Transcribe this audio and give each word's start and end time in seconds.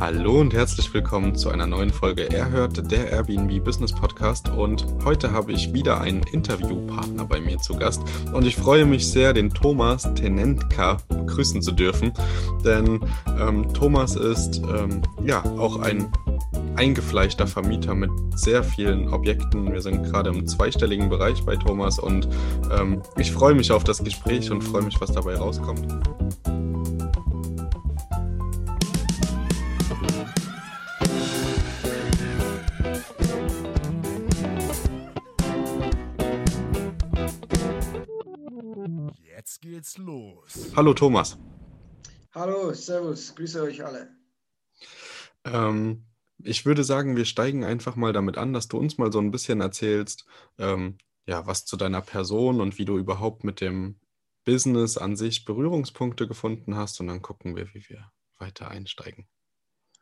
Hallo 0.00 0.38
und 0.40 0.54
herzlich 0.54 0.94
willkommen 0.94 1.34
zu 1.34 1.50
einer 1.50 1.66
neuen 1.66 1.90
Folge 1.90 2.30
Erhört, 2.32 2.88
der 2.92 3.10
Airbnb 3.10 3.64
Business 3.64 3.92
Podcast. 3.92 4.48
Und 4.48 4.86
heute 5.04 5.32
habe 5.32 5.50
ich 5.50 5.72
wieder 5.72 6.00
einen 6.00 6.22
Interviewpartner 6.22 7.24
bei 7.24 7.40
mir 7.40 7.58
zu 7.58 7.74
Gast. 7.74 8.02
Und 8.32 8.46
ich 8.46 8.54
freue 8.54 8.84
mich 8.84 9.10
sehr, 9.10 9.32
den 9.32 9.50
Thomas 9.50 10.08
Tenentka 10.14 10.98
begrüßen 11.08 11.62
zu 11.62 11.72
dürfen. 11.72 12.12
Denn 12.64 13.00
ähm, 13.40 13.74
Thomas 13.74 14.14
ist 14.14 14.62
ähm, 14.72 15.02
ja 15.24 15.42
auch 15.58 15.80
ein 15.80 16.06
eingefleischter 16.76 17.48
Vermieter 17.48 17.96
mit 17.96 18.10
sehr 18.36 18.62
vielen 18.62 19.12
Objekten. 19.12 19.72
Wir 19.72 19.80
sind 19.80 20.04
gerade 20.04 20.30
im 20.30 20.46
zweistelligen 20.46 21.08
Bereich 21.08 21.44
bei 21.44 21.56
Thomas 21.56 21.98
und 21.98 22.28
ähm, 22.70 23.02
ich 23.16 23.32
freue 23.32 23.54
mich 23.56 23.72
auf 23.72 23.82
das 23.82 24.04
Gespräch 24.04 24.52
und 24.52 24.62
freue 24.62 24.82
mich, 24.82 25.00
was 25.00 25.10
dabei 25.10 25.34
rauskommt. 25.34 25.88
Geht's 39.88 39.98
los. 39.98 40.72
Hallo 40.76 40.92
Thomas. 40.92 41.38
Hallo, 42.34 42.72
Servus, 42.74 43.34
grüße 43.34 43.62
euch 43.62 43.84
alle. 43.84 44.10
Ähm, 45.44 46.04
ich 46.42 46.66
würde 46.66 46.84
sagen, 46.84 47.16
wir 47.16 47.24
steigen 47.24 47.64
einfach 47.64 47.96
mal 47.96 48.12
damit 48.12 48.36
an, 48.36 48.52
dass 48.52 48.68
du 48.68 48.78
uns 48.78 48.98
mal 48.98 49.10
so 49.12 49.18
ein 49.18 49.30
bisschen 49.30 49.60
erzählst, 49.60 50.26
ähm, 50.58 50.98
ja, 51.26 51.46
was 51.46 51.64
zu 51.64 51.76
deiner 51.76 52.02
Person 52.02 52.60
und 52.60 52.78
wie 52.78 52.84
du 52.84 52.98
überhaupt 52.98 53.44
mit 53.44 53.60
dem 53.60 53.98
Business 54.44 54.98
an 54.98 55.16
sich 55.16 55.44
Berührungspunkte 55.44 56.28
gefunden 56.28 56.76
hast 56.76 57.00
und 57.00 57.06
dann 57.06 57.22
gucken 57.22 57.56
wir, 57.56 57.72
wie 57.74 57.88
wir 57.88 58.10
weiter 58.38 58.70
einsteigen. 58.70 59.26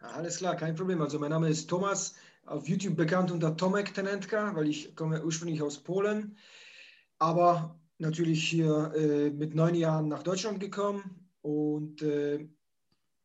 Alles 0.01 0.39
klar, 0.39 0.57
kein 0.57 0.75
Problem. 0.75 1.01
Also 1.01 1.19
mein 1.19 1.31
Name 1.31 1.49
ist 1.49 1.69
Thomas, 1.69 2.15
auf 2.45 2.69
YouTube 2.69 2.97
bekannt 2.97 3.31
unter 3.31 3.57
Tomek 3.57 3.95
Tenentka, 3.95 4.55
weil 4.55 4.69
ich 4.69 4.95
komme 4.95 5.25
ursprünglich 5.25 5.63
aus 5.63 5.83
Polen. 5.83 6.37
Aber 7.19 7.81
natürlich 7.99 8.49
hier 8.49 8.93
äh, 8.95 9.31
mit 9.31 9.55
neun 9.55 9.75
Jahren 9.75 10.09
nach 10.09 10.23
Deutschland 10.23 10.61
gekommen 10.61 11.29
und 11.43 12.03
äh, 12.03 12.49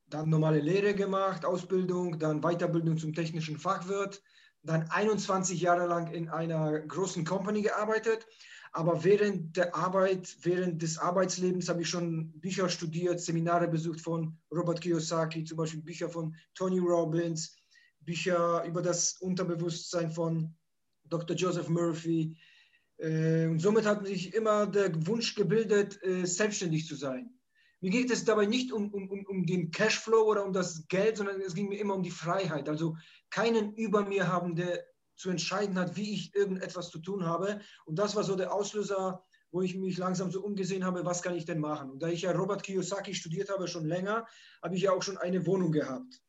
dann 0.08 0.30
normale 0.30 0.60
Lehre 0.60 0.94
gemacht, 0.94 1.46
Ausbildung, 1.46 2.20
dann 2.20 2.42
Weiterbildung 2.42 2.98
zum 2.98 3.14
technischen 3.14 3.58
Fachwirt, 3.58 4.22
dann 4.64 4.90
21 4.90 5.60
Jahre 5.62 5.88
lang 5.88 6.12
in 6.12 6.30
einer 6.30 6.80
großen 6.80 7.26
Company 7.26 7.62
gearbeitet. 7.62 8.28
Aber 8.74 9.04
während 9.04 9.58
der 9.58 9.76
Arbeit, 9.76 10.38
während 10.44 10.82
des 10.82 10.98
Arbeitslebens 10.98 11.68
habe 11.68 11.82
ich 11.82 11.90
schon 11.90 12.32
Bücher 12.40 12.70
studiert, 12.70 13.20
Seminare 13.20 13.68
besucht 13.68 14.00
von 14.00 14.38
Robert 14.50 14.80
Kiyosaki, 14.80 15.44
zum 15.44 15.58
Beispiel 15.58 15.82
Bücher 15.82 16.10
von 16.10 16.36
Tony 16.54 16.80
Robbins, 16.80 17.58
Bücher 18.00 18.64
über 18.64 18.82
das 18.82 19.18
Unterbewusstsein 19.20 20.12
von 20.12 20.56
Dr. 21.04 21.36
Joseph 21.36 21.68
Murphy, 21.68 22.38
und 23.02 23.60
somit 23.60 23.86
hat 23.86 24.06
sich 24.06 24.34
immer 24.34 24.68
der 24.68 25.08
Wunsch 25.08 25.36
gebildet, 25.36 26.02
äh, 26.04 26.26
selbstständig 26.26 26.88
zu 26.88 26.96
sein. 26.96 27.34
Mir 27.80 27.90
geht 27.90 28.12
es 28.12 28.26
dabei 28.26 28.46
nicht 28.46 28.72
um, 28.72 28.94
um, 28.94 29.26
um 29.26 29.46
den 29.46 29.72
Cashflow 29.72 30.24
oder 30.24 30.46
um 30.46 30.54
das 30.54 30.88
Geld, 30.88 31.18
sondern 31.18 31.42
es 31.42 31.56
ging 31.56 31.68
mir 31.70 31.80
immer 31.80 31.96
um 31.96 32.04
die 32.04 32.12
Freiheit. 32.12 32.70
Also 32.70 32.96
keinen 33.32 33.74
über 33.74 34.06
mir 34.06 34.28
haben, 34.28 34.56
der 34.56 34.86
zu 35.16 35.32
entscheiden 35.32 35.80
hat, 35.80 35.96
wie 35.96 36.14
ich 36.14 36.36
irgendetwas 36.36 36.90
zu 36.92 37.00
tun 37.00 37.26
habe. 37.26 37.60
Und 37.86 37.98
das 37.98 38.16
war 38.16 38.24
so 38.24 38.36
der 38.36 38.54
Auslöser, 38.54 39.24
wo 39.52 39.62
ich 39.62 39.76
mich 39.76 39.98
langsam 39.98 40.32
so 40.32 40.44
umgesehen 40.44 40.86
habe, 40.86 41.06
was 41.06 41.24
kann 41.24 41.36
ich 41.36 41.46
denn 41.46 41.60
machen? 41.60 41.90
Und 41.90 42.04
da 42.04 42.08
ich 42.08 42.22
ja 42.22 42.32
Robert 42.32 42.64
Kiyosaki 42.64 43.14
studiert 43.14 43.50
habe 43.50 43.68
schon 43.68 43.86
länger, 43.86 44.28
habe 44.62 44.76
ich 44.76 44.84
ja 44.84 44.92
auch 44.92 45.02
schon 45.02 45.18
eine 45.18 45.46
Wohnung 45.46 45.72
gehabt. 45.72 46.22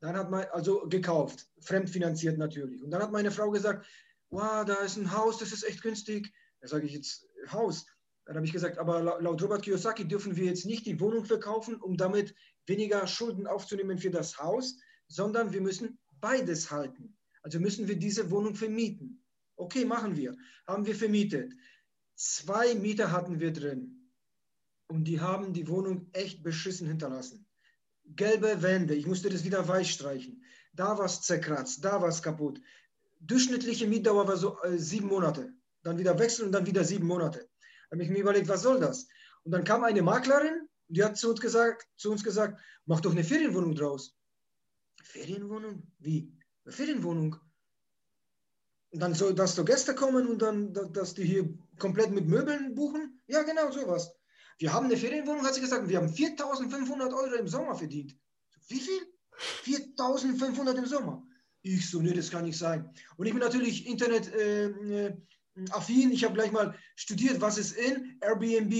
Dann 0.00 0.16
hat 0.16 0.30
man, 0.30 0.44
also 0.52 0.86
gekauft, 0.88 1.46
fremdfinanziert 1.60 2.38
natürlich. 2.38 2.82
Und 2.82 2.90
dann 2.90 3.02
hat 3.02 3.12
meine 3.12 3.30
Frau 3.30 3.50
gesagt, 3.50 3.86
wow, 4.34 4.64
da 4.64 4.74
ist 4.82 4.96
ein 4.96 5.12
Haus, 5.12 5.38
das 5.38 5.52
ist 5.52 5.62
echt 5.62 5.82
günstig. 5.82 6.32
Da 6.60 6.68
sage 6.68 6.86
ich 6.86 6.92
jetzt, 6.92 7.26
Haus. 7.50 7.86
Dann 8.26 8.36
habe 8.36 8.46
ich 8.46 8.52
gesagt, 8.52 8.78
aber 8.78 9.02
laut 9.02 9.42
Robert 9.42 9.62
Kiyosaki 9.62 10.08
dürfen 10.08 10.34
wir 10.36 10.46
jetzt 10.46 10.64
nicht 10.64 10.86
die 10.86 10.98
Wohnung 10.98 11.24
verkaufen, 11.24 11.76
um 11.76 11.96
damit 11.96 12.34
weniger 12.66 13.06
Schulden 13.06 13.46
aufzunehmen 13.46 13.98
für 13.98 14.10
das 14.10 14.38
Haus, 14.38 14.78
sondern 15.08 15.52
wir 15.52 15.60
müssen 15.60 15.98
beides 16.20 16.70
halten. 16.70 17.16
Also 17.42 17.60
müssen 17.60 17.86
wir 17.86 17.96
diese 17.96 18.30
Wohnung 18.30 18.54
vermieten. 18.54 19.22
Okay, 19.56 19.84
machen 19.84 20.16
wir. 20.16 20.34
Haben 20.66 20.86
wir 20.86 20.94
vermietet. 20.94 21.52
Zwei 22.14 22.74
Mieter 22.74 23.12
hatten 23.12 23.40
wir 23.40 23.52
drin. 23.52 24.10
Und 24.88 25.04
die 25.04 25.20
haben 25.20 25.52
die 25.52 25.68
Wohnung 25.68 26.08
echt 26.12 26.42
beschissen 26.42 26.88
hinterlassen. 26.88 27.46
Gelbe 28.06 28.62
Wände, 28.62 28.94
ich 28.94 29.06
musste 29.06 29.28
das 29.28 29.44
wieder 29.44 29.66
weiß 29.68 29.88
streichen. 29.88 30.42
Da 30.72 30.98
war 30.98 31.06
es 31.06 31.20
zerkratzt, 31.20 31.84
da 31.84 32.00
war 32.00 32.08
es 32.08 32.22
kaputt 32.22 32.60
durchschnittliche 33.26 33.86
Mietdauer 33.86 34.26
war 34.28 34.36
so 34.36 34.60
äh, 34.62 34.78
sieben 34.78 35.08
Monate. 35.08 35.52
Dann 35.82 35.98
wieder 35.98 36.18
wechseln 36.18 36.46
und 36.46 36.52
dann 36.52 36.66
wieder 36.66 36.84
sieben 36.84 37.06
Monate. 37.06 37.48
Da 37.90 37.96
habe 37.96 38.02
ich 38.02 38.10
mir 38.10 38.20
überlegt, 38.20 38.48
was 38.48 38.62
soll 38.62 38.80
das? 38.80 39.06
Und 39.42 39.52
dann 39.52 39.64
kam 39.64 39.84
eine 39.84 40.02
Maklerin, 40.02 40.68
die 40.88 41.02
hat 41.02 41.16
zu 41.16 41.30
uns 41.30 41.40
gesagt, 41.40 41.86
zu 41.96 42.10
uns 42.10 42.24
gesagt, 42.24 42.60
mach 42.86 43.00
doch 43.00 43.12
eine 43.12 43.24
Ferienwohnung 43.24 43.74
draus. 43.74 44.16
Ferienwohnung? 45.02 45.82
Wie? 45.98 46.32
Eine 46.64 46.72
Ferienwohnung? 46.72 47.36
Und 48.90 49.00
dann 49.00 49.14
soll, 49.14 49.34
dass 49.34 49.56
so 49.56 49.64
Gäste 49.64 49.94
kommen 49.94 50.28
und 50.28 50.40
dann, 50.40 50.72
dass 50.72 51.14
die 51.14 51.24
hier 51.24 51.52
komplett 51.78 52.10
mit 52.10 52.26
Möbeln 52.26 52.74
buchen? 52.74 53.20
Ja, 53.26 53.42
genau, 53.42 53.70
sowas. 53.70 54.14
Wir 54.58 54.72
haben 54.72 54.86
eine 54.86 54.96
Ferienwohnung, 54.96 55.44
hat 55.44 55.54
sie 55.54 55.60
gesagt, 55.60 55.88
wir 55.88 55.96
haben 55.98 56.08
4.500 56.08 57.12
Euro 57.12 57.34
im 57.34 57.48
Sommer 57.48 57.74
verdient. 57.74 58.16
Wie 58.68 58.80
viel? 58.80 59.00
4.500 59.64 60.76
im 60.76 60.86
Sommer. 60.86 61.26
Ich 61.66 61.90
so, 61.90 62.02
nee, 62.02 62.12
das 62.12 62.30
kann 62.30 62.44
nicht 62.44 62.58
sein. 62.58 62.90
Und 63.16 63.24
ich 63.24 63.32
bin 63.32 63.40
natürlich 63.40 63.86
Internet-affin. 63.86 65.16
Äh, 65.56 66.10
äh, 66.10 66.12
ich 66.12 66.22
habe 66.22 66.34
gleich 66.34 66.52
mal 66.52 66.74
studiert, 66.94 67.40
was 67.40 67.56
ist 67.56 67.72
in 67.72 68.18
Airbnb, 68.20 68.70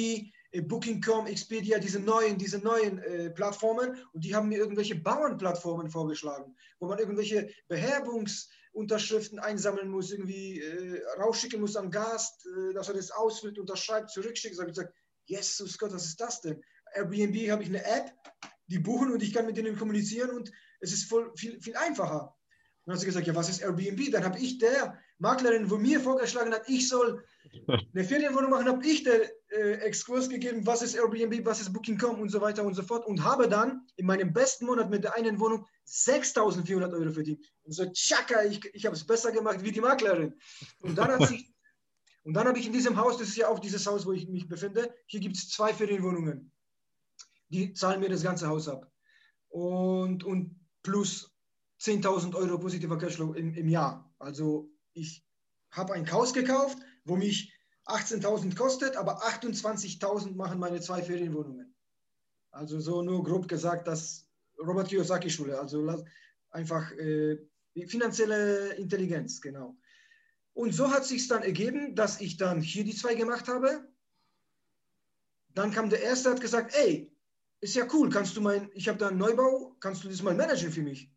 äh, 0.53 0.61
Booking.com, 0.61 1.27
Expedia, 1.27 1.78
diese 1.78 1.99
neuen, 1.99 2.37
diese 2.37 2.59
neuen 2.59 2.99
äh, 2.99 3.31
Plattformen. 3.31 3.97
Und 4.12 4.22
die 4.22 4.34
haben 4.34 4.50
mir 4.50 4.59
irgendwelche 4.59 4.97
Bauernplattformen 4.97 5.89
vorgeschlagen, 5.89 6.55
wo 6.78 6.87
man 6.87 6.99
irgendwelche 6.99 7.49
Beherbungsunterschriften 7.69 9.39
einsammeln 9.39 9.89
muss, 9.89 10.12
irgendwie 10.12 10.61
äh, 10.61 11.01
rausschicken 11.19 11.62
muss 11.62 11.77
am 11.77 11.91
Gast, 11.91 12.47
äh, 12.47 12.75
dass 12.75 12.89
er 12.89 12.97
das 12.97 13.11
ausfüllt, 13.11 13.59
unterschreibt, 13.59 14.10
zurückschickt. 14.10 14.57
Ich 14.57 14.60
habe 14.60 14.72
gesagt, 14.72 14.92
Jesus 15.25 15.78
Gott, 15.78 15.95
was 15.95 16.04
ist 16.04 16.21
das 16.21 16.42
denn? 16.42 16.63
Airbnb 16.92 17.51
habe 17.51 17.63
ich 17.63 17.71
eine 17.71 17.83
App, 17.83 18.13
die 18.66 18.78
buchen 18.78 19.10
und 19.10 19.22
ich 19.22 19.33
kann 19.33 19.47
mit 19.47 19.57
denen 19.57 19.78
kommunizieren 19.78 20.37
und 20.37 20.53
es 20.80 20.92
ist 20.92 21.09
voll, 21.09 21.33
viel, 21.34 21.59
viel 21.63 21.77
einfacher. 21.77 22.37
Dann 22.84 22.95
hat 22.95 23.01
sie 23.01 23.07
gesagt, 23.07 23.27
ja, 23.27 23.34
was 23.34 23.48
ist 23.48 23.63
Airbnb? 23.63 24.10
Dann 24.13 24.25
habe 24.25 24.39
ich 24.39 24.59
der 24.59 24.98
Maklerin, 25.19 25.71
wo 25.71 25.77
mir 25.77 26.01
vorgeschlagen 26.01 26.53
hat, 26.53 26.69
ich 26.69 26.89
soll 26.89 27.25
eine 27.69 28.04
Ferienwohnung 28.04 28.51
machen, 28.51 28.69
habe 28.69 28.86
ich 28.86 29.04
der 29.04 29.22
äh, 29.48 29.72
Exkurs 29.81 30.28
gegeben, 30.28 30.66
was 30.66 30.83
ist 30.83 30.95
Airbnb, 30.95 31.47
was 31.47 31.60
ist 31.60 31.72
Booking.com 31.72 32.21
und 32.21 32.28
so 32.28 32.41
weiter 32.41 32.65
und 32.65 32.75
so 32.75 32.83
fort 32.83 33.07
und 33.07 33.25
habe 33.25 33.48
dann 33.48 33.86
in 33.97 34.07
meinem 34.07 34.33
besten 34.33 34.66
Monat 34.66 34.91
mit 34.91 35.04
der 35.04 35.15
einen 35.15 35.41
Wohnung 35.41 35.66
6.400 35.86 36.92
Euro 36.92 37.10
verdient. 37.10 37.45
Und 37.63 37.72
so, 37.72 37.86
tschakka, 37.86 38.45
ich, 38.45 38.65
ich 38.75 38.84
habe 38.84 38.97
es 38.97 39.07
besser 39.07 39.33
gemacht 39.33 39.63
wie 39.63 39.72
die 39.72 39.80
Maklerin. 39.80 40.34
Und 40.80 40.98
dann 40.98 41.10
und 42.25 42.33
dann 42.33 42.48
habe 42.48 42.59
ich 42.59 42.66
in 42.66 42.72
diesem 42.72 42.97
Haus, 42.97 43.19
das 43.19 43.28
ist 43.28 43.37
ja 43.37 43.48
auch 43.48 43.59
dieses 43.59 43.87
Haus, 43.87 44.07
wo 44.07 44.13
ich 44.13 44.28
mich 44.28 44.48
befinde, 44.48 44.95
hier 45.07 45.21
gibt 45.21 45.37
es 45.37 45.51
zwei 45.51 45.75
Ferienwohnungen. 45.75 46.51
Die 47.51 47.75
zahlen 47.75 48.01
mir 48.01 48.09
das 48.09 48.22
ganze 48.22 48.48
Haus 48.48 48.66
ab. 48.66 48.91
Und, 49.51 50.25
und 50.25 50.59
plus 50.83 51.34
10.000 51.84 52.34
Euro 52.34 52.59
positiver 52.59 52.97
Cashflow 52.97 53.34
im, 53.34 53.54
im 53.54 53.69
Jahr. 53.69 54.10
Also 54.19 54.71
ich 54.95 55.22
habe 55.71 55.92
ein 55.92 56.10
Haus 56.10 56.33
gekauft, 56.33 56.78
wo 57.04 57.16
mich 57.16 57.53
18.000 57.86 58.57
kostet, 58.57 58.97
aber 58.97 59.22
28.000 59.22 60.34
machen 60.34 60.59
meine 60.59 60.81
zwei 60.81 61.03
Ferienwohnungen. 61.03 61.75
Also 62.51 62.81
so 62.81 63.03
nur 63.03 63.22
grob 63.22 63.48
gesagt, 63.48 63.86
das 63.86 64.27
Robert 64.59 64.89
Kiyosaki 64.89 65.28
Schule, 65.28 65.59
also 65.59 66.03
einfach 66.51 66.91
äh, 66.92 67.36
finanzielle 67.87 68.75
Intelligenz, 68.77 69.41
genau. 69.41 69.77
Und 70.54 70.72
so 70.72 70.91
hat 70.91 71.04
sich 71.04 71.27
dann 71.28 71.42
ergeben, 71.42 71.95
dass 71.97 72.21
ich 72.21 72.37
dann 72.37 72.63
hier 72.63 72.84
die 72.84 72.95
zwei 72.95 73.15
gemacht 73.15 73.48
habe. 73.48 73.87
Dann 75.48 75.72
kam 75.72 75.91
der 75.91 76.03
erste, 76.03 76.30
hat 76.30 76.41
gesagt, 76.41 76.75
ey, 76.77 77.13
ist 77.60 77.75
ja 77.75 77.87
cool, 77.92 78.09
kannst 78.09 78.37
du 78.37 78.41
mein, 78.41 78.71
ich 78.72 78.89
habe 78.89 78.98
da 78.98 79.09
einen 79.09 79.19
Neubau, 79.19 79.77
kannst 79.80 80.04
du 80.04 80.09
das 80.09 80.22
mal 80.22 80.34
managen 80.34 80.71
für 80.71 80.83
mich? 80.83 81.14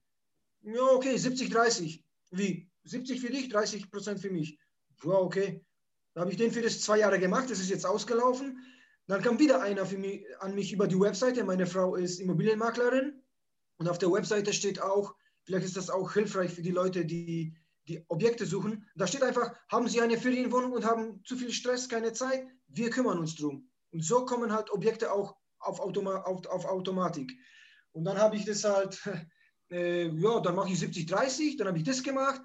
Ja, 0.62 0.84
okay, 0.92 1.18
70, 1.18 1.50
30. 1.50 2.04
Wie? 2.32 2.70
70 2.84 3.22
für 3.22 3.30
dich, 3.30 3.50
30 3.50 3.92
Prozent 3.92 4.20
für 4.20 4.30
mich. 4.30 4.60
Ja, 5.04 5.12
okay. 5.12 5.64
Da 6.14 6.22
habe 6.22 6.32
ich 6.32 6.38
den 6.38 6.52
für 6.52 6.62
das 6.62 6.82
zwei 6.82 7.00
Jahre 7.00 7.20
gemacht, 7.20 7.50
das 7.50 7.60
ist 7.60 7.70
jetzt 7.70 7.86
ausgelaufen. 7.86 8.58
Dann 9.08 9.22
kam 9.22 9.40
wieder 9.40 9.62
einer 9.62 9.86
mich, 9.86 10.26
an 10.40 10.56
mich 10.56 10.74
über 10.74 10.88
die 10.88 11.00
Webseite. 11.00 11.44
Meine 11.44 11.68
Frau 11.68 11.96
ist 11.96 12.20
Immobilienmaklerin 12.20 13.24
und 13.78 13.88
auf 13.88 13.98
der 13.98 14.12
Webseite 14.12 14.52
steht 14.52 14.82
auch, 14.82 15.16
vielleicht 15.44 15.66
ist 15.66 15.78
das 15.78 15.90
auch 15.90 16.12
hilfreich 16.12 16.52
für 16.52 16.62
die 16.62 16.72
Leute, 16.72 17.06
die 17.06 17.56
die 17.88 18.04
Objekte 18.10 18.46
suchen. 18.46 18.86
Da 18.96 19.08
steht 19.08 19.24
einfach, 19.24 19.56
haben 19.70 19.88
Sie 19.88 20.02
eine 20.02 20.18
Ferienwohnung 20.18 20.74
und 20.74 20.86
haben 20.86 21.24
zu 21.24 21.38
viel 21.38 21.52
Stress, 21.52 21.88
keine 21.88 22.14
Zeit? 22.14 22.46
Wir 22.68 22.90
kümmern 22.90 23.20
uns 23.20 23.36
drum. 23.36 23.70
Und 23.92 24.04
so 24.04 24.26
kommen 24.26 24.52
halt 24.52 24.72
Objekte 24.72 25.12
auch 25.12 25.36
auf, 25.60 25.80
Automa 25.80 26.22
auf, 26.24 26.46
auf 26.48 26.66
Automatik. 26.66 27.32
Und 27.94 28.04
dann 28.04 28.18
habe 28.18 28.36
ich 28.36 28.46
das 28.46 28.64
halt, 28.64 29.00
äh, 29.72 30.08
ja, 30.08 30.40
dann 30.40 30.56
mache 30.56 30.70
ich 30.70 30.80
70, 30.80 31.06
30, 31.06 31.58
dann 31.58 31.68
habe 31.68 31.78
ich 31.78 31.84
das 31.84 32.04
gemacht. 32.04 32.42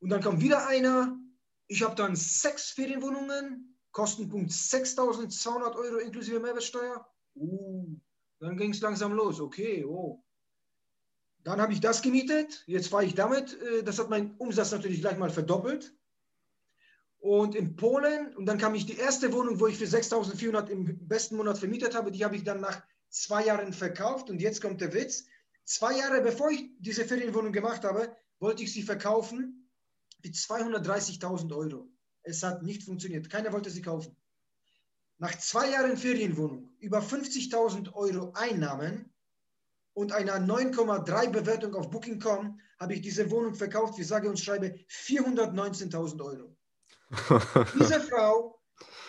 Und 0.00 0.10
dann 0.10 0.20
kam 0.20 0.40
wieder 0.40 0.66
einer. 0.66 1.18
Ich 1.66 1.82
habe 1.82 1.94
dann 1.94 2.14
sechs 2.14 2.70
Ferienwohnungen, 2.70 3.78
Kostenpunkt 3.92 4.50
6.200 4.50 5.74
Euro 5.76 5.98
inklusive 5.98 6.40
Mehrwertsteuer. 6.40 7.06
Uh, 7.36 7.96
dann 8.40 8.56
ging 8.56 8.72
es 8.72 8.80
langsam 8.80 9.12
los. 9.12 9.40
Okay, 9.40 9.84
oh. 9.84 10.22
Dann 11.42 11.60
habe 11.60 11.72
ich 11.72 11.80
das 11.80 12.02
gemietet. 12.02 12.64
Jetzt 12.66 12.88
fahre 12.88 13.04
ich 13.04 13.14
damit. 13.14 13.60
Äh, 13.60 13.82
das 13.82 13.98
hat 13.98 14.10
meinen 14.10 14.34
Umsatz 14.36 14.72
natürlich 14.72 15.00
gleich 15.00 15.18
mal 15.18 15.30
verdoppelt. 15.30 15.94
Und 17.18 17.54
in 17.54 17.76
Polen, 17.76 18.36
und 18.36 18.44
dann 18.44 18.58
kam 18.58 18.74
ich 18.74 18.84
die 18.84 18.98
erste 18.98 19.32
Wohnung, 19.32 19.58
wo 19.58 19.66
ich 19.66 19.78
für 19.78 19.84
6.400 19.84 20.68
im 20.68 21.08
besten 21.08 21.36
Monat 21.36 21.58
vermietet 21.58 21.94
habe, 21.94 22.10
die 22.10 22.22
habe 22.24 22.36
ich 22.36 22.44
dann 22.44 22.60
nach 22.60 22.82
zwei 23.08 23.46
Jahren 23.46 23.72
verkauft. 23.72 24.28
Und 24.28 24.42
jetzt 24.42 24.60
kommt 24.60 24.80
der 24.80 24.92
Witz. 24.92 25.24
Zwei 25.64 25.98
Jahre 25.98 26.20
bevor 26.20 26.50
ich 26.50 26.70
diese 26.78 27.04
Ferienwohnung 27.04 27.52
gemacht 27.52 27.84
habe, 27.84 28.16
wollte 28.38 28.62
ich 28.62 28.72
sie 28.72 28.82
verkaufen 28.82 29.70
für 30.22 30.28
230.000 30.28 31.54
Euro. 31.56 31.88
Es 32.22 32.42
hat 32.42 32.62
nicht 32.62 32.82
funktioniert. 32.82 33.30
Keiner 33.30 33.52
wollte 33.52 33.70
sie 33.70 33.82
kaufen. 33.82 34.16
Nach 35.18 35.36
zwei 35.38 35.70
Jahren 35.70 35.96
Ferienwohnung, 35.96 36.74
über 36.80 37.00
50.000 37.00 37.92
Euro 37.94 38.32
Einnahmen, 38.34 39.14
und 39.94 40.12
einer 40.12 40.38
9,3 40.38 41.30
Bewertung 41.30 41.74
auf 41.74 41.90
Booking.com 41.90 42.60
habe 42.78 42.94
ich 42.94 43.00
diese 43.00 43.30
Wohnung 43.30 43.54
verkauft 43.54 43.96
für 43.96 44.04
sage 44.04 44.28
und 44.28 44.38
schreibe 44.38 44.74
419.000 44.90 46.24
Euro. 46.24 46.56
diese 47.78 48.00
Frau, 48.00 48.60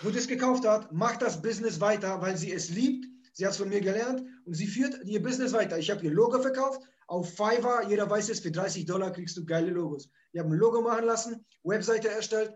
wo 0.03 0.11
das 0.11 0.27
gekauft 0.27 0.65
hat, 0.65 0.91
macht 0.91 1.23
das 1.23 1.41
Business 1.41 1.81
weiter, 1.81 2.21
weil 2.21 2.37
sie 2.37 2.53
es 2.53 2.69
liebt. 2.69 3.07
Sie 3.35 3.45
hat 3.45 3.51
es 3.51 3.57
von 3.57 3.67
mir 3.67 3.81
gelernt 3.81 4.23
und 4.45 4.53
sie 4.53 4.65
führt 4.65 5.03
ihr 5.03 5.21
Business 5.21 5.51
weiter. 5.51 5.77
Ich 5.77 5.91
habe 5.91 6.05
ihr 6.05 6.11
Logo 6.11 6.41
verkauft 6.41 6.81
auf 7.07 7.35
Fiverr. 7.35 7.85
Jeder 7.89 8.09
weiß 8.09 8.29
es, 8.29 8.39
für 8.39 8.49
30 8.49 8.85
Dollar 8.85 9.11
kriegst 9.11 9.35
du 9.35 9.45
geile 9.45 9.71
Logos. 9.71 10.09
Ich 10.31 10.39
habe 10.39 10.49
ein 10.49 10.57
Logo 10.57 10.81
machen 10.81 11.03
lassen, 11.03 11.45
Webseite 11.63 12.07
erstellt 12.09 12.53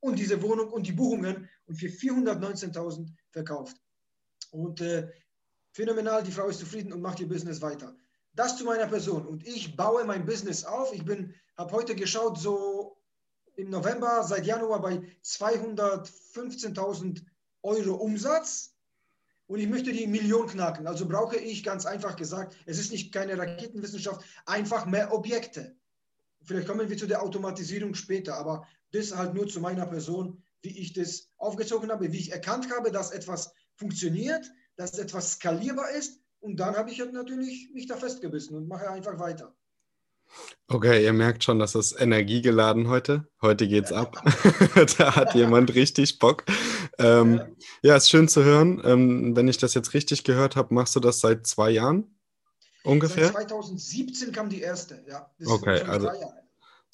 und 0.00 0.18
diese 0.18 0.42
Wohnung 0.42 0.72
und 0.72 0.86
die 0.86 0.92
Buchungen 0.92 1.46
und 1.66 1.76
für 1.76 1.88
419.000 1.88 3.10
verkauft. 3.30 3.76
Und 4.52 4.80
äh, 4.80 5.06
phänomenal, 5.72 6.22
die 6.22 6.32
Frau 6.32 6.48
ist 6.48 6.60
zufrieden 6.60 6.94
und 6.94 7.02
macht 7.02 7.20
ihr 7.20 7.28
Business 7.28 7.60
weiter. 7.60 7.94
Das 8.32 8.56
zu 8.56 8.64
meiner 8.64 8.86
Person. 8.86 9.26
Und 9.26 9.46
ich 9.46 9.76
baue 9.76 10.02
mein 10.04 10.24
Business 10.24 10.64
auf. 10.64 10.94
Ich 10.94 11.02
habe 11.02 11.72
heute 11.72 11.94
geschaut, 11.94 12.38
so 12.38 12.96
im 13.56 13.68
November, 13.68 14.22
seit 14.22 14.46
Januar 14.46 14.80
bei 14.80 15.02
215.000 15.22 17.22
Euro 17.62 17.96
Umsatz. 17.96 18.75
Und 19.46 19.60
ich 19.60 19.68
möchte 19.68 19.92
die 19.92 20.06
Million 20.06 20.46
knacken. 20.46 20.86
Also 20.86 21.06
brauche 21.06 21.36
ich 21.36 21.62
ganz 21.62 21.86
einfach 21.86 22.16
gesagt, 22.16 22.56
es 22.66 22.78
ist 22.78 22.90
nicht 22.90 23.12
keine 23.12 23.38
Raketenwissenschaft, 23.38 24.24
einfach 24.44 24.86
mehr 24.86 25.12
Objekte. 25.12 25.76
Vielleicht 26.42 26.66
kommen 26.66 26.88
wir 26.88 26.96
zu 26.96 27.06
der 27.06 27.22
Automatisierung 27.22 27.94
später, 27.94 28.36
aber 28.36 28.66
das 28.92 29.16
halt 29.16 29.34
nur 29.34 29.48
zu 29.48 29.60
meiner 29.60 29.86
Person, 29.86 30.42
wie 30.62 30.76
ich 30.78 30.92
das 30.92 31.30
aufgezogen 31.38 31.90
habe, 31.90 32.12
wie 32.12 32.18
ich 32.18 32.32
erkannt 32.32 32.70
habe, 32.72 32.90
dass 32.90 33.10
etwas 33.10 33.52
funktioniert 33.76 34.50
dass 34.76 34.98
etwas 34.98 35.32
skalierbar 35.32 35.90
ist. 35.90 36.20
Und 36.40 36.60
dann 36.60 36.76
habe 36.76 36.90
ich 36.90 36.98
natürlich 36.98 37.70
mich 37.72 37.86
da 37.86 37.96
festgebissen 37.96 38.56
und 38.56 38.68
mache 38.68 38.90
einfach 38.90 39.18
weiter. 39.18 39.54
Okay, 40.68 41.04
ihr 41.04 41.12
merkt 41.12 41.44
schon, 41.44 41.58
dass 41.58 41.74
es 41.74 41.98
energiegeladen 41.98 42.88
heute. 42.88 43.28
Heute 43.40 43.66
geht's 43.68 43.90
ja. 43.90 43.96
ab. 44.02 44.22
da 44.98 45.16
hat 45.16 45.34
jemand 45.34 45.74
richtig 45.74 46.18
Bock. 46.18 46.44
Ähm, 46.98 47.36
ja. 47.36 47.46
ja, 47.82 47.96
ist 47.96 48.10
schön 48.10 48.28
zu 48.28 48.44
hören. 48.44 48.80
Ähm, 48.84 49.36
wenn 49.36 49.48
ich 49.48 49.58
das 49.58 49.74
jetzt 49.74 49.94
richtig 49.94 50.24
gehört 50.24 50.56
habe, 50.56 50.74
machst 50.74 50.96
du 50.96 51.00
das 51.00 51.20
seit 51.20 51.46
zwei 51.46 51.70
Jahren 51.70 52.16
ungefähr? 52.84 53.26
Seit 53.26 53.48
2017 53.48 54.32
kam 54.32 54.48
die 54.48 54.60
erste, 54.60 55.04
ja. 55.08 55.30
Das 55.38 55.48
okay, 55.48 55.80
also 55.82 56.10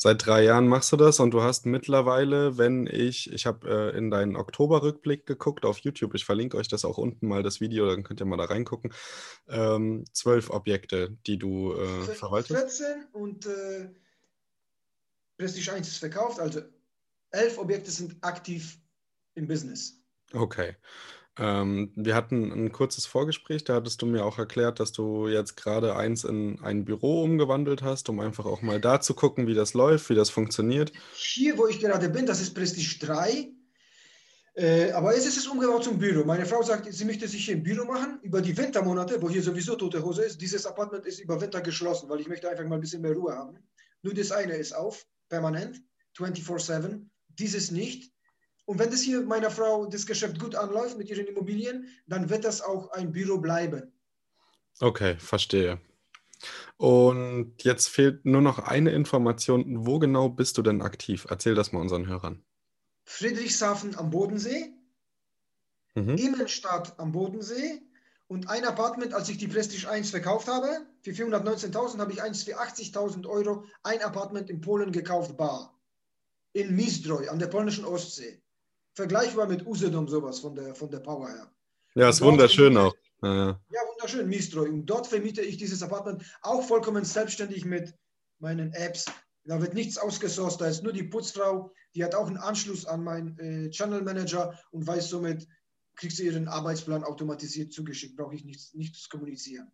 Seit 0.03 0.27
drei 0.27 0.43
Jahren 0.43 0.67
machst 0.67 0.91
du 0.91 0.97
das 0.97 1.21
und 1.21 1.31
du 1.31 1.43
hast 1.43 1.65
mittlerweile, 1.65 2.59
wenn 2.59 2.89
ich, 2.89 3.33
ich 3.33 3.47
habe 3.47 3.93
äh, 3.93 3.97
in 3.97 4.11
deinen 4.11 4.35
Oktoberrückblick 4.35 5.27
geguckt 5.27 5.65
auf 5.65 5.79
YouTube, 5.79 6.17
ich 6.17 6.25
verlinke 6.25 6.57
euch 6.57 6.67
das 6.67 6.85
auch 6.85 6.99
unten 6.99 7.29
mal, 7.29 7.45
das 7.45 7.61
Video, 7.61 7.87
dann 7.87 8.03
könnt 8.03 8.21
ihr 8.21 8.27
mal 8.27 8.37
da 8.37 8.47
reingucken, 8.47 8.93
ähm, 9.49 10.05
zwölf 10.13 10.51
Objekte, 10.51 11.17
die 11.29 11.39
du 11.39 11.75
äh, 11.75 12.15
verwaltest. 12.17 12.81
14 12.81 13.05
und 13.13 13.47
äh, 13.47 13.91
Prestige 15.39 15.73
1 15.73 15.87
ist 15.87 15.99
verkauft, 15.99 16.41
also 16.41 16.63
elf 17.31 17.57
Objekte 17.59 17.93
sind 17.93 18.17
aktiv 18.23 18.79
im 19.35 19.47
Business. 19.47 20.03
Okay. 20.33 20.77
Ähm, 21.39 21.93
wir 21.97 22.15
hatten 22.15 22.53
ein 22.53 22.73
kurzes 22.73 23.07
Vorgespräch, 23.07 23.65
da 23.65 23.75
hattest 23.77 24.03
du 24.03 24.07
mir 24.07 24.25
auch 24.25 24.39
erklärt, 24.39 24.81
dass 24.81 24.93
du 24.93 25.29
jetzt 25.29 25.57
gerade 25.57 25.97
eins 25.97 26.25
in 26.25 26.61
ein 26.61 26.85
Büro 26.85 27.23
umgewandelt 27.23 27.83
hast, 27.83 28.11
um 28.11 28.21
einfach 28.21 28.45
auch 28.45 28.61
mal 28.61 28.81
da 28.81 29.01
zu 29.01 29.15
gucken, 29.15 29.47
wie 29.47 29.55
das 29.55 29.73
läuft, 29.73 30.11
wie 30.11 30.15
das 30.15 30.29
funktioniert. 30.29 30.93
Hier, 31.15 31.57
wo 31.57 31.67
ich 31.67 31.81
gerade 31.81 32.11
bin, 32.11 32.27
das 32.27 32.43
ist 32.43 32.53
Prestige 32.53 32.99
3. 33.07 33.51
Äh, 34.55 34.91
aber 34.91 35.17
es 35.17 35.25
ist 35.25 35.39
es 35.39 35.47
umgebaut 35.47 35.85
zum 35.85 35.99
Büro. 35.99 36.25
Meine 36.25 36.45
Frau 36.45 36.63
sagt, 36.63 36.93
sie 36.93 37.05
möchte 37.07 37.27
sich 37.27 37.47
hier 37.47 37.57
ein 37.57 37.63
Büro 37.63 37.87
machen 37.87 38.21
über 38.21 38.43
die 38.43 38.55
Wintermonate, 38.55 39.23
wo 39.23 39.31
hier 39.31 39.43
sowieso 39.43 39.77
tote 39.77 40.05
Hose 40.05 40.25
ist. 40.25 40.39
Dieses 40.39 40.67
Apartment 40.67 41.07
ist 41.07 41.21
über 41.21 41.41
Winter 41.41 41.63
geschlossen, 41.63 42.11
weil 42.11 42.21
ich 42.21 42.29
möchte 42.29 42.51
einfach 42.51 42.65
mal 42.67 42.75
ein 42.75 42.81
bisschen 42.83 43.01
mehr 43.01 43.15
Ruhe 43.15 43.35
haben. 43.35 43.57
Nur 44.03 44.13
das 44.13 44.31
eine 44.31 44.55
ist 44.57 44.75
auf, 44.75 45.07
permanent, 45.31 45.81
24-7. 46.19 47.07
Dieses 47.29 47.71
nicht. 47.71 48.13
Und 48.65 48.79
wenn 48.79 48.91
das 48.91 49.01
hier 49.01 49.23
meiner 49.23 49.51
Frau 49.51 49.87
das 49.87 50.07
Geschäft 50.07 50.39
gut 50.39 50.55
anläuft 50.55 50.97
mit 50.97 51.11
ihren 51.11 51.27
Immobilien, 51.27 51.89
dann 52.07 52.31
wird 52.31 52.45
das 52.45 52.61
auch 52.61 52.91
ein 52.93 53.13
Büro 53.13 53.39
bleiben. 53.39 53.93
Okay, 54.81 55.17
verstehe. 55.19 55.81
Und 56.77 57.55
jetzt 57.63 57.89
fehlt 57.89 58.25
nur 58.25 58.41
noch 58.41 58.59
eine 58.59 58.91
Information. 58.91 59.87
Wo 59.87 59.99
genau 59.99 60.29
bist 60.29 60.59
du 60.59 60.63
denn 60.63 60.83
aktiv? 60.83 61.27
Erzähl 61.29 61.55
das 61.55 61.73
mal 61.73 61.81
unseren 61.81 62.07
Hörern. 62.07 62.45
Friedrichshafen 63.05 63.97
am 63.97 64.11
Bodensee, 64.11 64.73
mhm. 65.95 66.17
Immenstadt 66.17 66.99
am 66.99 67.13
Bodensee 67.13 67.83
und 68.29 68.49
ein 68.49 68.65
Apartment, 68.65 69.13
als 69.13 69.29
ich 69.29 69.39
die 69.39 69.49
Prestige 69.49 69.89
1 69.91 70.11
verkauft 70.11 70.49
habe, 70.49 70.87
für 71.03 71.11
419.000 71.11 71.99
habe 71.99 72.13
ich 72.13 72.23
eins 72.23 72.45
für 72.45 72.61
80.000 72.61 73.27
Euro, 73.27 73.65
ein 73.83 74.01
Apartment 74.03 74.51
in 74.51 74.61
Polen 74.61 74.93
gekauft, 74.93 75.37
bar. 75.37 75.79
In 76.53 76.75
Mistroj 76.77 77.29
an 77.29 77.39
der 77.39 77.49
polnischen 77.49 77.85
Ostsee 77.85 78.42
vergleichbar 78.95 79.47
mit 79.47 79.67
Usedom 79.67 80.09
sowas 80.09 80.41
von 80.41 80.55
der, 80.55 80.75
von 80.75 80.91
der 80.91 81.01
Power 81.01 81.29
her. 81.29 81.53
Ja, 81.95 82.09
ist 82.09 82.21
wunderschön 82.21 82.77
auch. 82.77 82.95
Ja, 83.23 83.61
ja, 83.71 83.81
wunderschön, 83.91 84.29
Mistroi. 84.29 84.69
Und 84.69 84.87
dort 84.87 85.07
vermiete 85.07 85.43
ich 85.43 85.57
dieses 85.57 85.83
Apartment 85.83 86.25
auch 86.43 86.63
vollkommen 86.63 87.05
selbstständig 87.05 87.65
mit 87.65 87.95
meinen 88.39 88.73
Apps. 88.73 89.07
Da 89.45 89.61
wird 89.61 89.75
nichts 89.75 89.99
ausgesourced, 89.99 90.61
da 90.61 90.67
ist 90.67 90.83
nur 90.83 90.93
die 90.93 91.05
Putzfrau, 91.05 91.73
die 91.95 92.05
hat 92.05 92.15
auch 92.15 92.27
einen 92.27 92.37
Anschluss 92.37 92.87
an 92.87 93.03
meinen 93.03 93.39
äh, 93.39 93.71
Channel 93.71 94.03
Manager 94.03 94.59
und 94.71 94.87
weiß 94.87 95.09
somit, 95.09 95.49
kriegt 95.97 96.15
sie 96.15 96.27
ihren 96.27 96.49
Arbeitsplan 96.49 97.05
automatisiert 97.05 97.73
zugeschickt, 97.73 98.17
brauche 98.17 98.35
ich 98.35 98.45
nichts, 98.45 98.73
nichts 98.75 99.09
kommunizieren. 99.09 99.71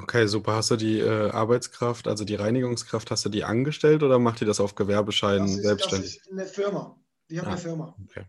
Okay, 0.00 0.26
super. 0.26 0.54
Hast 0.56 0.70
du 0.70 0.76
die 0.76 0.98
äh, 0.98 1.30
Arbeitskraft, 1.30 2.08
also 2.08 2.24
die 2.24 2.34
Reinigungskraft, 2.34 3.10
hast 3.10 3.24
du 3.24 3.28
die 3.28 3.44
angestellt 3.44 4.02
oder 4.02 4.18
macht 4.18 4.40
ihr 4.40 4.46
das 4.46 4.60
auf 4.60 4.74
Gewerbeschein 4.74 5.42
das 5.42 5.52
ist, 5.52 5.62
selbstständig? 5.62 6.16
Das 6.16 6.26
ist 6.26 6.32
eine 6.32 6.46
Firma. 6.46 6.98
Die 7.30 7.38
hat 7.40 7.46
ah, 7.46 7.50
eine 7.50 7.58
Firma. 7.58 7.96
Okay. 8.04 8.24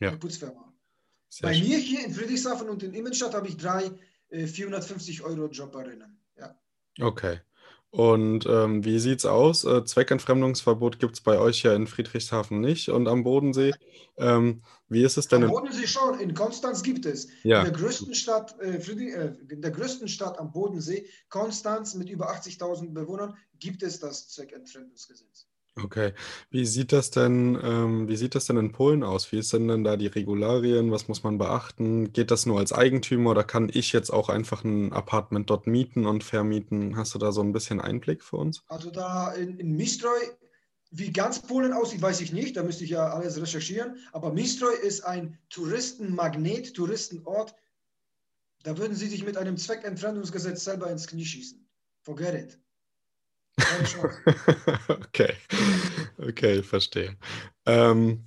Ja. 0.00 0.16
Putzfirma. 0.16 0.72
Sehr 1.28 1.48
Bei 1.48 1.54
schön. 1.54 1.68
mir 1.68 1.78
hier 1.78 2.04
in 2.04 2.12
Friedrichshafen 2.12 2.68
und 2.68 2.82
in 2.82 2.92
Immenstadt 2.92 3.34
habe 3.34 3.46
ich 3.48 3.56
drei 3.56 3.90
äh, 4.30 4.46
450 4.46 5.22
Euro 5.22 5.46
Jobberinnen. 5.46 6.18
Ja. 6.38 6.58
Okay. 7.00 7.40
Und 7.90 8.46
ähm, 8.46 8.84
wie 8.84 9.00
sieht's 9.00 9.26
aus? 9.26 9.64
Äh, 9.64 9.84
Zweckentfremdungsverbot 9.84 11.00
gibt 11.00 11.14
es 11.14 11.20
bei 11.20 11.38
euch 11.38 11.64
ja 11.64 11.74
in 11.74 11.88
Friedrichshafen 11.88 12.60
nicht 12.60 12.88
und 12.88 13.08
am 13.08 13.24
Bodensee. 13.24 13.72
Ähm, 14.16 14.62
wie 14.88 15.02
ist 15.02 15.16
es 15.16 15.26
denn? 15.26 15.42
Am 15.42 15.50
Bodensee 15.50 15.88
schon, 15.88 16.20
in 16.20 16.34
Konstanz 16.34 16.84
gibt 16.84 17.04
es. 17.04 17.28
Ja. 17.42 17.58
In, 17.58 17.64
der 17.64 17.72
größten 17.72 18.14
Stadt, 18.14 18.56
äh, 18.60 18.76
äh, 18.76 19.34
in 19.48 19.60
der 19.60 19.72
größten 19.72 20.06
Stadt 20.06 20.38
am 20.38 20.52
Bodensee, 20.52 21.08
Konstanz 21.28 21.94
mit 21.94 22.10
über 22.10 22.30
80.000 22.30 22.92
Bewohnern, 22.94 23.36
gibt 23.58 23.82
es 23.82 23.98
das 23.98 24.28
Zweckentfremdungsgesetz. 24.28 25.49
Okay. 25.76 26.12
Wie 26.50 26.66
sieht 26.66 26.92
das 26.92 27.10
denn, 27.10 27.58
ähm, 27.62 28.08
wie 28.08 28.16
sieht 28.16 28.34
das 28.34 28.46
denn 28.46 28.56
in 28.56 28.72
Polen 28.72 29.02
aus? 29.02 29.30
Wie 29.32 29.38
ist 29.38 29.52
denn 29.52 29.84
da 29.84 29.96
die 29.96 30.08
Regularien? 30.08 30.90
Was 30.90 31.08
muss 31.08 31.22
man 31.22 31.38
beachten? 31.38 32.12
Geht 32.12 32.30
das 32.30 32.44
nur 32.44 32.58
als 32.58 32.72
Eigentümer 32.72 33.30
oder 33.30 33.44
kann 33.44 33.70
ich 33.72 33.92
jetzt 33.92 34.10
auch 34.10 34.28
einfach 34.28 34.64
ein 34.64 34.92
Apartment 34.92 35.48
dort 35.48 35.66
mieten 35.66 36.06
und 36.06 36.24
vermieten? 36.24 36.96
Hast 36.96 37.14
du 37.14 37.18
da 37.18 37.32
so 37.32 37.40
ein 37.40 37.52
bisschen 37.52 37.80
Einblick 37.80 38.22
für 38.22 38.36
uns? 38.36 38.62
Also 38.66 38.90
da 38.90 39.32
in, 39.32 39.58
in 39.58 39.76
Mistroj, 39.76 40.18
wie 40.90 41.12
ganz 41.12 41.40
Polen 41.40 41.72
aussieht, 41.72 42.02
weiß 42.02 42.20
ich 42.20 42.32
nicht. 42.32 42.56
Da 42.56 42.62
müsste 42.62 42.84
ich 42.84 42.90
ja 42.90 43.08
alles 43.08 43.40
recherchieren. 43.40 43.96
Aber 44.12 44.32
Mistroj 44.32 44.74
ist 44.82 45.02
ein 45.02 45.38
Touristenmagnet, 45.50 46.74
Touristenort. 46.74 47.54
Da 48.64 48.76
würden 48.76 48.96
sie 48.96 49.06
sich 49.06 49.24
mit 49.24 49.36
einem 49.36 49.56
Zweckentfremdungsgesetz 49.56 50.64
selber 50.64 50.90
ins 50.90 51.06
Knie 51.06 51.24
schießen. 51.24 51.66
Forget 52.02 52.34
it. 52.34 52.58
okay, 54.88 55.34
okay, 56.18 56.62
verstehe. 56.62 57.16
Ähm, 57.66 58.24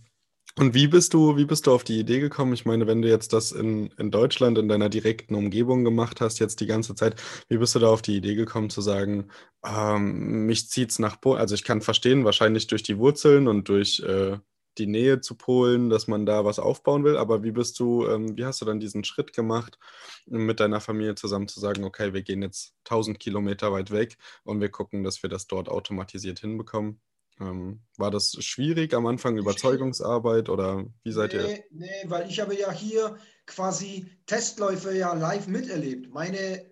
und 0.60 0.76
wie 0.76 0.88
bist 0.88 1.16
du, 1.16 1.36
wie 1.36 1.46
bist 1.46 1.66
du 1.66 1.74
auf 1.74 1.84
die 1.84 2.00
Idee 2.00 2.20
gekommen? 2.20 2.54
Ich 2.54 2.66
meine, 2.66 2.86
wenn 2.86 3.02
du 3.02 3.10
jetzt 3.10 3.34
das 3.34 3.52
in, 3.52 3.88
in 3.98 4.12
Deutschland, 4.12 4.58
in 4.60 4.68
deiner 4.68 4.88
direkten 4.88 5.34
Umgebung 5.34 5.84
gemacht 5.84 6.22
hast, 6.22 6.40
jetzt 6.40 6.60
die 6.60 6.68
ganze 6.68 6.94
Zeit, 6.94 7.20
wie 7.50 7.58
bist 7.58 7.74
du 7.74 7.80
da 7.80 7.88
auf 7.90 8.04
die 8.04 8.18
Idee 8.18 8.36
gekommen 8.36 8.70
zu 8.70 8.82
sagen, 8.82 9.30
ähm, 9.66 10.46
mich 10.46 10.70
es 10.78 11.00
nach 11.00 11.20
Polen? 11.20 11.40
Also 11.40 11.56
ich 11.56 11.64
kann 11.64 11.82
verstehen, 11.82 12.24
wahrscheinlich 12.24 12.68
durch 12.68 12.84
die 12.84 13.00
Wurzeln 13.00 13.48
und 13.48 13.68
durch 13.68 14.00
äh, 14.02 14.38
die 14.78 14.88
Nähe 14.88 15.22
zu 15.22 15.36
Polen, 15.36 15.90
dass 15.90 16.08
man 16.08 16.26
da 16.26 16.46
was 16.46 16.60
aufbauen 16.60 17.04
will. 17.04 17.18
Aber 17.18 17.44
wie 17.44 17.52
bist 17.52 17.80
du, 17.80 18.08
ähm, 18.08 18.38
wie 18.38 18.46
hast 18.46 18.62
du 18.62 18.66
dann 18.66 18.80
diesen 18.80 19.04
Schritt 19.04 19.34
gemacht, 19.34 19.78
mit 20.26 20.60
deiner 20.60 20.82
Familie 20.82 21.16
zusammen 21.16 21.48
zu 21.48 21.60
sagen, 21.60 21.84
okay, 21.84 22.14
wir 22.14 22.24
gehen 22.24 22.42
jetzt 22.42 22.74
1000 22.86 23.20
Kilometer 23.20 23.72
weit 23.72 23.92
weg 23.92 24.18
und 24.44 24.62
wir 24.62 24.70
gucken, 24.70 25.04
dass 25.04 25.24
wir 25.24 25.30
das 25.30 25.48
dort 25.48 25.70
automatisiert 25.70 26.40
hinbekommen? 26.40 27.02
Ähm, 27.40 27.82
war 27.98 28.12
das 28.12 28.38
schwierig 28.44 28.94
am 28.94 29.08
Anfang, 29.08 29.38
Überzeugungsarbeit 29.38 30.50
oder 30.50 30.86
wie 31.04 31.12
seid 31.12 31.34
nee, 31.34 31.40
ihr? 31.40 31.64
Nee, 31.72 32.04
weil 32.06 32.30
ich 32.30 32.40
habe 32.40 32.56
ja 32.56 32.72
hier 32.72 33.18
quasi 33.46 34.06
Testläufe 34.28 34.96
ja 34.96 35.14
live 35.14 35.48
miterlebt. 35.48 36.14
Meine 36.14 36.66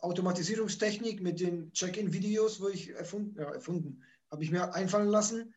Automatisierungstechnik 0.00 1.22
mit 1.22 1.40
den 1.40 1.72
Check-in-Videos, 1.72 2.60
wo 2.60 2.68
ich 2.68 2.90
erfunden, 2.90 3.36
ja, 3.38 3.50
erfunden 3.50 4.02
habe 4.30 4.44
ich 4.44 4.50
mir 4.50 4.74
einfallen 4.74 5.08
lassen 5.08 5.54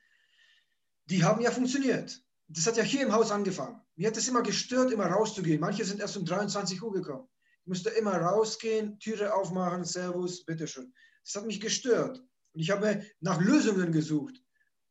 die 1.12 1.24
haben 1.24 1.41
ja 1.41 1.51
funktioniert. 1.51 2.24
Das 2.48 2.65
hat 2.68 2.77
ja 2.77 2.84
hier 2.84 3.01
im 3.01 3.12
Haus 3.12 3.32
angefangen. 3.32 3.82
Mir 3.96 4.08
hat 4.08 4.18
es 4.18 4.27
immer 4.27 4.41
gestört, 4.41 4.91
immer 4.91 5.08
rauszugehen. 5.08 5.60
Manche 5.60 5.84
sind 5.84 6.00
erst 6.00 6.18
um 6.18 6.25
23 6.25 6.82
Uhr 6.82 6.94
gekommen. 6.94 7.27
Ich 7.62 7.68
musste 7.68 7.89
immer 7.89 8.15
rausgehen, 8.15 8.98
Türe 9.00 9.34
aufmachen, 9.34 9.84
Servus, 9.84 10.46
bitteschön. 10.46 10.94
Das 11.24 11.36
hat 11.36 11.46
mich 11.46 11.60
gestört. 11.60 12.18
Und 12.53 12.62
ich 12.62 12.72
habe 12.72 13.06
nach 13.20 13.39
Lösungen 13.41 13.91
gesucht. 13.91 14.41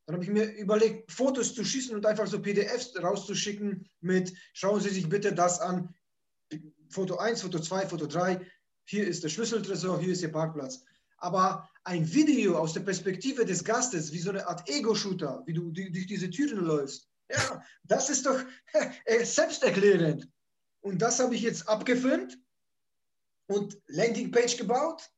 Dann 0.06 0.14
habe 0.14 0.24
ich 0.24 0.30
mir 0.30 0.52
überlegt, 0.56 1.10
Fotos 1.10 1.54
zu 1.54 1.64
schießen 1.64 1.94
und 1.94 2.04
einfach 2.04 2.26
so 2.26 2.40
PDFs 2.40 2.94
rauszuschicken 3.02 3.88
mit, 4.00 4.32
schauen 4.52 4.80
Sie 4.80 4.90
sich 4.90 5.08
bitte 5.08 5.32
das 5.32 5.60
an. 5.60 5.94
Foto 6.90 7.16
1, 7.16 7.42
Foto 7.42 7.60
2, 7.60 7.86
Foto 7.86 8.06
3. 8.06 8.46
Hier 8.84 9.06
ist 9.06 9.24
der 9.24 9.28
Schlüsseltresor, 9.28 10.00
hier 10.00 10.12
ist 10.12 10.22
Ihr 10.22 10.32
Parkplatz. 10.32 10.84
Aber 11.20 11.68
ein 11.84 12.12
Video 12.12 12.58
aus 12.58 12.72
der 12.72 12.80
Perspektive 12.80 13.44
des 13.44 13.64
Gastes, 13.64 14.12
wie 14.12 14.18
so 14.18 14.30
eine 14.30 14.46
Art 14.46 14.68
Ego-Shooter, 14.68 15.42
wie 15.46 15.52
du 15.52 15.70
durch 15.70 16.06
diese 16.06 16.30
Türen 16.30 16.64
läufst, 16.64 17.08
ja, 17.30 17.62
das 17.84 18.10
ist 18.10 18.26
doch 18.26 18.40
äh, 19.04 19.24
selbsterklärend. 19.24 20.28
Und 20.80 21.00
das 21.00 21.20
habe 21.20 21.34
ich 21.34 21.42
jetzt 21.42 21.68
abgefilmt 21.68 22.38
und 23.46 23.78
Landingpage 23.86 24.56
gebaut. 24.56 25.08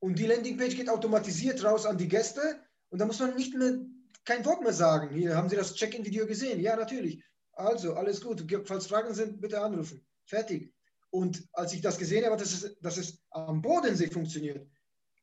Und 0.00 0.18
die 0.18 0.26
Landingpage 0.26 0.76
geht 0.76 0.88
automatisiert 0.88 1.64
raus 1.64 1.86
an 1.86 1.98
die 1.98 2.08
Gäste. 2.08 2.62
Und 2.90 3.00
da 3.00 3.06
muss 3.06 3.18
man 3.18 3.34
nicht 3.34 3.54
mehr 3.54 3.80
kein 4.24 4.44
Wort 4.44 4.62
mehr 4.62 4.72
sagen. 4.72 5.14
Hier 5.14 5.34
haben 5.34 5.48
Sie 5.48 5.56
das 5.56 5.74
Check-in-Video 5.74 6.26
gesehen? 6.26 6.60
Ja, 6.60 6.76
natürlich. 6.76 7.24
Also, 7.52 7.94
alles 7.94 8.20
gut. 8.20 8.44
Falls 8.66 8.86
Fragen 8.86 9.14
sind, 9.14 9.40
bitte 9.40 9.60
anrufen. 9.60 10.06
Fertig. 10.26 10.72
Und 11.10 11.48
als 11.52 11.72
ich 11.72 11.80
das 11.80 11.98
gesehen 11.98 12.24
habe, 12.26 12.36
dass 12.36 12.52
es, 12.52 12.78
dass 12.80 12.98
es 12.98 13.18
am 13.30 13.62
Bodensee 13.62 14.08
funktioniert, 14.08 14.68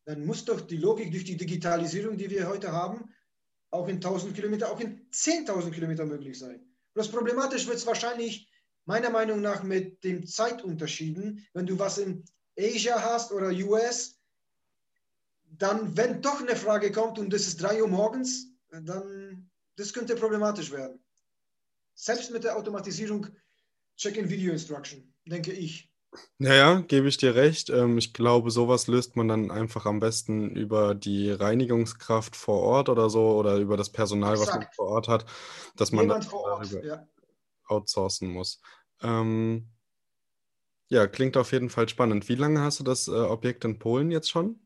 dann 0.05 0.25
muss 0.25 0.45
doch 0.45 0.61
die 0.61 0.77
Logik 0.77 1.11
durch 1.11 1.23
die 1.23 1.37
Digitalisierung, 1.37 2.17
die 2.17 2.29
wir 2.29 2.47
heute 2.47 2.71
haben, 2.71 3.13
auch 3.71 3.87
in 3.87 3.95
1000 3.95 4.33
Kilometer, 4.33 4.71
auch 4.71 4.79
in 4.79 5.09
10.000 5.11 5.71
Kilometer 5.71 6.05
möglich 6.05 6.39
sein. 6.39 6.65
Das 6.93 7.09
problematisch 7.09 7.67
wird 7.67 7.77
es 7.77 7.85
wahrscheinlich 7.85 8.49
meiner 8.85 9.09
Meinung 9.09 9.41
nach 9.41 9.63
mit 9.63 10.03
den 10.03 10.25
Zeitunterschieden. 10.25 11.45
Wenn 11.53 11.65
du 11.65 11.77
was 11.77 11.97
in 11.97 12.23
Asia 12.57 13.01
hast 13.01 13.31
oder 13.31 13.49
US, 13.49 14.19
dann, 15.43 15.97
wenn 15.97 16.21
doch 16.21 16.39
eine 16.41 16.55
Frage 16.55 16.91
kommt 16.91 17.19
und 17.19 17.33
das 17.33 17.47
ist 17.47 17.61
3 17.61 17.81
Uhr 17.81 17.87
morgens, 17.87 18.47
dann 18.69 19.49
das 19.75 19.91
könnte 19.91 20.15
problematisch 20.15 20.71
werden. 20.71 21.03
Selbst 21.95 22.31
mit 22.31 22.43
der 22.43 22.57
Automatisierung 22.57 23.27
Check-in-Video 23.97 24.51
Instruction, 24.51 25.13
denke 25.25 25.51
ich. 25.51 25.91
Naja, 26.37 26.81
gebe 26.81 27.07
ich 27.07 27.17
dir 27.17 27.35
recht. 27.35 27.69
Ähm, 27.69 27.97
ich 27.97 28.13
glaube, 28.13 28.51
sowas 28.51 28.87
löst 28.87 29.15
man 29.15 29.27
dann 29.27 29.51
einfach 29.51 29.85
am 29.85 29.99
besten 29.99 30.49
über 30.49 30.95
die 30.95 31.31
Reinigungskraft 31.31 32.35
vor 32.35 32.61
Ort 32.61 32.89
oder 32.89 33.09
so 33.09 33.35
oder 33.37 33.57
über 33.57 33.77
das 33.77 33.91
Personal, 33.91 34.39
was 34.39 34.49
man 34.53 34.65
vor 34.75 34.87
Ort 34.87 35.07
hat, 35.07 35.25
dass 35.75 35.91
man 35.91 36.05
Jemand 36.05 36.31
Ort, 36.33 36.83
ja. 36.83 37.07
outsourcen 37.67 38.29
muss. 38.29 38.61
Ähm, 39.01 39.69
ja, 40.87 41.07
klingt 41.07 41.37
auf 41.37 41.51
jeden 41.51 41.69
Fall 41.69 41.89
spannend. 41.89 42.29
Wie 42.29 42.35
lange 42.35 42.61
hast 42.61 42.79
du 42.79 42.83
das 42.83 43.07
äh, 43.07 43.11
Objekt 43.11 43.65
in 43.65 43.79
Polen 43.79 44.11
jetzt 44.11 44.29
schon? 44.29 44.59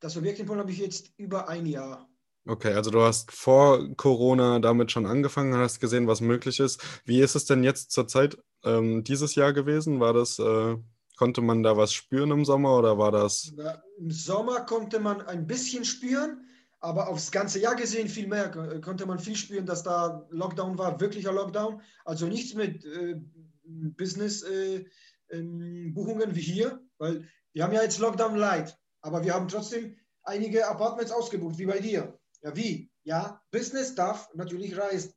Das 0.00 0.16
Objekt 0.16 0.40
in 0.40 0.46
Polen 0.46 0.60
habe 0.60 0.70
ich 0.70 0.78
jetzt 0.78 1.12
über 1.16 1.48
ein 1.48 1.66
Jahr. 1.66 2.08
Okay, 2.44 2.72
also 2.72 2.90
du 2.90 3.02
hast 3.02 3.30
vor 3.30 3.94
Corona 3.96 4.58
damit 4.58 4.90
schon 4.90 5.06
angefangen, 5.06 5.54
hast 5.54 5.78
gesehen, 5.78 6.08
was 6.08 6.20
möglich 6.20 6.58
ist. 6.58 6.82
Wie 7.04 7.20
ist 7.20 7.36
es 7.36 7.44
denn 7.44 7.62
jetzt 7.62 7.92
zurzeit 7.92 8.36
ähm, 8.64 9.04
dieses 9.04 9.34
Jahr 9.34 9.52
gewesen? 9.52 10.00
War 10.00 10.12
das, 10.12 10.38
äh, 10.38 10.76
konnte 11.16 11.40
man 11.40 11.62
da 11.62 11.76
was 11.76 11.92
spüren 11.92 12.30
im 12.30 12.44
Sommer 12.44 12.78
oder 12.78 12.98
war 12.98 13.12
das? 13.12 13.52
Im 13.98 14.10
Sommer 14.10 14.60
konnte 14.66 14.98
man 15.00 15.20
ein 15.22 15.46
bisschen 15.46 15.84
spüren, 15.84 16.46
aber 16.80 17.08
aufs 17.08 17.30
ganze 17.30 17.60
Jahr 17.60 17.76
gesehen 17.76 18.08
viel 18.08 18.26
mehr 18.26 18.50
konnte 18.80 19.06
man 19.06 19.18
viel 19.18 19.36
spüren, 19.36 19.66
dass 19.66 19.82
da 19.82 20.26
Lockdown 20.30 20.78
war, 20.78 21.00
wirklicher 21.00 21.32
Lockdown. 21.32 21.80
Also 22.04 22.26
nichts 22.26 22.54
mit 22.54 22.84
äh, 22.84 23.20
Business-Buchungen 23.64 24.84
äh, 25.30 26.24
ähm, 26.24 26.34
wie 26.34 26.40
hier, 26.40 26.80
weil 26.98 27.28
wir 27.52 27.64
haben 27.64 27.72
ja 27.72 27.82
jetzt 27.82 27.98
Lockdown 27.98 28.36
Light, 28.36 28.76
aber 29.00 29.24
wir 29.24 29.34
haben 29.34 29.48
trotzdem 29.48 29.96
einige 30.22 30.66
Apartments 30.66 31.12
ausgebucht, 31.12 31.58
wie 31.58 31.66
bei 31.66 31.78
dir. 31.78 32.18
Ja, 32.42 32.56
wie? 32.56 32.90
Ja, 33.04 33.40
Business 33.50 33.94
darf 33.94 34.32
natürlich 34.34 34.76
reisen. 34.76 35.12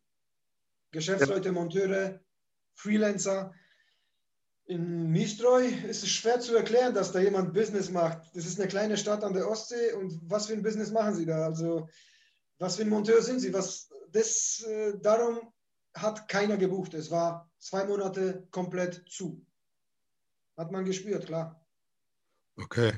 Geschäftsleute, 0.91 1.51
Monteure, 1.51 2.19
Freelancer. 2.75 3.53
In 4.65 5.11
Mistroi 5.11 5.67
ist 5.67 6.03
es 6.03 6.09
schwer 6.09 6.39
zu 6.39 6.55
erklären, 6.55 6.93
dass 6.93 7.11
da 7.11 7.19
jemand 7.19 7.53
Business 7.53 7.91
macht. 7.91 8.35
Das 8.35 8.45
ist 8.45 8.59
eine 8.59 8.67
kleine 8.67 8.97
Stadt 8.97 9.23
an 9.23 9.33
der 9.33 9.47
Ostsee 9.49 9.93
und 9.93 10.19
was 10.29 10.47
für 10.47 10.53
ein 10.53 10.63
Business 10.63 10.91
machen 10.91 11.15
sie 11.15 11.25
da? 11.25 11.45
Also, 11.45 11.87
was 12.57 12.75
für 12.75 12.83
ein 12.83 12.89
Monteur 12.89 13.21
sind 13.21 13.39
sie? 13.39 13.53
Was, 13.53 13.89
das, 14.11 14.63
äh, 14.63 14.97
darum 14.99 15.53
hat 15.93 16.27
keiner 16.27 16.57
gebucht. 16.57 16.93
Es 16.93 17.11
war 17.11 17.49
zwei 17.59 17.85
Monate 17.85 18.47
komplett 18.51 19.05
zu. 19.09 19.45
Hat 20.57 20.71
man 20.71 20.85
gespürt, 20.85 21.25
klar. 21.25 21.65
Okay. 22.57 22.93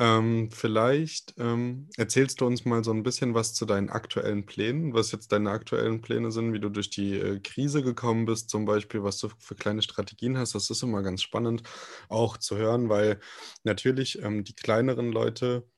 Ähm, 0.00 0.50
vielleicht 0.52 1.34
ähm, 1.38 1.88
erzählst 1.96 2.40
du 2.40 2.46
uns 2.46 2.64
mal 2.64 2.84
so 2.84 2.92
ein 2.92 3.02
bisschen 3.02 3.34
was 3.34 3.52
zu 3.54 3.66
deinen 3.66 3.90
aktuellen 3.90 4.46
Plänen, 4.46 4.94
was 4.94 5.10
jetzt 5.10 5.32
deine 5.32 5.50
aktuellen 5.50 6.00
Pläne 6.02 6.30
sind, 6.30 6.52
wie 6.52 6.60
du 6.60 6.68
durch 6.68 6.90
die 6.90 7.16
äh, 7.18 7.40
Krise 7.40 7.82
gekommen 7.82 8.24
bist, 8.24 8.48
zum 8.48 8.64
Beispiel, 8.64 9.02
was 9.02 9.18
du 9.18 9.28
für 9.40 9.56
kleine 9.56 9.82
Strategien 9.82 10.38
hast. 10.38 10.54
Das 10.54 10.70
ist 10.70 10.84
immer 10.84 11.02
ganz 11.02 11.22
spannend 11.22 11.64
auch 12.08 12.36
zu 12.36 12.56
hören, 12.56 12.88
weil 12.88 13.18
natürlich 13.64 14.22
ähm, 14.22 14.44
die 14.44 14.54
kleineren 14.54 15.10
Leute 15.10 15.68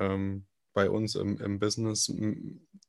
ähm, 0.00 0.47
bei 0.78 0.88
uns 0.88 1.16
im, 1.16 1.38
im 1.38 1.58
Business 1.58 2.08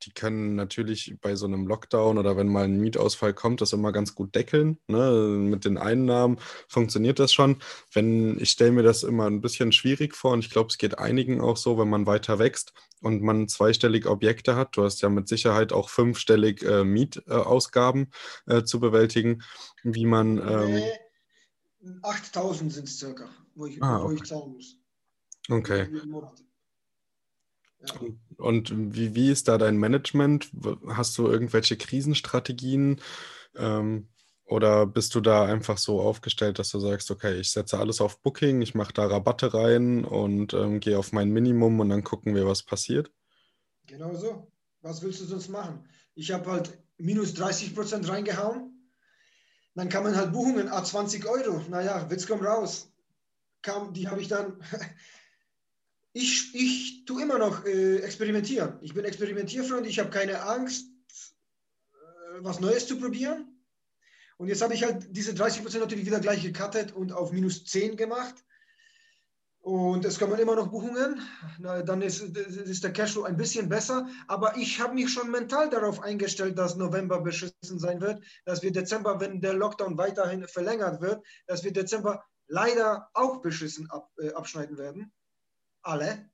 die 0.04 0.12
können 0.12 0.56
natürlich 0.56 1.16
bei 1.22 1.36
so 1.36 1.46
einem 1.46 1.68
Lockdown 1.68 2.18
oder 2.18 2.38
wenn 2.38 2.48
mal 2.48 2.66
ein 2.66 2.80
Mietausfall 2.80 3.34
kommt, 3.34 3.62
das 3.62 3.74
immer 3.74 3.92
ganz 3.92 4.16
gut 4.16 4.34
deckeln. 4.36 4.78
Ne? 4.88 5.12
Mit 5.12 5.66
den 5.66 5.78
Einnahmen 5.78 6.40
funktioniert 6.68 7.20
das 7.20 7.34
schon. 7.34 7.58
Wenn 7.92 8.40
ich 8.40 8.52
stelle 8.52 8.72
mir 8.72 8.84
das 8.84 9.04
immer 9.04 9.26
ein 9.26 9.42
bisschen 9.42 9.72
schwierig 9.72 10.16
vor 10.16 10.34
und 10.34 10.40
ich 10.40 10.52
glaube, 10.52 10.70
es 10.70 10.78
geht 10.78 11.00
einigen 11.00 11.42
auch 11.42 11.58
so, 11.58 11.78
wenn 11.78 11.90
man 11.90 12.06
weiter 12.06 12.40
wächst 12.40 12.74
und 13.02 13.22
man 13.22 13.48
zweistellig 13.48 14.06
Objekte 14.06 14.56
hat. 14.56 14.78
Du 14.78 14.84
hast 14.84 15.02
ja 15.02 15.10
mit 15.10 15.28
Sicherheit 15.28 15.74
auch 15.74 15.90
fünfstellig 15.90 16.64
äh, 16.64 16.84
Mietausgaben 16.84 18.12
äh, 18.46 18.64
zu 18.64 18.80
bewältigen, 18.80 19.42
wie 19.84 20.06
man. 20.06 20.38
Ähm, 20.38 20.82
8000 22.04 22.74
sind 22.74 22.88
es 22.88 23.00
circa, 23.00 23.30
wo 23.56 23.66
ich, 23.66 23.82
ah, 23.82 23.98
okay. 23.98 24.06
wo 24.06 24.12
ich 24.12 24.24
zahlen 24.24 24.54
muss. 24.54 24.78
Okay. 25.50 25.88
Und 28.38 28.96
wie, 28.96 29.16
wie 29.16 29.32
ist 29.32 29.48
da 29.48 29.58
dein 29.58 29.78
Management? 29.78 30.52
Hast 30.88 31.18
du 31.18 31.28
irgendwelche 31.28 31.78
Krisenstrategien? 31.78 33.02
Ähm, 33.56 34.08
oder 34.46 34.88
bist 34.88 35.14
du 35.14 35.22
da 35.22 35.46
einfach 35.46 35.78
so 35.78 36.02
aufgestellt, 36.02 36.58
dass 36.58 36.70
du 36.70 36.80
sagst, 36.80 37.12
okay, 37.12 37.40
ich 37.40 37.52
setze 37.52 37.78
alles 37.78 38.02
auf 38.02 38.22
Booking, 38.22 38.62
ich 38.62 38.74
mache 38.74 38.94
da 38.94 39.06
Rabatte 39.06 39.54
rein 39.54 40.04
und 40.04 40.54
ähm, 40.54 40.80
gehe 40.80 40.98
auf 40.98 41.12
mein 41.12 41.30
Minimum 41.30 41.80
und 41.80 41.90
dann 41.90 42.04
gucken 42.04 42.34
wir, 42.34 42.48
was 42.48 42.64
passiert? 42.64 43.12
Genau 43.86 44.16
so. 44.16 44.52
Was 44.82 45.02
willst 45.04 45.22
du 45.22 45.26
sonst 45.26 45.50
machen? 45.50 45.88
Ich 46.16 46.32
habe 46.32 46.50
halt 46.50 46.80
minus 46.98 47.34
30 47.36 47.76
Prozent 47.76 48.10
reingehauen. 48.10 48.92
Dann 49.76 49.90
kann 49.90 50.04
man 50.04 50.16
halt 50.16 50.32
Buchungen, 50.32 50.68
a 50.68 50.84
20 50.84 51.26
Euro. 51.26 51.62
Naja, 51.70 52.10
Witz 52.10 52.26
kommt 52.26 52.44
raus. 52.44 52.92
Kam, 53.62 53.94
die 53.94 54.08
habe 54.08 54.22
ich 54.22 54.28
dann. 54.28 54.60
ich, 56.14 56.56
ich 56.56 57.06
tue 57.06 57.22
immer 57.22 57.38
noch 57.38 57.66
äh, 57.66 57.98
experimentieren. 57.98 58.80
Ich 58.82 58.94
bin 58.94 59.06
Experimentierfreund, 59.06 59.86
ich 59.86 60.00
habe 60.00 60.10
keine 60.10 60.42
Angst, 60.42 60.88
äh, 61.94 61.96
was 62.40 62.60
Neues 62.60 62.88
zu 62.88 63.00
probieren. 63.00 63.60
Und 64.38 64.48
jetzt 64.48 64.62
habe 64.62 64.74
ich 64.74 64.84
halt 64.84 65.08
diese 65.16 65.34
30 65.34 65.62
Prozent 65.62 65.84
natürlich 65.84 66.06
wieder 66.06 66.22
gleich 66.22 66.42
gecuttet 66.42 66.94
und 66.94 67.12
auf 67.12 67.32
minus 67.32 67.66
10 67.66 67.98
gemacht. 67.98 68.36
Und 69.62 70.06
es 70.06 70.18
kommen 70.18 70.40
immer 70.40 70.56
noch 70.56 70.72
Buchungen. 70.72 71.22
Na, 71.60 71.82
dann 71.82 72.02
ist, 72.02 72.22
ist 72.22 72.84
der 72.84 72.94
Cashflow 72.94 73.24
ein 73.24 73.36
bisschen 73.36 73.68
besser. 73.68 74.08
Aber 74.28 74.56
ich 74.56 74.80
habe 74.80 74.96
mich 74.96 75.12
schon 75.12 75.30
mental 75.30 75.70
darauf 75.70 76.02
eingestellt, 76.02 76.58
dass 76.58 76.78
November 76.78 77.20
beschissen 77.20 77.78
sein 77.78 78.00
wird, 78.00 78.24
dass 78.46 78.64
wir 78.64 78.72
Dezember, 78.72 79.20
wenn 79.20 79.42
der 79.42 79.54
Lockdown 79.54 79.98
weiterhin 79.98 80.48
verlängert 80.48 81.02
wird, 81.02 81.24
dass 81.46 81.66
wir 81.66 81.74
Dezember 81.74 82.24
leider 82.48 83.10
auch 83.14 83.42
beschissen 83.42 83.92
ab, 83.92 84.10
äh, 84.18 84.32
abschneiden 84.32 84.78
werden. 84.78 85.12
Alle. 85.82 86.30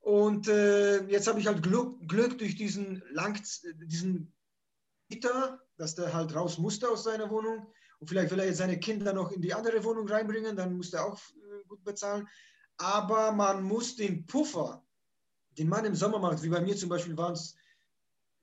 Und 0.00 0.48
äh, 0.48 1.04
jetzt 1.08 1.26
habe 1.26 1.40
ich 1.40 1.46
halt 1.46 1.62
Glück, 1.62 2.08
Glück 2.08 2.38
durch 2.38 2.56
diesen, 2.56 3.02
Lang 3.10 3.40
diesen 3.84 4.32
Mieter, 5.08 5.60
dass 5.76 5.94
der 5.94 6.12
halt 6.12 6.34
raus 6.34 6.58
musste 6.58 6.88
aus 6.88 7.04
seiner 7.04 7.30
Wohnung. 7.30 7.66
Und 7.98 8.08
vielleicht 8.08 8.30
will 8.30 8.40
er 8.40 8.46
jetzt 8.46 8.58
seine 8.58 8.80
Kinder 8.80 9.12
noch 9.12 9.30
in 9.30 9.42
die 9.42 9.52
andere 9.52 9.84
Wohnung 9.84 10.08
reinbringen, 10.08 10.56
dann 10.56 10.76
muss 10.76 10.92
er 10.92 11.04
auch 11.04 11.18
äh, 11.18 11.64
gut 11.68 11.84
bezahlen. 11.84 12.26
Aber 12.78 13.32
man 13.32 13.62
muss 13.62 13.96
den 13.96 14.26
Puffer, 14.26 14.82
den 15.58 15.68
man 15.68 15.84
im 15.84 15.94
Sommer 15.94 16.18
macht, 16.18 16.42
wie 16.42 16.48
bei 16.48 16.62
mir 16.62 16.76
zum 16.76 16.88
Beispiel 16.88 17.16
waren 17.16 17.34
es 17.34 17.56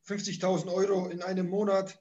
50.000 0.08 0.72
Euro 0.72 1.08
in 1.08 1.22
einem 1.22 1.50
Monat, 1.50 2.00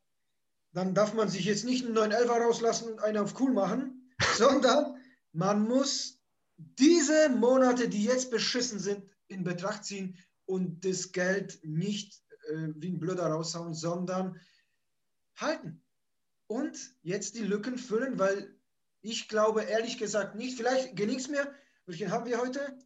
dann 0.72 0.94
darf 0.94 1.14
man 1.14 1.30
sich 1.30 1.46
jetzt 1.46 1.64
nicht 1.64 1.84
einen 1.84 1.94
911 1.94 2.30
rauslassen 2.30 2.92
und 2.92 3.00
einen 3.00 3.18
auf 3.18 3.40
cool 3.40 3.52
machen, 3.52 4.12
sondern 4.36 4.96
man 5.32 5.66
muss 5.66 6.20
diese 6.56 7.28
Monate, 7.28 7.88
die 7.88 8.04
jetzt 8.04 8.30
beschissen 8.30 8.78
sind, 8.78 9.08
in 9.28 9.44
Betracht 9.44 9.84
ziehen 9.84 10.18
und 10.46 10.84
das 10.84 11.12
Geld 11.12 11.58
nicht 11.62 12.22
äh, 12.48 12.68
wie 12.76 12.90
ein 12.90 13.00
Blöder 13.00 13.26
raushauen, 13.26 13.75
sondern 13.75 14.40
halten. 15.36 15.82
Und 16.46 16.78
jetzt 17.02 17.34
die 17.34 17.44
Lücken 17.44 17.76
füllen, 17.76 18.18
weil 18.18 18.56
ich 19.00 19.28
glaube 19.28 19.62
ehrlich 19.62 19.98
gesagt 19.98 20.36
nicht, 20.36 20.56
vielleicht 20.56 20.96
gelingt 20.96 21.20
es 21.20 21.28
mir, 21.28 21.52
welchen 21.86 22.10
haben 22.10 22.26
wir 22.26 22.40
heute? 22.40 22.78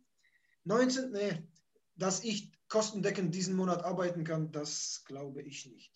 19, 0.65 1.13
nee, 1.13 1.49
dass 1.97 2.25
ich 2.25 2.53
kostendeckend 2.69 3.35
diesen 3.35 3.57
Monat 3.57 3.85
arbeiten 3.85 4.25
kann, 4.25 4.53
das 4.53 5.03
glaube 5.07 5.43
ich 5.43 5.67
nicht. 5.67 5.93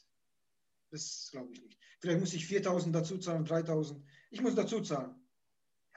Das 0.90 1.28
glaube 1.30 1.52
ich 1.52 1.62
nicht. 1.62 1.78
Vielleicht 2.00 2.20
muss 2.20 2.34
ich 2.34 2.46
4000 2.46 2.94
dazu 2.94 3.18
zahlen, 3.18 3.44
3000. 3.44 4.04
Ich 4.30 4.40
muss 4.40 4.54
dazu 4.54 4.80
zahlen. 4.80 5.14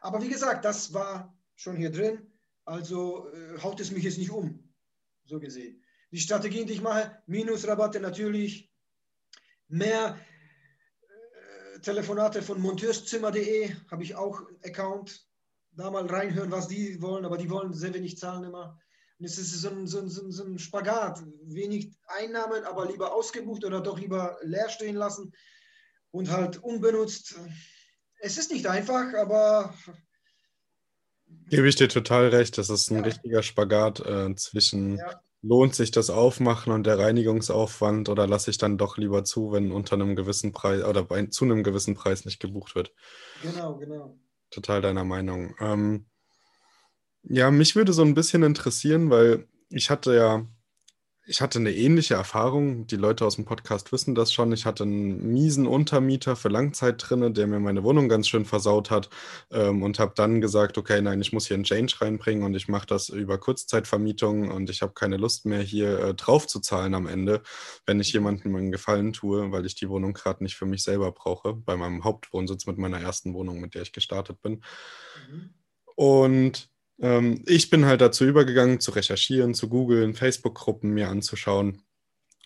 Aber 0.01 0.21
wie 0.21 0.29
gesagt, 0.29 0.63
das 0.63 0.93
war 0.93 1.36
schon 1.57 1.75
hier 1.75 1.91
drin. 1.91 2.31
Also 2.63 3.29
äh, 3.33 3.59
haut 3.61 3.81
es 3.81 3.91
mich 3.91 4.05
jetzt 4.05 4.17
nicht 4.17 4.31
um, 4.31 4.73
so 5.25 5.39
gesehen. 5.41 5.83
Die 6.11 6.19
Strategien, 6.19 6.67
die 6.67 6.73
ich 6.73 6.81
mache, 6.81 7.21
Minusrabatte 7.27 7.99
natürlich, 7.99 8.71
mehr 9.67 10.17
Telefonate 11.81 12.41
von 12.41 12.59
monteurszimmer.de 12.61 13.73
habe 13.89 14.03
ich 14.03 14.15
auch 14.15 14.41
Account. 14.63 15.25
Da 15.71 15.91
mal 15.91 16.07
reinhören, 16.07 16.51
was 16.51 16.67
die 16.67 17.01
wollen, 17.01 17.25
aber 17.25 17.37
die 17.37 17.49
wollen 17.49 17.73
sehr 17.73 17.93
wenig 17.93 18.17
zahlen 18.17 18.45
immer. 18.45 18.79
Und 19.19 19.25
es 19.25 19.37
ist 19.37 19.51
so 19.51 19.69
ein, 19.69 19.85
so, 19.85 19.99
ein, 19.99 20.09
so 20.09 20.43
ein 20.43 20.57
Spagat. 20.57 21.23
Wenig 21.43 21.93
Einnahmen, 22.07 22.63
aber 22.63 22.87
lieber 22.87 23.13
ausgebucht 23.13 23.63
oder 23.63 23.81
doch 23.81 23.99
lieber 23.99 24.37
leer 24.41 24.69
stehen 24.69 24.95
lassen 24.95 25.33
und 26.11 26.31
halt 26.31 26.57
unbenutzt. 26.63 27.35
Es 28.19 28.37
ist 28.37 28.51
nicht 28.51 28.67
einfach, 28.67 29.13
aber. 29.13 29.73
Gebe 31.49 31.67
ich 31.67 31.75
dir 31.75 31.87
total 31.87 32.27
recht. 32.29 32.57
Das 32.57 32.69
ist 32.69 32.91
ein 32.91 32.97
ja. 32.97 33.03
richtiger 33.03 33.41
Spagat 33.43 33.99
äh, 34.01 34.35
zwischen 34.35 34.97
ja 34.97 35.21
lohnt 35.41 35.75
sich 35.75 35.91
das 35.91 36.09
Aufmachen 36.09 36.73
und 36.73 36.85
der 36.85 36.99
Reinigungsaufwand 36.99 38.09
oder 38.09 38.27
lasse 38.27 38.49
ich 38.49 38.57
dann 38.57 38.77
doch 38.77 38.97
lieber 38.97 39.23
zu, 39.23 39.51
wenn 39.51 39.71
unter 39.71 39.95
einem 39.95 40.15
gewissen 40.15 40.51
Preis 40.51 40.83
oder 40.83 41.03
bei, 41.03 41.25
zu 41.27 41.45
einem 41.45 41.63
gewissen 41.63 41.95
Preis 41.95 42.25
nicht 42.25 42.39
gebucht 42.39 42.75
wird? 42.75 42.93
Genau, 43.41 43.77
genau. 43.77 44.17
Total 44.49 44.81
deiner 44.81 45.03
Meinung. 45.03 45.55
Ähm, 45.59 46.05
ja, 47.23 47.51
mich 47.51 47.75
würde 47.75 47.93
so 47.93 48.03
ein 48.03 48.13
bisschen 48.13 48.43
interessieren, 48.43 49.09
weil 49.09 49.47
ich 49.69 49.89
hatte 49.89 50.15
ja 50.15 50.45
ich 51.27 51.41
hatte 51.41 51.59
eine 51.59 51.73
ähnliche 51.73 52.13
Erfahrung. 52.13 52.87
Die 52.87 52.95
Leute 52.95 53.25
aus 53.25 53.35
dem 53.35 53.43
Podcast 53.43 53.91
wissen 53.91 54.15
das 54.15 54.31
schon. 54.31 54.53
Ich 54.53 54.65
hatte 54.65 54.83
einen 54.83 55.33
miesen 55.33 55.67
Untermieter 55.67 56.37
für 56.37 56.47
Langzeit 56.47 56.95
drinne, 56.97 57.31
der 57.31 57.47
mir 57.47 57.59
meine 57.59 57.83
Wohnung 57.83 58.07
ganz 58.07 58.29
schön 58.29 58.45
versaut 58.45 58.89
hat 58.89 59.09
ähm, 59.51 59.83
und 59.83 59.99
habe 59.99 60.13
dann 60.15 60.39
gesagt, 60.39 60.77
okay, 60.77 61.01
nein, 61.01 61.19
ich 61.19 61.33
muss 61.33 61.45
hier 61.45 61.55
einen 61.55 61.65
Change 61.65 61.95
reinbringen 61.99 62.45
und 62.45 62.55
ich 62.55 62.69
mache 62.69 62.87
das 62.87 63.09
über 63.09 63.37
Kurzzeitvermietung 63.37 64.49
und 64.49 64.69
ich 64.69 64.81
habe 64.81 64.93
keine 64.93 65.17
Lust 65.17 65.45
mehr 65.45 65.61
hier 65.61 65.99
äh, 65.99 66.13
drauf 66.13 66.47
zu 66.47 66.61
zahlen 66.61 66.95
am 66.95 67.07
Ende, 67.07 67.43
wenn 67.85 67.99
ich 67.99 68.13
jemandem 68.13 68.55
einen 68.55 68.71
Gefallen 68.71 69.11
tue, 69.11 69.51
weil 69.51 69.65
ich 69.65 69.75
die 69.75 69.89
Wohnung 69.89 70.13
gerade 70.13 70.41
nicht 70.43 70.55
für 70.55 70.65
mich 70.65 70.83
selber 70.83 71.11
brauche, 71.11 71.53
bei 71.53 71.75
meinem 71.75 72.05
Hauptwohnsitz 72.05 72.67
mit 72.67 72.77
meiner 72.77 73.01
ersten 73.01 73.33
Wohnung, 73.33 73.59
mit 73.59 73.75
der 73.75 73.81
ich 73.81 73.91
gestartet 73.91 74.41
bin. 74.41 74.63
Mhm. 75.29 75.49
Und 75.95 76.69
ähm, 76.99 77.43
ich 77.45 77.69
bin 77.69 77.85
halt 77.85 78.01
dazu 78.01 78.25
übergegangen, 78.25 78.79
zu 78.79 78.91
recherchieren, 78.91 79.53
zu 79.53 79.69
googeln, 79.69 80.13
Facebook-Gruppen 80.13 80.91
mir 80.91 81.09
anzuschauen 81.09 81.81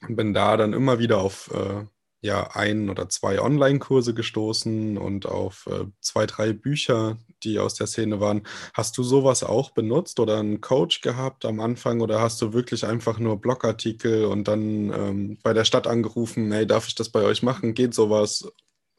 und 0.08 0.16
bin 0.16 0.34
da 0.34 0.58
dann 0.58 0.74
immer 0.74 1.00
wieder 1.00 1.20
auf 1.20 1.52
äh, 1.54 1.86
ja, 2.24 2.52
ein 2.54 2.90
oder 2.90 3.10
zwei 3.10 3.42
Online-Kurse 3.42 4.14
gestoßen 4.14 4.98
und 5.00 5.26
auf 5.26 5.68
äh, 5.68 5.86
zwei, 6.02 6.28
drei 6.28 6.54
Bücher, 6.54 7.18
die 7.42 7.58
aus 7.58 7.74
der 7.74 7.88
Szene 7.88 8.20
waren. 8.20 8.44
Hast 8.76 8.96
du 9.00 9.04
sowas 9.04 9.44
auch 9.44 9.72
benutzt 9.72 10.20
oder 10.20 10.38
einen 10.38 10.62
Coach 10.62 11.02
gehabt 11.02 11.46
am 11.46 11.60
Anfang 11.60 12.00
oder 12.00 12.22
hast 12.22 12.40
du 12.42 12.54
wirklich 12.54 12.86
einfach 12.86 13.18
nur 13.18 13.42
Blogartikel 13.42 14.26
und 14.26 14.48
dann 14.48 14.94
ähm, 14.94 15.40
bei 15.42 15.54
der 15.54 15.66
Stadt 15.66 15.88
angerufen, 15.88 16.52
hey, 16.52 16.68
darf 16.68 16.88
ich 16.88 16.94
das 16.94 17.10
bei 17.10 17.24
euch 17.24 17.42
machen? 17.42 17.74
Geht 17.74 17.96
sowas? 17.96 18.48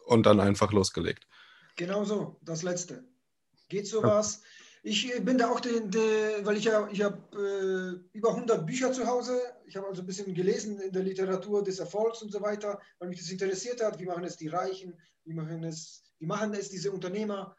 Und 0.05 0.27
dann 0.27 0.41
einfach 0.41 0.73
losgelegt. 0.73 1.29
Genau 1.77 2.05
so, 2.05 2.38
das 2.43 2.65
letzte. 2.65 3.05
Geht 3.69 3.87
sowas? 3.87 4.41
Ja. 4.43 4.49
Ich 4.85 5.14
äh, 5.14 5.21
bin 5.21 5.38
da 5.38 5.49
auch, 5.49 5.61
den, 5.61 5.90
den, 5.90 6.45
weil 6.45 6.57
ich 6.57 6.64
ja, 6.64 6.88
ich 6.90 7.03
habe 7.03 8.03
äh, 8.12 8.16
über 8.16 8.31
100 8.31 8.66
Bücher 8.66 8.92
zu 8.92 9.07
Hause. 9.07 9.40
Ich 9.66 9.77
habe 9.77 9.87
also 9.87 10.03
ein 10.03 10.07
bisschen 10.07 10.35
gelesen 10.35 10.81
in 10.81 10.92
der 10.92 11.05
Literatur 11.05 11.62
des 11.62 11.79
Erfolgs 11.79 12.21
und 12.21 12.33
so 12.33 12.42
weiter, 12.42 12.81
weil 12.99 13.09
mich 13.09 13.21
das 13.21 13.31
interessiert 13.31 13.83
hat. 13.83 14.01
Wie 14.01 14.07
machen 14.07 14.25
es 14.25 14.37
die 14.37 14.49
Reichen? 14.49 15.01
Wie 15.25 15.35
machen 15.35 15.62
es, 15.62 16.03
wie 16.18 16.27
machen 16.27 16.53
es 16.55 16.68
diese 16.68 16.90
Unternehmer? 16.90 17.57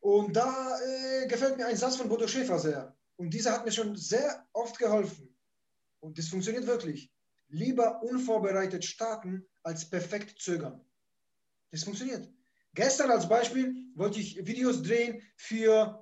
Und 0.00 0.34
da 0.34 0.78
äh, 0.80 1.26
gefällt 1.28 1.58
mir 1.58 1.66
ein 1.66 1.76
Satz 1.76 1.96
von 1.96 2.08
Bodo 2.08 2.26
Schäfer 2.26 2.58
sehr. 2.58 2.96
Und 3.16 3.30
dieser 3.30 3.52
hat 3.52 3.66
mir 3.66 3.72
schon 3.72 3.94
sehr 3.94 4.46
oft 4.52 4.78
geholfen. 4.78 5.36
Und 6.00 6.16
das 6.16 6.28
funktioniert 6.28 6.66
wirklich. 6.66 7.12
Lieber 7.48 8.02
unvorbereitet 8.02 8.84
starten, 8.86 9.46
als 9.62 9.88
perfekt 9.88 10.40
zögern. 10.40 10.82
Das 11.70 11.84
funktioniert. 11.84 12.28
Gestern 12.74 13.10
als 13.10 13.28
Beispiel 13.28 13.74
wollte 13.94 14.18
ich 14.18 14.46
Videos 14.46 14.82
drehen 14.82 15.22
für 15.36 16.01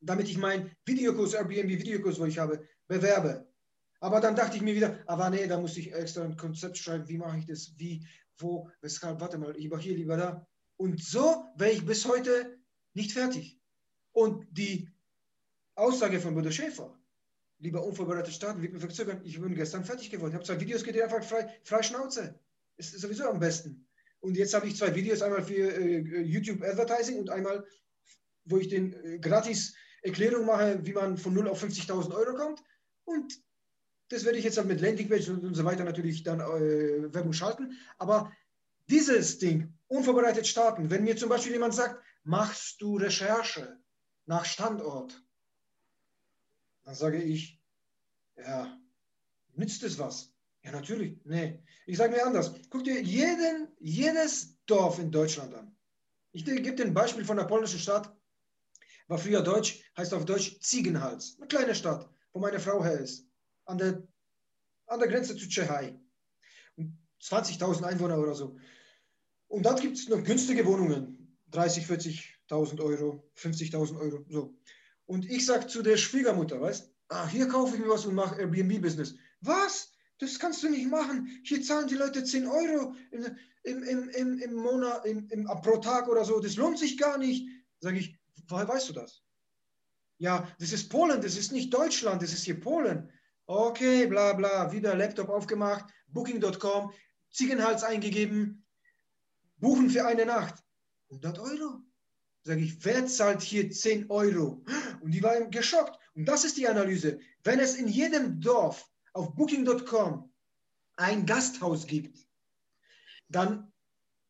damit 0.00 0.28
ich 0.28 0.38
meinen 0.38 0.70
Videokurs, 0.84 1.34
Airbnb-Videokurs, 1.34 2.18
wo 2.18 2.24
ich 2.26 2.38
habe, 2.38 2.66
bewerbe. 2.86 3.48
Aber 4.00 4.20
dann 4.20 4.36
dachte 4.36 4.56
ich 4.56 4.62
mir 4.62 4.74
wieder, 4.74 4.98
aber 5.06 5.28
nee, 5.30 5.46
da 5.46 5.60
muss 5.60 5.76
ich 5.76 5.92
extra 5.92 6.24
ein 6.24 6.36
Konzept 6.36 6.78
schreiben, 6.78 7.08
wie 7.08 7.18
mache 7.18 7.38
ich 7.38 7.46
das, 7.46 7.72
wie, 7.76 8.06
wo, 8.38 8.70
weshalb, 8.80 9.20
warte 9.20 9.38
mal, 9.38 9.56
lieber 9.56 9.78
hier, 9.78 9.96
lieber 9.96 10.16
da. 10.16 10.46
Und 10.76 11.02
so 11.02 11.46
wäre 11.56 11.72
ich 11.72 11.84
bis 11.84 12.06
heute 12.06 12.58
nicht 12.94 13.12
fertig. 13.12 13.58
Und 14.12 14.46
die 14.50 14.88
Aussage 15.74 16.20
von 16.20 16.34
Bruder 16.34 16.52
Schäfer, 16.52 16.96
lieber 17.58 17.84
unvorbereitet 17.84 18.32
starten, 18.32 18.62
wird 18.62 18.72
mir 18.72 18.80
verzögern, 18.80 19.20
ich 19.24 19.40
bin 19.40 19.54
gestern 19.54 19.84
fertig 19.84 20.10
geworden. 20.10 20.30
Ich 20.30 20.34
habe 20.34 20.44
zwei 20.44 20.60
Videos 20.60 20.84
gedreht, 20.84 21.02
einfach 21.02 21.24
frei, 21.24 21.52
frei 21.64 21.82
Schnauze. 21.82 22.38
Ist 22.76 22.98
sowieso 22.98 23.28
am 23.28 23.40
besten. 23.40 23.88
Und 24.20 24.36
jetzt 24.36 24.54
habe 24.54 24.66
ich 24.68 24.76
zwei 24.76 24.94
Videos, 24.94 25.22
einmal 25.22 25.42
für 25.42 25.72
äh, 25.72 26.22
YouTube 26.22 26.62
Advertising 26.62 27.18
und 27.18 27.30
einmal, 27.30 27.64
wo 28.44 28.58
ich 28.58 28.68
den 28.68 28.92
äh, 29.04 29.18
gratis 29.18 29.74
Erklärung 30.02 30.46
mache, 30.46 30.84
wie 30.86 30.92
man 30.92 31.16
von 31.16 31.34
0 31.34 31.48
auf 31.48 31.62
50.000 31.62 32.14
Euro 32.14 32.34
kommt. 32.34 32.62
Und 33.04 33.40
das 34.08 34.24
werde 34.24 34.38
ich 34.38 34.44
jetzt 34.44 34.58
dann 34.58 34.66
mit 34.68 34.80
Landingpage 34.80 35.28
und, 35.28 35.44
und 35.44 35.54
so 35.54 35.64
weiter 35.64 35.84
natürlich 35.84 36.22
dann 36.22 36.40
äh, 36.40 37.12
Werbung 37.14 37.32
schalten. 37.32 37.76
Aber 37.98 38.32
dieses 38.88 39.38
Ding, 39.38 39.74
unvorbereitet 39.88 40.46
starten, 40.46 40.90
wenn 40.90 41.04
mir 41.04 41.16
zum 41.16 41.28
Beispiel 41.28 41.52
jemand 41.52 41.74
sagt, 41.74 42.02
machst 42.24 42.80
du 42.80 42.96
Recherche 42.96 43.78
nach 44.26 44.44
Standort, 44.44 45.22
dann 46.84 46.94
sage 46.94 47.22
ich, 47.22 47.60
Ja, 48.36 48.78
nützt 49.54 49.82
es 49.82 49.98
was? 49.98 50.34
Ja, 50.62 50.72
natürlich. 50.72 51.20
Nee. 51.24 51.62
Ich 51.86 51.98
sage 51.98 52.14
mir 52.14 52.24
anders. 52.26 52.54
Guck 52.70 52.84
dir 52.84 53.00
jeden, 53.02 53.68
jedes 53.78 54.58
Dorf 54.66 54.98
in 54.98 55.10
Deutschland 55.10 55.54
an. 55.54 55.76
Ich 56.32 56.44
gebe 56.44 56.74
dir 56.74 56.84
ein 56.84 56.94
Beispiel 56.94 57.24
von 57.24 57.36
der 57.36 57.44
polnischen 57.44 57.78
Stadt. 57.80 58.14
War 59.08 59.18
früher 59.18 59.42
Deutsch, 59.42 59.82
heißt 59.96 60.14
auf 60.14 60.24
Deutsch 60.24 60.60
Ziegenhals. 60.60 61.36
Eine 61.38 61.48
kleine 61.48 61.74
Stadt, 61.74 62.08
wo 62.32 62.40
meine 62.40 62.60
Frau 62.60 62.84
her 62.84 63.00
ist. 63.00 63.26
An 63.64 63.78
der, 63.78 64.06
an 64.86 65.00
der 65.00 65.08
Grenze 65.08 65.36
zu 65.36 65.48
Tschechei. 65.48 65.98
20.000 67.22 67.82
Einwohner 67.82 68.18
oder 68.18 68.34
so. 68.34 68.56
Und 69.48 69.64
dann 69.64 69.80
gibt 69.80 69.96
es 69.96 70.08
noch 70.08 70.22
günstige 70.22 70.64
Wohnungen. 70.66 71.36
30, 71.50 71.86
40.000 71.86 72.80
Euro, 72.80 73.30
50.000 73.36 73.98
Euro. 73.98 74.24
So. 74.28 74.54
Und 75.06 75.24
ich 75.28 75.46
sage 75.46 75.66
zu 75.66 75.82
der 75.82 75.96
Schwiegermutter, 75.96 76.60
weißt 76.60 76.92
ah, 77.08 77.26
hier 77.26 77.48
kaufe 77.48 77.74
ich 77.74 77.80
mir 77.82 77.88
was 77.88 78.04
und 78.04 78.14
mache 78.14 78.38
Airbnb-Business. 78.38 79.14
Was? 79.40 79.92
Das 80.18 80.38
kannst 80.38 80.62
du 80.62 80.68
nicht 80.68 80.90
machen. 80.90 81.40
Hier 81.44 81.62
zahlen 81.62 81.88
die 81.88 81.94
Leute 81.94 82.24
10 82.24 82.46
Euro 82.46 82.94
im, 83.10 83.24
im, 83.62 84.08
im, 84.10 84.38
im 84.38 84.54
Monat, 84.54 85.06
im, 85.06 85.28
im, 85.28 85.46
pro 85.46 85.78
Tag 85.78 86.08
oder 86.08 86.24
so. 86.24 86.40
Das 86.40 86.56
lohnt 86.56 86.78
sich 86.78 86.98
gar 86.98 87.18
nicht. 87.18 87.48
Sage 87.80 87.98
ich, 87.98 88.17
woher 88.48 88.68
weißt 88.68 88.88
du 88.88 88.92
das? 88.94 89.22
Ja, 90.18 90.48
das 90.58 90.72
ist 90.72 90.88
Polen, 90.88 91.22
das 91.22 91.36
ist 91.36 91.52
nicht 91.52 91.72
Deutschland, 91.72 92.22
das 92.22 92.32
ist 92.32 92.44
hier 92.44 92.58
Polen. 92.58 93.10
Okay, 93.46 94.06
bla 94.06 94.32
bla, 94.32 94.72
wieder 94.72 94.94
Laptop 94.94 95.28
aufgemacht, 95.28 95.86
booking.com, 96.08 96.92
Ziegenhals 97.30 97.84
eingegeben, 97.84 98.64
buchen 99.58 99.90
für 99.90 100.06
eine 100.06 100.26
Nacht. 100.26 100.62
100 101.10 101.38
Euro. 101.38 101.82
Sage 102.42 102.60
ich, 102.60 102.84
wer 102.84 103.06
zahlt 103.06 103.42
hier 103.42 103.70
10 103.70 104.10
Euro? 104.10 104.64
Und 105.00 105.12
die 105.12 105.22
waren 105.22 105.50
geschockt. 105.50 105.98
Und 106.14 106.26
das 106.26 106.44
ist 106.44 106.56
die 106.56 106.68
Analyse. 106.68 107.20
Wenn 107.44 107.60
es 107.60 107.76
in 107.76 107.88
jedem 107.88 108.40
Dorf 108.40 108.90
auf 109.12 109.34
booking.com 109.34 110.32
ein 110.96 111.26
Gasthaus 111.26 111.86
gibt, 111.86 112.26
dann 113.28 113.72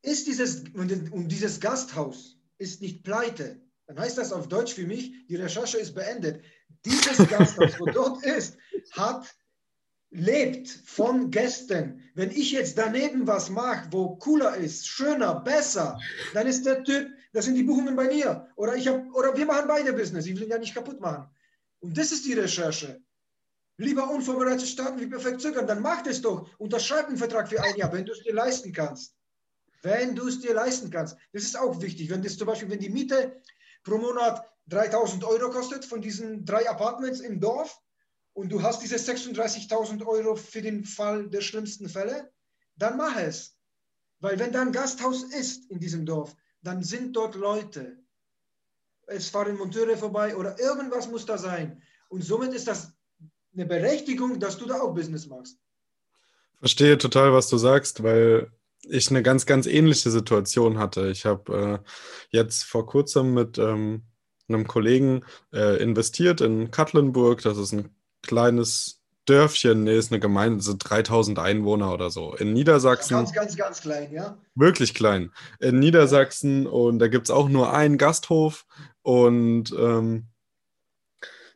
ist 0.02 0.26
dieses, 0.26 0.64
und 0.74 1.28
dieses 1.28 1.61
Gasthaus 1.61 2.38
ist 2.59 2.83
nicht 2.83 3.04
pleite, 3.04 3.61
dann 3.88 3.98
heißt 3.98 4.18
das 4.18 4.33
auf 4.33 4.48
Deutsch 4.48 4.74
für 4.74 4.87
mich, 4.87 5.27
die 5.29 5.37
Recherche 5.37 5.79
ist 5.79 5.94
beendet. 5.94 6.44
Dieses 6.85 7.27
Gasthaus, 7.27 7.81
wo 7.81 7.87
dort 7.87 8.22
ist, 8.22 8.59
hat 8.92 9.35
lebt 10.11 10.68
von 10.68 11.31
Gästen. 11.31 12.03
Wenn 12.14 12.31
ich 12.31 12.53
jetzt 12.53 12.77
daneben 12.77 13.27
was 13.27 13.48
mache, 13.48 13.88
wo 13.90 14.16
cooler 14.16 14.57
ist, 14.57 14.87
schöner, 14.87 15.40
besser, 15.40 15.98
dann 16.35 16.46
ist 16.46 16.66
der 16.66 16.85
Typ, 16.85 17.09
das 17.33 17.46
sind 17.46 17.55
die 17.55 17.62
Buchungen 17.62 17.96
bei 17.96 18.09
mir. 18.09 18.48
Oder, 18.57 18.77
ich 18.77 18.87
hab, 18.88 19.11
oder 19.14 19.35
wir 19.35 19.46
machen 19.46 19.68
beide 19.68 19.94
Business. 19.94 20.27
Ich 20.27 20.37
will 20.37 20.44
ihn 20.44 20.51
ja 20.51 20.59
nicht 20.59 20.74
kaputt 20.74 21.01
machen. 21.01 21.27
Und 21.81 21.96
das 21.96 22.12
ist 22.12 22.27
die 22.27 22.35
Recherche. 22.35 23.01
Lieber 23.79 24.11
unvorbereitet 24.11 24.68
starten 24.68 25.01
wie 25.01 25.07
perfekt 25.07 25.40
zögern. 25.40 25.66
Dann 25.66 25.81
mach 25.81 26.03
das 26.03 26.20
doch. 26.20 26.48
Unterschreib 26.59 27.07
einen 27.07 27.16
Vertrag 27.16 27.48
für 27.48 27.62
ein 27.62 27.77
Jahr, 27.77 27.92
wenn 27.92 28.05
du 28.05 28.12
es 28.12 28.22
dir 28.22 28.35
leisten 28.35 28.72
kannst. 28.72 29.14
Wenn 29.83 30.14
du 30.14 30.27
es 30.27 30.40
dir 30.40 30.53
leisten 30.53 30.90
kannst. 30.90 31.16
Das 31.33 31.44
ist 31.44 31.57
auch 31.57 31.81
wichtig. 31.81 32.11
Wenn 32.11 32.22
das 32.22 32.37
zum 32.37 32.48
Beispiel, 32.48 32.68
wenn 32.68 32.81
die 32.81 32.90
Miete 32.90 33.40
pro 33.82 33.98
Monat 33.98 34.44
3000 34.66 35.24
Euro 35.24 35.50
kostet 35.50 35.84
von 35.84 36.00
diesen 36.00 36.44
drei 36.44 36.68
Apartments 36.68 37.20
im 37.20 37.40
Dorf, 37.40 37.80
und 38.38 38.50
du 38.52 38.62
hast 38.62 38.80
diese 38.82 38.94
36.000 38.94 40.06
Euro 40.06 40.36
für 40.36 40.62
den 40.62 40.84
Fall 40.84 41.28
der 41.28 41.40
schlimmsten 41.40 41.88
Fälle, 41.88 42.30
dann 42.76 42.96
mach 42.96 43.16
es. 43.16 43.56
Weil 44.20 44.38
wenn 44.38 44.52
da 44.52 44.62
ein 44.62 44.70
Gasthaus 44.70 45.24
ist 45.24 45.68
in 45.72 45.80
diesem 45.80 46.06
Dorf, 46.06 46.36
dann 46.62 46.84
sind 46.84 47.16
dort 47.16 47.34
Leute. 47.34 47.98
Es 49.08 49.28
fahren 49.28 49.56
Monteure 49.56 49.96
vorbei 49.96 50.36
oder 50.36 50.56
irgendwas 50.60 51.08
muss 51.08 51.26
da 51.26 51.36
sein. 51.36 51.82
Und 52.10 52.22
somit 52.22 52.52
ist 52.52 52.68
das 52.68 52.92
eine 53.54 53.66
Berechtigung, 53.66 54.38
dass 54.38 54.56
du 54.56 54.66
da 54.66 54.82
auch 54.82 54.94
Business 54.94 55.26
machst. 55.26 55.58
Verstehe 56.60 56.96
total, 56.96 57.32
was 57.32 57.48
du 57.48 57.56
sagst, 57.58 58.04
weil 58.04 58.52
ich 58.88 59.11
eine 59.11 59.22
ganz, 59.22 59.46
ganz 59.46 59.66
ähnliche 59.66 60.11
Situation 60.11 60.79
hatte. 60.79 61.09
Ich 61.11 61.24
habe 61.24 61.83
äh, 61.85 61.88
jetzt 62.31 62.64
vor 62.64 62.87
kurzem 62.87 63.35
mit 63.35 63.59
ähm, 63.59 64.05
einem 64.48 64.66
Kollegen 64.66 65.24
äh, 65.53 65.83
investiert 65.83 66.40
in 66.40 66.70
Katlenburg. 66.70 67.42
Das 67.42 67.59
ist 67.59 67.72
ein 67.72 67.90
kleines 68.22 68.98
Dörfchen, 69.29 69.85
nee, 69.85 69.96
ist 69.96 70.11
eine 70.11 70.20
Gemeinde, 70.20 70.62
so 70.62 70.74
3000 70.77 71.38
Einwohner 71.38 71.92
oder 71.92 72.11
so. 72.11 72.35
In 72.35 72.55
Niedersachsen. 72.55 73.14
Ganz, 73.14 73.33
ganz, 73.33 73.57
ganz 73.57 73.81
klein, 73.83 74.11
ja. 74.11 74.38
Wirklich 74.55 74.94
klein. 74.94 75.33
In 75.61 75.79
Niedersachsen 75.79 76.66
und 76.66 76.98
da 76.98 77.09
gibt 77.09 77.27
es 77.27 77.31
auch 77.31 77.48
nur 77.48 77.74
einen 77.74 77.98
Gasthof 77.98 78.64
und 79.03 79.70
ähm, 79.79 80.29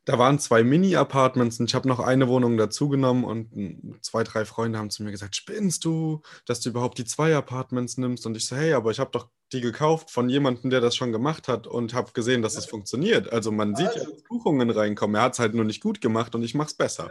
da 0.05 0.19
waren 0.19 0.39
zwei 0.39 0.65
Mini-Apartments 0.65 1.61
und 1.61 1.71
ich 1.71 1.75
habe 1.75 1.89
noch 1.89 2.01
eine 2.01 2.29
Wohnung 2.29 2.57
dazugenommen 2.57 3.25
und 3.25 4.03
zwei, 4.03 4.25
drei 4.25 4.45
Freunde 4.45 4.79
haben 4.79 4.91
zu 4.91 5.03
mir 5.03 5.13
gesagt, 5.13 5.37
spinnst 5.37 5.85
du, 5.85 6.23
dass 6.45 6.61
du 6.61 6.71
überhaupt 6.71 6.99
die 6.99 7.05
zwei 7.05 7.35
Apartments 7.37 7.99
nimmst? 7.99 8.27
Und 8.27 8.37
ich 8.37 8.47
so, 8.47 8.57
hey, 8.57 8.73
aber 8.73 8.91
ich 8.91 8.99
habe 8.99 9.11
doch 9.13 9.29
die 9.53 9.61
gekauft 9.61 10.11
von 10.11 10.29
jemandem, 10.29 10.71
der 10.71 10.81
das 10.81 10.97
schon 10.97 11.13
gemacht 11.13 11.47
hat 11.47 11.67
und 11.67 11.95
habe 11.95 12.13
gesehen, 12.13 12.43
dass 12.43 12.57
es 12.57 12.65
ja. 12.65 12.71
funktioniert. 12.71 13.33
Also 13.33 13.53
man 13.53 13.77
sieht 13.77 13.89
also. 13.89 13.99
ja, 14.01 14.11
dass 14.11 14.23
Buchungen 14.25 14.71
reinkommen. 14.71 15.17
Er 15.17 15.23
hat 15.23 15.35
es 15.35 15.39
halt 15.39 15.55
nur 15.55 15.65
nicht 15.65 15.83
gut 15.83 16.01
gemacht 16.01 16.35
und 16.35 16.43
ich 16.43 16.55
mache 16.55 16.69
es 16.69 16.75
besser. 16.75 17.09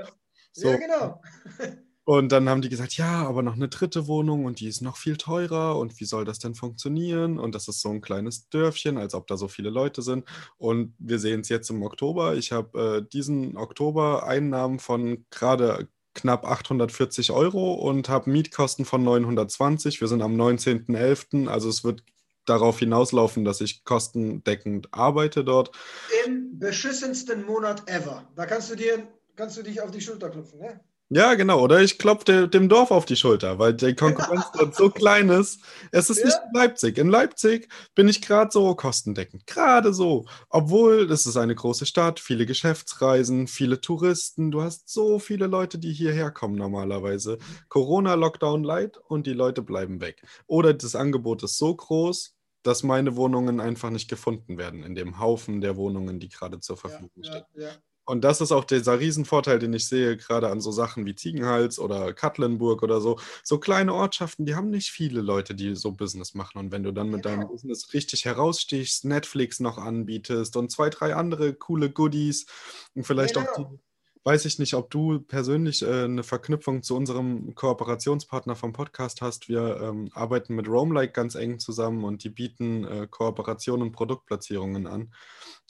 So. 0.51 0.69
ja, 0.69 0.77
genau. 0.77 1.21
Und 2.12 2.34
dann 2.34 2.50
haben 2.50 2.62
die 2.62 2.67
gesagt, 2.67 2.97
ja, 2.97 3.26
aber 3.26 3.41
noch 3.41 3.56
eine 3.56 3.69
dritte 3.69 4.06
Wohnung 4.06 4.43
und 4.43 4.60
die 4.60 4.67
ist 4.67 4.82
noch 4.82 4.97
viel 4.97 5.15
teurer 5.15 5.80
und 5.80 6.02
wie 6.02 6.04
soll 6.04 6.26
das 6.26 6.39
denn 6.39 6.56
funktionieren? 6.56 7.39
Und 7.39 7.56
das 7.56 7.69
ist 7.69 7.80
so 7.80 7.88
ein 7.88 8.02
kleines 8.02 8.50
Dörfchen, 8.50 8.97
als 8.97 9.13
ob 9.13 9.28
da 9.28 9.38
so 9.38 9.47
viele 9.47 9.69
Leute 9.69 10.02
sind. 10.02 10.26
Und 10.58 10.93
wir 11.00 11.19
sehen 11.19 11.39
es 11.39 11.47
jetzt 11.47 11.69
im 11.69 11.82
Oktober. 11.84 12.36
Ich 12.36 12.52
habe 12.52 12.97
äh, 12.97 13.10
diesen 13.10 13.56
Oktober 13.56 14.28
Einnahmen 14.28 14.80
von 14.80 15.26
gerade 15.30 15.88
knapp 16.13 16.45
840 16.45 17.32
Euro 17.32 17.76
und 17.76 18.10
habe 18.10 18.30
Mietkosten 18.30 18.84
von 18.84 19.02
920. 19.04 20.02
Wir 20.02 20.10
sind 20.10 20.21
am 20.21 20.36
19.11. 20.36 21.47
Also 21.47 21.69
es 21.69 21.86
wird 21.86 22.04
darauf 22.45 22.78
hinauslaufen, 22.80 23.45
dass 23.45 23.62
ich 23.62 23.86
kostendeckend 23.86 24.93
arbeite 24.93 25.45
dort. 25.45 25.71
Im 26.26 26.60
beschissensten 26.60 27.45
Monat 27.45 27.89
ever. 27.89 28.28
Da 28.36 28.45
kannst 28.45 28.69
du 28.69 28.76
dir 28.76 29.08
kannst 29.38 29.58
du 29.58 29.63
dich 29.63 29.82
auf 29.82 29.91
die 29.91 30.02
Schulter 30.02 30.30
klopfen, 30.30 30.60
ne? 30.60 30.82
Ja, 31.13 31.34
genau. 31.34 31.62
Oder 31.62 31.82
ich 31.82 31.97
klopfe 31.97 32.47
dem 32.47 32.69
Dorf 32.69 32.89
auf 32.89 33.04
die 33.04 33.17
Schulter, 33.17 33.60
weil 33.60 33.74
die 33.74 33.95
Konkurrenz 33.95 34.45
dort 34.58 34.74
so 34.74 34.89
klein 34.89 35.28
ist. 35.28 35.60
Es 35.91 36.10
ist 36.10 36.19
ja. 36.19 36.26
nicht 36.26 36.38
in 36.38 36.54
Leipzig. 36.54 36.97
In 36.97 37.10
Leipzig 37.10 37.67
bin 37.95 38.08
ich 38.08 38.21
gerade 38.21 38.50
so 38.50 38.74
kostendeckend. 38.76 39.45
Gerade 39.45 39.93
so. 39.93 40.26
Obwohl 40.47 41.12
es 41.12 41.26
ist 41.26 41.36
eine 41.36 41.54
große 41.54 41.86
Stadt, 41.86 42.21
viele 42.21 42.45
Geschäftsreisen, 42.45 43.47
viele 43.47 43.82
Touristen. 43.82 44.52
Du 44.52 44.62
hast 44.62 44.88
so 44.88 45.19
viele 45.19 45.47
Leute, 45.47 45.80
die 45.80 45.91
hierher 45.91 46.32
kommen 46.32 46.56
normalerweise. 46.56 47.39
Corona-Lockdown 47.67 48.63
light 48.63 48.97
und 48.97 49.28
die 49.28 49.34
Leute 49.34 49.62
bleiben 49.62 50.00
weg. 50.00 50.24
Oder 50.47 50.74
das 50.74 50.95
Angebot 50.95 51.43
ist 51.43 51.58
so 51.58 51.76
groß, 51.76 52.36
dass 52.63 52.84
meine 52.84 53.17
Wohnungen 53.17 53.60
einfach 53.60 53.89
nicht 53.89 54.10
gefunden 54.10 54.58
werden 54.58 54.82
in 54.82 54.95
dem 54.95 55.19
Haufen 55.19 55.60
der 55.60 55.76
Wohnungen, 55.76 56.21
die 56.21 56.30
gerade 56.30 56.62
zur 56.62 56.78
Verfügung 56.78 57.12
ja, 57.17 57.32
stehen. 57.32 57.45
Ja, 57.56 57.71
und 58.12 58.26
das 58.26 58.41
ist 58.41 58.52
auch 58.52 58.65
dieser 58.65 59.00
Riesenvorteil, 59.00 59.58
den 59.58 59.71
ich 59.71 59.88
sehe, 59.88 60.17
gerade 60.17 60.50
an 60.50 60.60
so 60.60 60.69
Sachen 60.74 61.06
wie 61.06 61.15
Ziegenhals 61.15 61.80
oder 61.80 62.12
Katlenburg 62.12 62.84
oder 62.84 63.00
so. 63.00 63.17
So 63.41 63.58
kleine 63.58 63.93
Ortschaften, 63.93 64.45
die 64.45 64.54
haben 64.54 64.69
nicht 64.69 64.91
viele 64.91 65.21
Leute, 65.21 65.56
die 65.56 65.78
so 65.78 65.93
Business 65.93 66.34
machen. 66.34 66.58
Und 66.58 66.74
wenn 66.74 66.84
du 66.84 66.91
dann 66.91 67.10
mit 67.10 67.24
genau. 67.24 67.38
deinem 67.38 67.47
Business 67.47 67.93
richtig 67.93 68.26
herausstichst, 68.26 69.06
Netflix 69.06 69.62
noch 69.62 69.78
anbietest 69.78 70.58
und 70.58 70.69
zwei, 70.69 70.89
drei 70.89 71.15
andere 71.15 71.54
coole 71.54 71.89
Goodies 71.89 72.47
und 72.95 73.08
vielleicht 73.08 73.36
genau. 73.36 73.47
auch 73.50 73.56
die 73.56 73.80
weiß 74.24 74.45
ich 74.45 74.60
nicht, 74.60 74.76
ob 74.76 74.89
du 74.91 75.19
persönlich 75.19 75.82
äh, 75.82 76.04
eine 76.04 76.24
Verknüpfung 76.24 76.84
zu 76.84 76.95
unserem 76.95 77.56
Kooperationspartner 77.56 78.56
vom 78.56 78.74
Podcast 78.74 79.21
hast. 79.21 79.50
Wir 79.50 79.82
ähm, 79.82 80.10
arbeiten 80.13 80.56
mit 80.56 80.67
Roamlike 80.67 81.13
ganz 81.13 81.36
eng 81.36 81.60
zusammen 81.60 82.04
und 82.04 82.24
die 82.24 82.30
bieten 82.30 82.84
äh, 82.84 83.08
Kooperationen 83.10 83.88
und 83.88 83.91
Produktplatzierungen 83.93 84.86
an. 84.86 85.12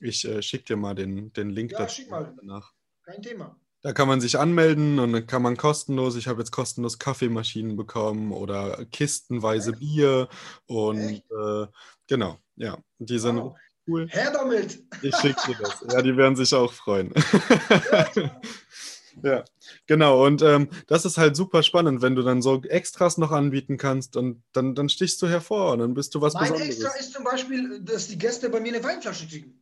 Ich 0.02 0.28
äh, 0.28 0.42
schicke 0.42 0.66
dir 0.66 0.78
mal 0.78 0.96
den, 0.96 1.32
den 1.34 1.50
Link 1.50 1.72
ja, 1.72 1.80
dazu 1.80 2.02
danach. 2.10 2.74
Kein 3.06 3.22
Thema. 3.22 3.56
Da 3.84 3.94
kann 3.94 4.08
man 4.08 4.22
sich 4.22 4.38
anmelden 4.38 5.00
und 5.00 5.14
dann 5.14 5.26
kann 5.26 5.42
man 5.42 5.58
kostenlos, 5.58 6.16
ich 6.16 6.28
habe 6.28 6.42
jetzt 6.42 6.52
kostenlos 6.52 7.00
Kaffeemaschinen 7.00 7.76
bekommen 7.76 8.32
oder 8.32 8.86
kistenweise 8.92 9.72
Echt? 9.72 9.80
Bier 9.80 10.30
und 10.68 11.00
äh, 11.00 11.68
genau, 12.08 12.38
ja, 12.58 12.78
die 13.00 13.18
sind 13.18 13.38
wow 13.38 13.56
cool. 13.88 14.08
Her 14.10 14.32
damit! 14.32 14.84
Ich 15.02 15.16
schicke 15.18 15.42
dir 15.48 15.58
das. 15.62 15.86
Ja, 15.92 16.02
die 16.02 16.16
werden 16.16 16.36
sich 16.36 16.54
auch 16.54 16.72
freuen. 16.72 17.14
ja, 19.24 19.44
genau. 19.88 20.26
Und 20.26 20.42
ähm, 20.42 20.70
das 20.88 21.06
ist 21.06 21.18
halt 21.18 21.36
super 21.36 21.64
spannend, 21.64 22.02
wenn 22.02 22.16
du 22.16 22.22
dann 22.22 22.42
so 22.42 22.62
Extras 22.64 23.18
noch 23.18 23.32
anbieten 23.32 23.78
kannst 23.78 24.16
und 24.16 24.44
dann, 24.54 24.76
dann 24.76 24.90
stichst 24.90 25.22
du 25.22 25.28
hervor 25.28 25.74
und 25.74 25.80
dann 25.80 25.94
bist 25.94 26.14
du 26.16 26.22
was 26.22 26.34
mein 26.34 26.52
Besonderes. 26.52 26.80
Extra 26.80 27.00
ist 27.00 27.14
zum 27.14 27.24
Beispiel, 27.24 27.82
dass 27.82 28.08
die 28.08 28.18
Gäste 28.18 28.50
bei 28.50 28.60
mir 28.60 28.74
eine 28.74 28.84
Weinflasche 28.84 29.28
kriegen. 29.28 29.60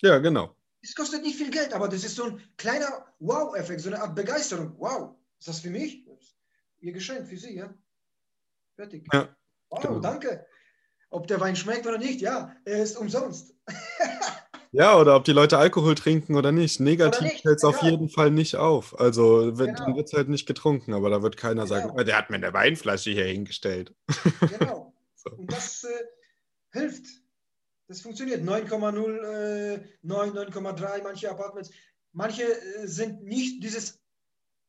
Ja, 0.00 0.18
genau. 0.18 0.54
Es 0.82 0.94
kostet 0.94 1.22
nicht 1.22 1.36
viel 1.36 1.50
Geld, 1.50 1.72
aber 1.72 1.88
das 1.88 2.04
ist 2.04 2.16
so 2.16 2.24
ein 2.24 2.42
kleiner 2.56 3.06
Wow-Effekt, 3.18 3.80
so 3.80 3.88
eine 3.88 4.02
Art 4.02 4.14
Begeisterung. 4.14 4.74
Wow, 4.78 5.16
ist 5.38 5.48
das 5.48 5.60
für 5.60 5.70
mich? 5.70 6.04
Ihr 6.80 6.92
Geschenk 6.92 7.26
für 7.26 7.36
Sie, 7.36 7.56
ja? 7.56 7.72
Fertig. 8.76 9.06
Ja. 9.12 9.34
Wow, 9.70 9.82
genau. 9.82 10.00
danke. 10.00 10.46
Ob 11.08 11.26
der 11.26 11.40
Wein 11.40 11.56
schmeckt 11.56 11.86
oder 11.86 11.98
nicht, 11.98 12.20
ja, 12.20 12.54
er 12.64 12.82
ist 12.82 12.98
umsonst. 12.98 13.54
Ja, 14.76 14.98
oder 14.98 15.14
ob 15.14 15.22
die 15.22 15.32
Leute 15.32 15.56
Alkohol 15.56 15.94
trinken 15.94 16.34
oder 16.34 16.50
nicht. 16.50 16.80
Negativ 16.80 17.30
fällt 17.42 17.58
es 17.58 17.64
auf 17.64 17.80
jeden 17.82 18.08
Fall 18.08 18.32
nicht 18.32 18.56
auf. 18.56 18.98
Also 18.98 19.56
wird, 19.56 19.68
genau. 19.68 19.84
dann 19.84 19.94
wird 19.94 20.08
es 20.08 20.12
halt 20.12 20.28
nicht 20.28 20.46
getrunken, 20.46 20.94
aber 20.94 21.10
da 21.10 21.22
wird 21.22 21.36
keiner 21.36 21.62
genau. 21.62 21.66
sagen, 21.66 21.92
oh, 21.96 22.02
der 22.02 22.18
hat 22.18 22.28
mir 22.28 22.36
eine 22.38 22.52
Weinflasche 22.52 23.12
hier 23.12 23.26
hingestellt. 23.26 23.94
Genau. 24.40 24.92
so. 25.14 25.30
Und 25.30 25.52
das 25.52 25.84
äh, 25.84 26.04
hilft. 26.72 27.06
Das 27.94 28.02
funktioniert. 28.02 28.42
9,0, 28.42 29.76
äh, 29.76 29.84
9, 30.02 30.32
9,3, 30.32 31.02
manche 31.04 31.30
Apartments. 31.30 31.70
Manche 32.10 32.42
äh, 32.42 32.88
sind 32.88 33.22
nicht 33.22 33.62
dieses 33.62 34.00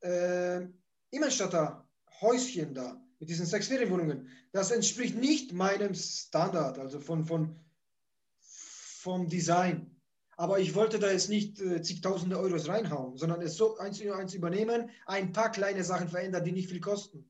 äh, 0.02 0.62
Immenstadter 1.10 1.90
Häuschen 2.22 2.76
da 2.76 3.04
mit 3.18 3.28
diesen 3.28 3.48
sechs 3.48 3.68
Ferienwohnungen. 3.68 4.30
Das 4.52 4.70
entspricht 4.70 5.18
nicht 5.18 5.54
meinem 5.54 5.96
Standard, 5.96 6.78
also 6.78 7.00
von, 7.00 7.26
von, 7.26 7.60
vom 8.38 9.28
Design. 9.28 10.00
Aber 10.38 10.60
ich 10.60 10.76
wollte 10.76 11.00
da 11.00 11.10
jetzt 11.10 11.30
nicht 11.30 11.60
äh, 11.60 11.82
zigtausende 11.82 12.38
Euros 12.38 12.68
reinhauen, 12.68 13.18
sondern 13.18 13.42
es 13.42 13.58
so 13.58 13.76
eins 13.78 13.98
zu 13.98 14.14
eins 14.14 14.36
übernehmen, 14.36 14.92
ein 15.08 15.32
paar 15.32 15.52
kleine 15.52 15.84
Sachen 15.84 16.10
verändern, 16.10 16.44
die 16.44 16.52
nicht 16.52 16.70
viel 16.70 16.80
kosten. 16.80 17.28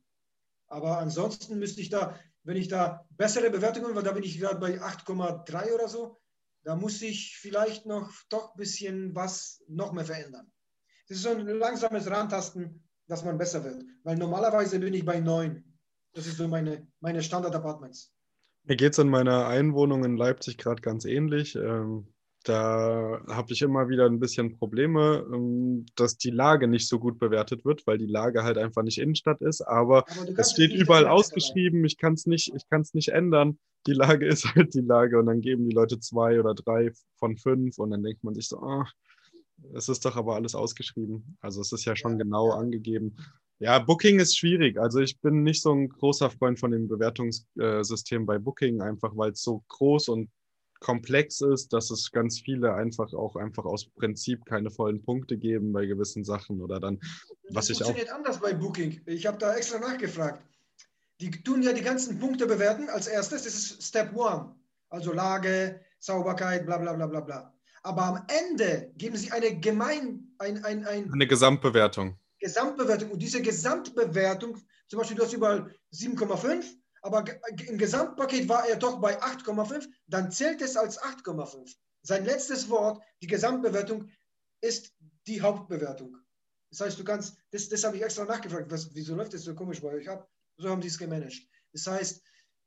Aber 0.67 0.97
ansonsten 0.97 1.57
müsste 1.57 1.79
ich 1.79 1.89
da, 1.89 2.19
wenn 2.45 2.57
ich 2.57 2.67
da 2.67 3.05
bessere 3.09 3.49
Bewertungen, 3.49 3.95
weil 3.95 4.03
da 4.03 4.11
bin 4.11 4.23
ich 4.23 4.39
gerade 4.39 4.59
bei 4.59 4.79
8,3 4.79 5.73
oder 5.73 5.89
so, 5.89 6.17
da 6.63 6.75
muss 6.75 7.01
ich 7.01 7.37
vielleicht 7.39 7.85
noch 7.85 8.11
doch 8.29 8.53
ein 8.53 8.57
bisschen 8.57 9.15
was 9.15 9.63
noch 9.67 9.91
mehr 9.91 10.05
verändern. 10.05 10.51
Das 11.07 11.17
ist 11.17 11.23
so 11.23 11.29
ein 11.29 11.45
langsames 11.45 12.09
Rantasten, 12.09 12.83
dass 13.07 13.23
man 13.23 13.37
besser 13.37 13.63
wird. 13.63 13.83
Weil 14.03 14.17
normalerweise 14.17 14.79
bin 14.79 14.93
ich 14.93 15.05
bei 15.05 15.19
9. 15.19 15.63
Das 16.13 16.25
ist 16.25 16.37
so 16.37 16.47
meine, 16.47 16.87
meine 17.01 17.21
Standard-Apartments. 17.21 18.11
Mir 18.63 18.77
geht 18.77 18.93
es 18.93 18.99
in 18.99 19.09
meiner 19.09 19.47
Einwohnung 19.47 20.03
in 20.03 20.17
Leipzig 20.17 20.57
gerade 20.57 20.81
ganz 20.81 21.05
ähnlich. 21.05 21.55
Ähm, 21.55 22.14
da 22.45 23.21
habe 23.27 23.51
ich 23.53 23.61
immer 23.63 23.89
wieder 23.89 24.05
ein 24.05 24.19
bisschen 24.19 24.57
Probleme, 24.57 25.25
ähm, 25.33 25.85
dass 25.95 26.17
die 26.17 26.29
Lage 26.29 26.67
nicht 26.67 26.87
so 26.87 26.99
gut 26.99 27.17
bewertet 27.19 27.65
wird, 27.65 27.85
weil 27.87 27.97
die 27.97 28.05
Lage 28.05 28.43
halt 28.43 28.57
einfach 28.57 28.83
nicht 28.83 28.99
Innenstadt 28.99 29.41
ist. 29.41 29.61
Aber, 29.61 30.05
aber 30.07 30.39
es 30.39 30.51
steht 30.51 30.71
überall 30.71 31.07
ausgeschrieben, 31.07 31.83
ich 31.85 31.97
kann 31.97 32.13
es 32.13 32.27
nicht, 32.27 32.53
nicht 32.93 33.09
ändern. 33.09 33.57
Die 33.87 33.93
Lage 33.93 34.27
ist 34.27 34.53
halt 34.53 34.73
die 34.75 34.81
Lage 34.81 35.19
und 35.19 35.25
dann 35.25 35.41
geben 35.41 35.67
die 35.67 35.75
Leute 35.75 35.99
zwei 35.99 36.39
oder 36.39 36.53
drei 36.53 36.91
von 37.17 37.35
fünf 37.35 37.79
und 37.79 37.89
dann 37.89 38.03
denkt 38.03 38.23
man 38.23 38.35
sich 38.35 38.47
so, 38.47 38.59
oh, 38.61 38.83
es 39.73 39.89
ist 39.89 40.05
doch 40.05 40.15
aber 40.15 40.35
alles 40.35 40.53
ausgeschrieben. 40.53 41.37
Also 41.41 41.61
es 41.61 41.71
ist 41.71 41.85
ja 41.85 41.95
schon 41.95 42.19
genau 42.19 42.51
angegeben. 42.51 43.17
Ja, 43.57 43.79
Booking 43.79 44.19
ist 44.19 44.37
schwierig. 44.37 44.77
Also 44.77 44.99
ich 44.99 45.19
bin 45.19 45.41
nicht 45.41 45.61
so 45.61 45.73
ein 45.73 45.89
großer 45.89 46.29
Freund 46.29 46.59
von 46.59 46.71
dem 46.71 46.87
Bewertungssystem 46.87 48.25
bei 48.25 48.37
Booking, 48.37 48.81
einfach 48.81 49.15
weil 49.15 49.31
es 49.31 49.41
so 49.41 49.63
groß 49.69 50.09
und 50.09 50.29
komplex 50.85 51.41
ist, 51.41 51.73
dass 51.73 51.89
es 51.89 52.11
ganz 52.11 52.39
viele 52.39 52.75
einfach 52.75 53.11
auch 53.13 53.35
einfach 53.35 53.65
aus 53.65 53.87
Prinzip 53.87 54.45
keine 54.45 54.69
vollen 54.69 55.01
Punkte 55.03 55.35
geben 55.35 55.73
bei 55.73 55.87
gewissen 55.87 56.23
Sachen 56.23 56.61
oder 56.61 56.79
dann, 56.79 56.99
was 57.49 57.65
das 57.65 57.69
ich 57.69 57.81
auch. 57.81 57.87
funktioniert 57.87 58.15
anders 58.15 58.39
bei 58.39 58.53
Booking. 58.53 59.01
Ich 59.07 59.25
habe 59.25 59.39
da 59.39 59.55
extra 59.55 59.79
nachgefragt. 59.79 60.45
Die 61.21 61.31
tun 61.31 61.63
ja 61.63 61.73
die 61.73 61.81
ganzen 61.81 62.19
Punkte 62.19 62.45
bewerten. 62.45 62.87
Als 62.89 63.07
erstes, 63.07 63.45
das 63.45 63.55
ist 63.55 63.81
Step 63.81 64.15
One. 64.15 64.53
Also 64.89 65.11
Lage, 65.11 65.81
Sauberkeit, 65.97 66.67
bla 66.67 66.77
bla 66.77 66.93
bla 66.93 67.07
bla 67.07 67.21
bla. 67.21 67.53
Aber 67.81 68.03
am 68.03 68.27
Ende 68.27 68.91
geben 68.95 69.17
sie 69.17 69.31
eine 69.31 69.59
gemein, 69.59 70.35
ein, 70.37 70.63
ein, 70.63 70.85
ein 70.85 71.11
eine 71.11 71.25
Gesamtbewertung. 71.25 72.15
Gesamtbewertung. 72.39 73.09
Und 73.09 73.23
diese 73.23 73.41
Gesamtbewertung, 73.41 74.59
zum 74.87 74.99
Beispiel, 74.99 75.17
du 75.17 75.23
hast 75.23 75.33
überall 75.33 75.73
7,5 75.91 76.63
aber 77.05 77.23
im 77.67 77.77
Gesamtpaket 77.77 78.49
war 78.49 78.67
er 78.67 78.77
doch 78.77 78.99
bei 78.99 79.21
8,5, 79.21 79.87
dann 80.07 80.31
zählt 80.31 80.59
es 80.63 80.75
als 80.75 80.99
8,5. 80.99 81.75
Sein 82.01 82.25
letztes 82.25 82.67
Wort, 82.67 82.99
die 83.21 83.27
Gesamtbewertung, 83.27 84.09
ist 84.59 84.91
die 85.27 85.39
Hauptbewertung. 85.39 86.17
Das 86.71 86.79
heißt, 86.81 86.97
du 86.97 87.03
kannst, 87.03 87.37
das, 87.51 87.69
das 87.69 87.83
habe 87.83 87.97
ich 87.97 88.03
extra 88.03 88.25
nachgefragt, 88.25 88.71
was, 88.71 88.95
wieso 88.95 89.13
läuft 89.13 89.35
das 89.35 89.43
so 89.43 89.53
komisch 89.53 89.81
bei 89.81 89.89
euch 89.89 90.09
ab? 90.09 90.27
So 90.57 90.67
haben 90.67 90.81
die 90.81 90.87
es 90.87 90.97
gemanagt. 90.97 91.47
Das 91.73 91.85
heißt, 91.85 92.23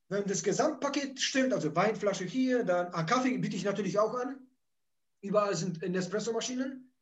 wenn 0.08 0.24
das 0.26 0.44
Gesamtpaket 0.44 1.20
stimmt, 1.20 1.52
also 1.52 1.74
Weinflasche 1.74 2.24
hier, 2.24 2.62
dann 2.62 2.94
ah, 2.94 3.02
Kaffee 3.02 3.38
biete 3.38 3.56
ich 3.56 3.64
natürlich 3.64 3.98
auch 3.98 4.14
an. 4.14 4.38
Überall 5.20 5.56
sind 5.56 5.82
Nespresso-Maschinen 5.82 6.94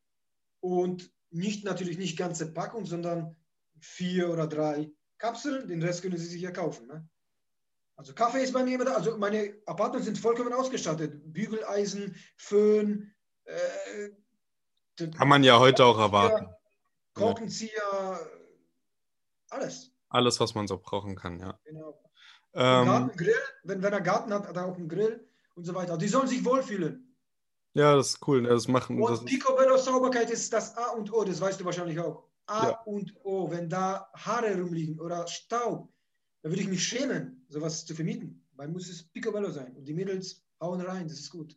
und 0.59 1.13
nicht 1.29 1.65
natürlich 1.65 1.99
nicht 1.99 2.17
ganze 2.17 2.51
Packung, 2.51 2.87
sondern 2.87 3.35
vier 3.79 4.31
oder 4.31 4.47
drei 4.47 4.91
Kapseln. 5.19 5.67
Den 5.67 5.83
Rest 5.83 6.01
können 6.01 6.17
Sie 6.17 6.25
sich 6.25 6.41
ja 6.41 6.49
kaufen. 6.49 6.87
Ne? 6.87 7.07
Also 7.97 8.13
Kaffee 8.13 8.43
ist 8.43 8.53
bei 8.53 8.63
mir 8.63 8.75
immer 8.75 8.85
da. 8.85 8.93
Also 8.93 9.17
meine 9.17 9.55
Apartments 9.65 10.05
sind 10.05 10.17
vollkommen 10.17 10.53
ausgestattet. 10.53 11.33
Bügeleisen, 11.33 12.15
Föhn. 12.37 13.13
Äh, 13.43 14.09
Kann 15.17 15.27
man 15.27 15.43
ja 15.43 15.59
heute 15.59 15.83
auch 15.83 15.97
erwarten. 15.97 16.47
Korkenzieher, 17.13 18.19
alles. 19.49 19.91
Alles, 20.09 20.39
was 20.39 20.55
man 20.55 20.67
so 20.67 20.77
brauchen 20.77 21.15
kann, 21.15 21.39
ja. 21.39 21.59
Genau. 21.65 21.99
Ähm, 22.53 22.85
Garten, 22.85 23.17
Grill, 23.17 23.35
wenn, 23.63 23.81
wenn 23.81 23.93
er 23.93 24.01
Garten 24.01 24.33
hat, 24.33 24.47
hat 24.47 24.55
er 24.55 24.65
auch 24.65 24.77
einen 24.77 24.87
Grill 24.87 25.27
und 25.55 25.65
so 25.65 25.73
weiter. 25.75 25.97
Die 25.97 26.07
sollen 26.07 26.27
sich 26.27 26.45
wohlfühlen. 26.45 27.15
Ja, 27.73 27.95
das 27.95 28.09
ist 28.09 28.27
cool. 28.27 28.41
Ne? 28.41 28.49
Das 28.49 28.67
machen, 28.67 29.01
und 29.01 29.25
Picobello 29.25 29.77
Sauberkeit 29.77 30.31
ist 30.31 30.51
das 30.53 30.75
A 30.77 30.91
und 30.91 31.11
O, 31.13 31.23
das 31.23 31.41
weißt 31.41 31.59
du 31.59 31.65
wahrscheinlich 31.65 31.99
auch. 31.99 32.27
A 32.47 32.69
ja. 32.69 32.81
und 32.85 33.13
O, 33.23 33.51
wenn 33.51 33.69
da 33.69 34.09
Haare 34.13 34.55
rumliegen 34.55 34.99
oder 34.99 35.27
Staub, 35.27 35.91
da 36.41 36.49
würde 36.49 36.61
ich 36.61 36.69
mich 36.69 36.83
schämen, 36.83 37.36
sowas 37.47 37.85
zu 37.85 37.95
vermieten. 37.95 38.45
Weil 38.55 38.67
muss 38.69 38.89
es 38.89 39.03
picobello 39.03 39.51
sein. 39.51 39.75
Und 39.75 39.85
die 39.85 39.93
Mädels 39.93 40.43
hauen 40.59 40.81
rein, 40.81 41.07
das 41.07 41.19
ist 41.19 41.29
gut. 41.29 41.55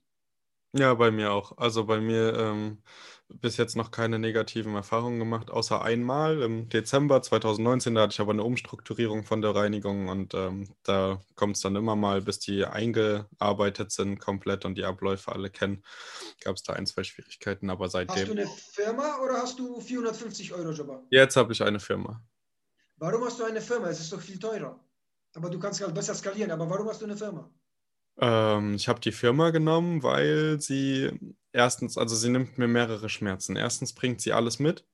Ja, 0.73 0.95
bei 0.95 1.11
mir 1.11 1.33
auch. 1.33 1.59
Also 1.59 1.85
bei 1.85 2.01
mir 2.01 2.33
ähm, 2.37 2.83
bis 3.29 3.57
jetzt 3.57 3.77
noch 3.77 3.91
keine 3.91 4.21
negativen 4.21 4.75
Erfahrungen 4.77 5.19
gemacht, 5.19 5.51
außer 5.51 5.83
einmal 5.83 6.43
im 6.43 6.69
Dezember 6.69 7.23
2019. 7.23 7.97
Da 7.97 8.03
hatte 8.03 8.13
ich 8.13 8.21
aber 8.21 8.33
eine 8.33 8.45
Umstrukturierung 8.45 9.25
von 9.25 9.43
der 9.43 9.55
Reinigung 9.55 10.09
und 10.09 10.33
ähm, 10.35 10.69
da 10.85 11.21
kommt 11.35 11.57
es 11.57 11.63
dann 11.63 11.75
immer 11.75 11.97
mal, 11.97 12.23
bis 12.23 12.39
die 12.39 12.65
eingearbeitet 12.65 13.91
sind 13.91 14.21
komplett 14.21 14.65
und 14.65 14.77
die 14.77 14.85
Abläufe 14.85 15.33
alle 15.33 15.51
kennen, 15.51 15.83
gab 16.45 16.55
es 16.55 16.63
da 16.63 16.75
ein, 16.75 16.87
zwei 16.87 17.03
Schwierigkeiten. 17.03 17.69
Aber 17.69 17.89
seitdem. 17.89 18.17
Hast 18.17 18.29
du 18.29 18.33
eine 18.33 18.47
Firma 18.47 19.19
oder 19.25 19.35
hast 19.35 19.59
du 19.59 19.81
450 19.81 20.53
Euro 20.55 20.71
Jobber? 20.71 21.03
Jetzt 21.11 21.37
habe 21.37 21.53
ich 21.53 21.63
eine 21.65 21.81
Firma. 21.81 22.23
Warum 22.97 23.25
hast 23.25 23.41
du 23.41 23.45
eine 23.45 23.61
Firma? 23.61 23.89
Es 23.89 23.99
ist 23.99 24.13
doch 24.13 24.21
viel 24.21 24.39
teurer. 24.39 24.79
Aber 25.35 25.51
du 25.51 25.59
kannst 25.59 25.81
halt 25.81 25.95
besser 25.95 26.15
skalieren. 26.15 26.51
Aber 26.51 26.69
warum 26.69 26.89
hast 26.89 27.01
du 27.01 27.07
eine 27.07 27.17
Firma? 27.17 27.51
Ähm, 28.19 28.75
ich 28.75 28.89
habe 28.89 29.01
die 29.01 29.13
Firma 29.13 29.51
genommen, 29.51 30.03
weil 30.03 30.61
sie 30.61 31.11
erstens, 31.53 31.97
also 31.97 32.15
sie 32.17 32.31
nimmt 32.31 32.59
mir 32.59 32.69
mehrere 32.69 33.09
Schmerzen. 33.09 33.57
Erstens 33.57 33.93
bringt 33.93 34.21
sie 34.21 34.33
alles 34.33 34.59
mit. 34.59 34.85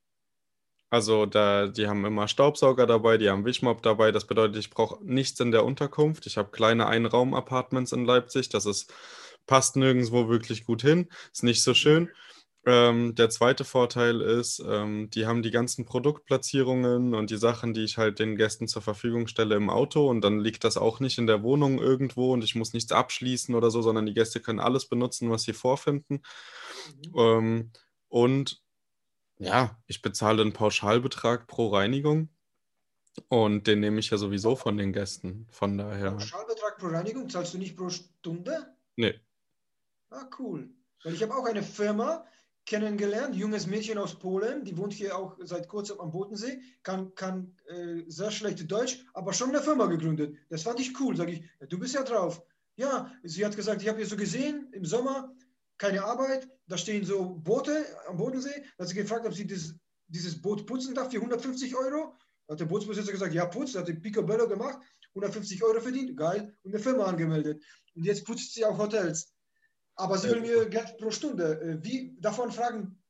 Also 0.89 1.27
da, 1.27 1.67
die 1.67 1.89
haben 1.89 2.05
immer 2.05 2.29
Staubsauger 2.29 2.87
dabei, 2.87 3.19
die 3.19 3.29
haben 3.29 3.45
Wischmopp 3.45 3.83
dabei. 3.83 4.13
Das 4.13 4.27
bedeutet, 4.27 4.57
ich 4.57 4.71
brauche 4.71 5.05
nichts 5.05 5.41
in 5.41 5.51
der 5.51 5.65
Unterkunft. 5.65 6.27
Ich 6.27 6.37
habe 6.37 6.51
kleine 6.51 6.87
Einraum-Apartments 6.87 7.93
in 7.93 8.05
Leipzig. 8.05 8.51
Das 8.51 8.67
ist, 8.67 8.93
passt 9.47 9.77
nirgendwo 9.77 10.29
wirklich 10.29 10.65
gut 10.65 10.83
hin. 10.83 11.09
Ist 11.33 11.43
nicht 11.43 11.63
so 11.63 11.75
schön. 11.75 12.09
Ähm, 12.69 13.15
der 13.15 13.31
zweite 13.31 13.65
Vorteil 13.65 14.21
ist, 14.21 14.61
ähm, 14.67 15.09
die 15.11 15.25
haben 15.25 15.43
die 15.43 15.53
ganzen 15.53 15.85
Produktplatzierungen 15.85 17.15
und 17.15 17.31
die 17.31 17.37
Sachen, 17.37 17.75
die 17.75 17.85
ich 17.85 17.97
halt 17.97 18.19
den 18.19 18.35
Gästen 18.35 18.67
zur 18.67 18.83
Verfügung 18.83 19.29
stelle 19.29 19.55
im 19.55 19.71
Auto 19.71 20.11
und 20.11 20.21
dann 20.21 20.41
liegt 20.41 20.65
das 20.65 20.77
auch 20.77 20.99
nicht 20.99 21.19
in 21.19 21.29
der 21.29 21.45
Wohnung 21.45 21.79
irgendwo 21.79 22.33
und 22.33 22.43
ich 22.43 22.57
muss 22.57 22.73
nichts 22.73 22.91
abschließen 22.91 23.55
oder 23.55 23.71
so, 23.71 23.83
sondern 23.83 24.05
die 24.05 24.15
Gäste 24.15 24.41
können 24.41 24.59
alles 24.59 24.87
benutzen, 24.87 25.31
was 25.31 25.45
sie 25.45 25.53
vorfinden. 25.53 26.23
Mhm. 27.07 27.13
Ähm, 27.17 27.73
und 28.09 28.61
ja, 29.39 29.79
ich 29.87 30.03
bezahle 30.03 30.43
einen 30.43 30.53
Pauschalbetrag 30.53 31.47
pro 31.47 31.69
Reinigung 31.69 32.31
und 33.29 33.69
den 33.69 33.79
nehme 33.79 34.01
ich 34.01 34.11
ja 34.11 34.17
sowieso 34.17 34.57
von 34.57 34.77
den 34.77 34.93
Gästen. 34.93 35.47
Von 35.53 35.79
daher. 35.79 36.11
Pauschalbetrag 36.11 36.79
pro 36.79 36.89
Reinigung 36.89 37.31
zahlst 37.31 37.55
du 37.55 37.59
nicht 37.59 37.77
pro 37.77 37.91
Stunde? 37.91 38.75
Nee. 38.97 39.21
Ah, 40.11 40.29
cool. 40.41 40.71
Weil 41.05 41.15
ich 41.15 41.23
habe 41.23 41.35
auch 41.37 41.45
eine 41.45 41.63
Firma, 41.63 42.27
kennengelernt, 42.67 43.37
junges 43.37 43.67
Mädchen 43.67 43.97
aus 43.97 44.19
Polen, 44.19 44.65
die 44.65 44.77
wohnt 44.77 44.93
hier 44.93 45.17
auch 45.17 45.37
seit 45.41 45.69
kurzem 45.69 46.01
am 46.01 46.11
Bodensee, 46.11 46.61
kann, 46.83 47.15
kann 47.15 47.57
äh, 47.69 48.03
sehr 48.09 48.33
schlecht 48.33 48.71
Deutsch, 48.71 49.07
aber 49.15 49.33
schon 49.33 49.51
eine 49.51 49.63
Firma 49.63 49.87
gegründet. 49.87 50.37
Das 50.51 50.65
fand 50.65 50.81
ich 50.81 51.01
cool, 51.01 51.17
sage 51.17 51.33
ich, 51.33 51.69
du 51.69 51.79
bist 51.79 51.95
ja 51.95 52.03
drauf. 52.03 52.43
Ja, 52.75 53.11
sie 53.23 53.47
hat 53.47 53.57
gesagt, 53.57 53.83
ich 53.83 53.89
habe 53.89 53.99
hier 53.99 54.07
so 54.07 54.17
gesehen, 54.17 54.69
im 54.73 54.85
Sommer, 54.85 55.33
keine 55.79 56.05
Arbeit, 56.05 56.49
da 56.67 56.77
stehen 56.77 57.05
so 57.05 57.37
Boote 57.37 57.87
am 58.09 58.17
Bodensee, 58.17 58.65
da 58.77 58.83
hat 58.83 58.89
sie 58.89 58.97
gefragt, 58.97 59.27
ob 59.27 59.35
sie 59.35 59.47
das, 59.47 59.75
dieses 60.09 60.41
Boot 60.43 60.67
putzen 60.67 60.95
darf 60.95 61.11
für 61.11 61.19
150 61.19 61.75
Euro. 61.77 62.15
Da 62.47 62.53
hat 62.53 62.61
der 62.61 62.67
Bootsbesitzer 62.67 63.13
gesagt, 63.13 63.35
ja, 63.35 63.47
putz, 63.47 63.75
hat 63.75 63.89
die 63.89 63.95
Picobello 63.95 64.49
gemacht, 64.49 64.79
150 65.11 65.63
Euro 65.63 65.81
verdient, 65.81 66.17
geil, 66.17 66.55
und 66.63 66.75
eine 66.75 66.83
Firma 66.83 67.05
angemeldet. 67.05 67.63
Und 67.95 68.05
jetzt 68.05 68.25
putzt 68.25 68.55
sie 68.55 68.65
auch 68.65 68.79
Hotels. 68.79 69.36
Aber 69.97 70.19
sie 70.19 70.31
will 70.31 70.41
mir 70.41 70.69
Geld 70.69 70.99
pro 70.99 71.11
Stunde. 71.11 71.61
Äh, 71.61 71.85
wie 71.85 72.17
davon 72.21 72.53
fragen, 72.53 73.03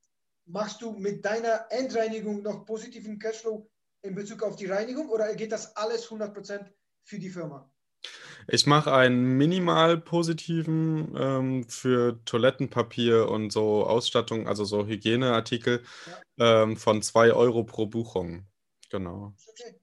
machst 0.46 0.80
du 0.82 0.92
mit 0.92 1.24
deiner 1.24 1.66
Endreinigung 1.70 2.42
noch 2.42 2.64
positiven 2.64 3.18
Cashflow 3.18 3.68
in 4.02 4.14
Bezug 4.14 4.42
auf 4.42 4.56
die 4.56 4.66
Reinigung 4.66 5.08
oder 5.10 5.34
geht 5.34 5.52
das 5.52 5.76
alles 5.76 6.08
100% 6.08 6.64
für 7.04 7.18
die 7.18 7.30
Firma? 7.30 7.70
Ich 8.48 8.66
mache 8.66 8.92
einen 8.92 9.36
minimal 9.36 9.98
positiven 9.98 11.14
ähm, 11.16 11.68
für 11.68 12.24
Toilettenpapier 12.24 13.28
und 13.28 13.50
so 13.50 13.84
Ausstattung, 13.84 14.46
also 14.46 14.64
so 14.64 14.86
Hygieneartikel 14.86 15.82
ja. 16.38 16.62
ähm, 16.62 16.76
von 16.76 17.02
2 17.02 17.32
Euro 17.32 17.64
pro 17.64 17.86
Buchung. 17.86 18.46
Genau. 18.90 19.34
Okay. 19.48 19.80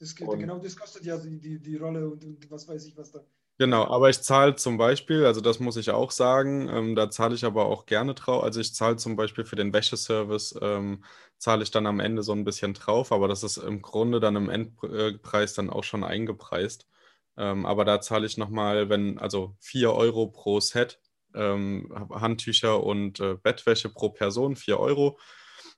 Das, 0.00 0.16
genau 0.16 0.58
das 0.58 0.76
kostet 0.76 1.04
ja 1.04 1.16
die, 1.16 1.38
die, 1.38 1.60
die 1.60 1.76
Rolle 1.76 2.08
und, 2.08 2.24
und 2.24 2.50
was 2.50 2.66
weiß 2.66 2.86
ich, 2.86 2.96
was 2.96 3.12
da. 3.12 3.24
Genau, 3.62 3.84
aber 3.86 4.10
ich 4.10 4.20
zahle 4.22 4.56
zum 4.56 4.76
Beispiel, 4.76 5.24
also 5.24 5.40
das 5.40 5.60
muss 5.60 5.76
ich 5.76 5.90
auch 5.90 6.10
sagen, 6.10 6.68
ähm, 6.68 6.96
da 6.96 7.10
zahle 7.10 7.36
ich 7.36 7.44
aber 7.44 7.66
auch 7.66 7.86
gerne 7.86 8.12
drauf. 8.14 8.42
Also 8.42 8.60
ich 8.60 8.74
zahle 8.74 8.96
zum 8.96 9.14
Beispiel 9.14 9.44
für 9.44 9.54
den 9.54 9.72
Wäscheservice, 9.72 10.58
ähm, 10.60 11.04
zahle 11.38 11.62
ich 11.62 11.70
dann 11.70 11.86
am 11.86 12.00
Ende 12.00 12.22
so 12.24 12.32
ein 12.32 12.44
bisschen 12.44 12.74
drauf, 12.74 13.12
aber 13.12 13.28
das 13.28 13.44
ist 13.44 13.58
im 13.58 13.80
Grunde 13.80 14.18
dann 14.20 14.34
im 14.36 14.48
Endpreis 14.50 15.54
dann 15.54 15.70
auch 15.70 15.84
schon 15.84 16.02
eingepreist. 16.02 16.88
Ähm, 17.36 17.64
aber 17.66 17.84
da 17.84 18.00
zahle 18.00 18.26
ich 18.26 18.36
nochmal, 18.36 18.88
wenn, 18.88 19.18
also 19.18 19.54
4 19.60 19.92
Euro 19.92 20.26
pro 20.28 20.58
Set, 20.60 20.98
ähm, 21.34 21.88
Handtücher 22.10 22.82
und 22.82 23.20
äh, 23.20 23.36
Bettwäsche 23.40 23.90
pro 23.90 24.08
Person, 24.10 24.56
4 24.56 24.80
Euro. 24.80 25.18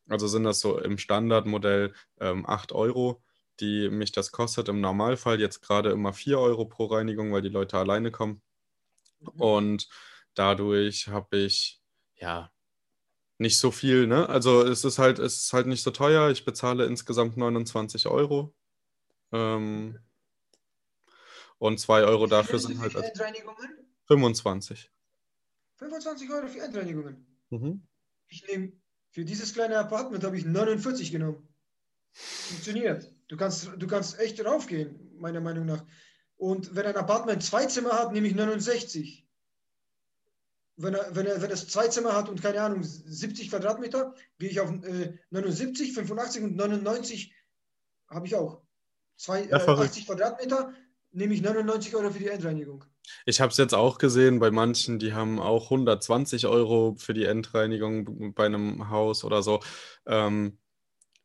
Also 0.09 0.27
sind 0.29 0.45
das 0.45 0.61
so 0.61 0.79
im 0.79 0.99
Standardmodell 0.99 1.93
ähm, 2.21 2.47
8 2.47 2.73
Euro 2.73 3.23
die 3.61 3.89
mich 3.89 4.13
das 4.13 4.33
kostet 4.33 4.69
im 4.69 4.81
Normalfall 4.81 5.41
jetzt 5.41 5.61
gerade 5.61 5.91
immer 5.91 6.13
4 6.13 6.39
Euro 6.39 6.65
pro 6.65 6.87
Reinigung, 6.87 7.33
weil 7.33 7.43
die 7.43 7.49
Leute 7.49 7.79
alleine 7.79 8.11
kommen. 8.11 8.43
Mhm. 9.21 9.41
Und 9.41 9.89
dadurch 10.35 11.09
habe 11.09 11.39
ich 11.39 11.81
ja 12.17 12.51
nicht 13.39 13.59
so 13.59 13.71
viel, 13.71 14.07
ne? 14.07 14.29
Also 14.29 14.63
es 14.63 14.85
ist 14.85 14.99
halt, 14.99 15.19
es 15.19 15.45
ist 15.45 15.53
halt 15.53 15.67
nicht 15.67 15.83
so 15.83 15.91
teuer. 15.91 16.31
Ich 16.31 16.45
bezahle 16.45 16.87
insgesamt 16.87 17.37
29 17.37 18.07
Euro. 18.07 18.55
Ähm, 19.33 19.99
und 21.59 21.81
2 21.81 22.05
Euro 22.05 22.27
dafür 22.27 22.59
sind 22.59 22.79
halt. 22.79 22.97
Als 22.97 23.19
25. 24.07 24.91
25 25.77 26.31
Euro 26.31 26.47
für 26.47 26.61
Endreinigungen. 26.61 27.27
Mhm. 27.51 27.87
Ich 28.29 28.47
nehme 28.47 28.73
für 29.11 29.25
dieses 29.25 29.55
kleine 29.55 29.79
Apartment 29.79 30.25
habe 30.25 30.37
ich 30.37 30.45
49 30.45 31.13
genommen. 31.13 31.49
Funktioniert. 32.13 33.14
Du 33.29 33.37
kannst, 33.37 33.71
du 33.77 33.87
kannst 33.87 34.19
echt 34.19 34.45
raufgehen, 34.45 35.19
meiner 35.19 35.41
Meinung 35.41 35.67
nach. 35.67 35.85
Und 36.37 36.75
wenn 36.75 36.87
ein 36.87 36.97
Apartment 36.97 37.43
zwei 37.43 37.67
Zimmer 37.67 37.93
hat, 37.93 38.13
nehme 38.13 38.29
ich 38.29 38.35
69. 38.35 39.27
Wenn 40.77 40.95
er, 40.95 41.15
wenn 41.15 41.27
er, 41.27 41.41
wenn 41.41 41.51
es 41.51 41.69
zwei 41.69 41.89
Zimmer 41.89 42.15
hat 42.15 42.29
und 42.29 42.43
keine 42.43 42.61
Ahnung, 42.61 42.83
70 42.83 43.51
Quadratmeter, 43.51 44.15
gehe 44.39 44.51
ich 44.51 44.61
auf 44.61 44.71
äh, 44.71 45.17
79, 45.31 45.93
85 45.93 46.43
und 46.43 46.57
99 46.57 47.33
habe 48.09 48.27
ich 48.27 48.35
auch. 48.35 48.63
Zwei, 49.17 49.45
äh, 49.45 49.55
80 49.55 50.07
Quadratmeter 50.07 50.75
nehme 51.13 51.35
ich 51.35 51.43
99 51.43 51.95
Euro 51.95 52.11
für 52.11 52.19
die 52.19 52.29
Endreinigung. 52.29 52.85
Ich 53.25 53.41
habe 53.41 53.53
es 53.53 53.57
jetzt 53.57 53.75
auch 53.75 53.99
gesehen 53.99 54.41
bei 54.41 54.51
manchen, 54.51 54.99
die 54.99 55.13
haben 55.13 55.39
auch 55.39 55.71
120 55.71 56.47
Euro 56.47 56.97
für 56.99 57.15
die 57.15 57.25
Endreinigung 57.25 58.35
bei 58.35 58.47
einem 58.47 58.91
Haus 58.91 59.25
oder 59.25 59.43
so. 59.43 59.61
Ähm, 60.07 60.59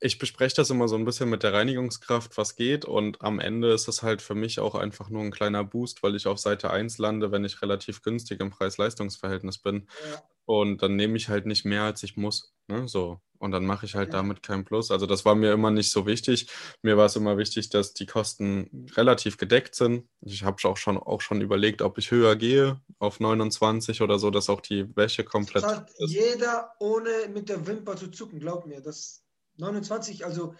ich 0.01 0.17
bespreche 0.17 0.55
das 0.55 0.69
immer 0.69 0.87
so 0.87 0.95
ein 0.95 1.05
bisschen 1.05 1.29
mit 1.29 1.43
der 1.43 1.53
Reinigungskraft, 1.53 2.37
was 2.37 2.55
geht. 2.55 2.85
Und 2.85 3.21
am 3.21 3.39
Ende 3.39 3.73
ist 3.73 3.87
es 3.87 4.01
halt 4.01 4.21
für 4.21 4.35
mich 4.35 4.59
auch 4.59 4.75
einfach 4.75 5.09
nur 5.09 5.21
ein 5.21 5.31
kleiner 5.31 5.63
Boost, 5.63 6.03
weil 6.03 6.15
ich 6.15 6.27
auf 6.27 6.39
Seite 6.39 6.71
1 6.71 6.97
lande, 6.99 7.31
wenn 7.31 7.43
ich 7.43 7.61
relativ 7.61 8.01
günstig 8.01 8.39
im 8.39 8.49
Preis-Leistungs-Verhältnis 8.49 9.57
bin. 9.57 9.87
Ja. 10.11 10.23
Und 10.45 10.81
dann 10.81 10.95
nehme 10.95 11.17
ich 11.17 11.27
halt 11.27 11.45
nicht 11.45 11.65
mehr, 11.65 11.83
als 11.83 12.01
ich 12.03 12.15
muss. 12.15 12.53
Ne? 12.67 12.87
So. 12.87 13.19
Und 13.39 13.51
dann 13.51 13.65
mache 13.65 13.85
ich 13.85 13.95
halt 13.95 14.09
ja. 14.09 14.19
damit 14.19 14.41
kein 14.41 14.65
Plus. 14.65 14.89
Also 14.89 15.05
das 15.05 15.25
war 15.25 15.35
mir 15.35 15.51
immer 15.51 15.69
nicht 15.69 15.91
so 15.91 16.05
wichtig. 16.05 16.47
Mir 16.81 16.97
war 16.97 17.05
es 17.05 17.15
immer 17.15 17.37
wichtig, 17.37 17.69
dass 17.69 17.93
die 17.93 18.05
Kosten 18.05 18.87
relativ 18.95 19.37
gedeckt 19.37 19.75
sind. 19.75 20.07
Ich 20.21 20.43
habe 20.43 20.57
auch 20.63 20.77
schon, 20.77 20.97
auch 20.97 21.21
schon 21.21 21.41
überlegt, 21.41 21.81
ob 21.81 21.97
ich 21.97 22.11
höher 22.11 22.35
gehe 22.35 22.81
auf 22.99 23.19
29 23.19 24.01
oder 24.01 24.17
so, 24.17 24.31
dass 24.31 24.49
auch 24.49 24.61
die 24.61 24.95
Wäsche 24.95 25.23
komplett. 25.23 25.63
Das 25.63 25.77
hat 25.77 25.91
jeder 25.99 26.73
ohne 26.79 27.09
mit 27.33 27.49
der 27.49 27.67
Wimper 27.67 27.95
zu 27.95 28.07
zucken, 28.09 28.39
glaub 28.39 28.65
mir. 28.65 28.81
Das 28.81 29.23
29, 29.59 30.25
also 30.25 30.55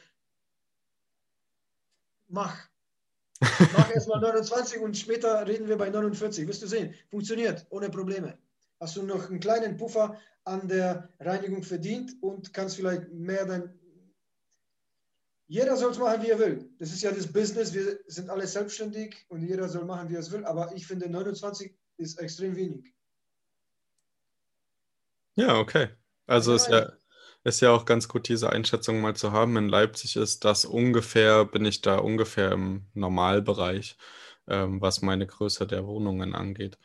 mach. 2.28 2.70
Mach 3.74 3.90
erstmal 3.92 4.20
29 4.20 4.82
und 4.82 4.98
später 4.98 5.48
reden 5.48 5.70
wir 5.70 5.78
bei 5.78 5.90
49. 5.90 6.46
Wirst 6.46 6.62
du 6.62 6.68
sehen, 6.68 6.94
funktioniert 7.10 7.66
ohne 7.70 7.90
Probleme. 7.90 8.38
Hast 8.82 8.98
du 8.98 9.04
noch 9.04 9.30
einen 9.30 9.40
kleinen 9.40 9.78
Puffer 9.78 10.20
an 10.44 10.68
der 10.68 11.08
Reinigung 11.22 11.64
verdient 11.64 12.22
und 12.22 12.54
kannst 12.54 12.76
vielleicht 12.76 13.10
mehr 13.14 13.46
dann. 13.46 13.80
Jeder 15.48 15.78
soll 15.78 15.92
es 15.92 15.98
machen, 15.98 16.22
wie 16.22 16.30
er 16.30 16.40
will. 16.40 16.70
Das 16.80 16.92
ist 16.92 17.02
ja 17.02 17.12
das 17.12 17.32
Business. 17.32 17.74
Wir 17.74 18.00
sind 18.08 18.30
alle 18.30 18.46
selbstständig 18.46 19.26
und 19.30 19.42
jeder 19.42 19.70
soll 19.70 19.86
machen, 19.86 20.10
wie 20.10 20.16
er 20.16 20.20
es 20.20 20.32
will. 20.32 20.44
Aber 20.44 20.76
ich 20.76 20.86
finde 20.86 21.10
29 21.10 21.74
ist 21.98 22.20
extrem 22.20 22.58
wenig. 22.58 22.94
Ja, 25.36 25.58
okay. 25.58 25.90
Also 26.28 26.54
ist 26.54 26.68
ja, 26.68 26.92
ist 27.44 27.62
ja 27.62 27.72
auch 27.72 27.86
ganz 27.86 28.08
gut, 28.08 28.28
diese 28.28 28.52
Einschätzung 28.52 29.02
mal 29.02 29.16
zu 29.16 29.32
haben. 29.32 29.58
In 29.58 29.70
Leipzig 29.70 30.16
ist 30.16 30.46
das 30.46 30.66
ungefähr, 30.66 31.46
bin 31.46 31.66
ich 31.66 31.82
da 31.82 31.98
ungefähr 31.98 32.52
im 32.52 32.86
Normalbereich, 32.94 33.98
ähm, 34.48 34.82
was 34.82 35.02
meine 35.02 35.26
Größe 35.26 35.66
der 35.66 35.86
Wohnungen 35.86 36.36
angeht. 36.36 36.78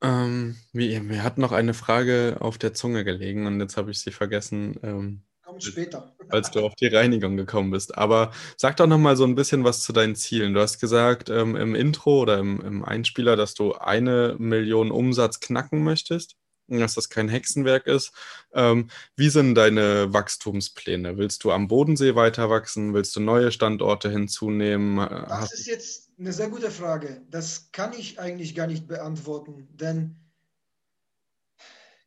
Ähm, 0.00 0.56
wie, 0.72 0.98
mir 1.00 1.22
hat 1.24 1.38
noch 1.38 1.52
eine 1.52 1.74
Frage 1.74 2.36
auf 2.40 2.56
der 2.56 2.72
Zunge 2.72 3.04
gelegen 3.04 3.46
und 3.46 3.60
jetzt 3.60 3.76
habe 3.76 3.90
ich 3.90 4.00
sie 4.00 4.12
vergessen. 4.12 4.78
Ähm, 4.82 5.22
Kommt 5.42 5.62
später. 5.62 6.14
Als 6.30 6.50
du 6.50 6.60
auf 6.60 6.74
die 6.76 6.86
Reinigung 6.86 7.36
gekommen 7.36 7.70
bist. 7.70 7.96
Aber 7.98 8.32
sag 8.56 8.76
doch 8.76 8.86
noch 8.86 8.98
mal 8.98 9.16
so 9.16 9.24
ein 9.24 9.34
bisschen 9.34 9.64
was 9.64 9.82
zu 9.82 9.92
deinen 9.92 10.14
Zielen. 10.14 10.54
Du 10.54 10.60
hast 10.60 10.78
gesagt 10.78 11.30
ähm, 11.30 11.56
im 11.56 11.74
Intro 11.74 12.20
oder 12.20 12.38
im, 12.38 12.60
im 12.60 12.84
Einspieler, 12.84 13.34
dass 13.34 13.54
du 13.54 13.74
eine 13.74 14.36
Million 14.38 14.90
Umsatz 14.90 15.40
knacken 15.40 15.82
möchtest 15.82 16.36
dass 16.68 16.94
das 16.94 17.08
kein 17.08 17.28
Hexenwerk 17.28 17.86
ist. 17.86 18.12
Ähm, 18.52 18.90
wie 19.16 19.30
sind 19.30 19.54
deine 19.54 20.12
Wachstumspläne? 20.12 21.16
Willst 21.16 21.44
du 21.44 21.52
am 21.52 21.68
Bodensee 21.68 22.14
weiter 22.14 22.50
wachsen? 22.50 22.94
Willst 22.94 23.16
du 23.16 23.20
neue 23.20 23.50
Standorte 23.50 24.10
hinzunehmen? 24.10 24.96
Das 24.96 25.30
Hast 25.30 25.54
ist 25.54 25.66
jetzt 25.66 26.10
eine 26.18 26.32
sehr 26.32 26.48
gute 26.48 26.70
Frage. 26.70 27.22
Das 27.30 27.70
kann 27.72 27.92
ich 27.92 28.20
eigentlich 28.20 28.54
gar 28.54 28.66
nicht 28.66 28.86
beantworten, 28.86 29.68
denn 29.72 30.16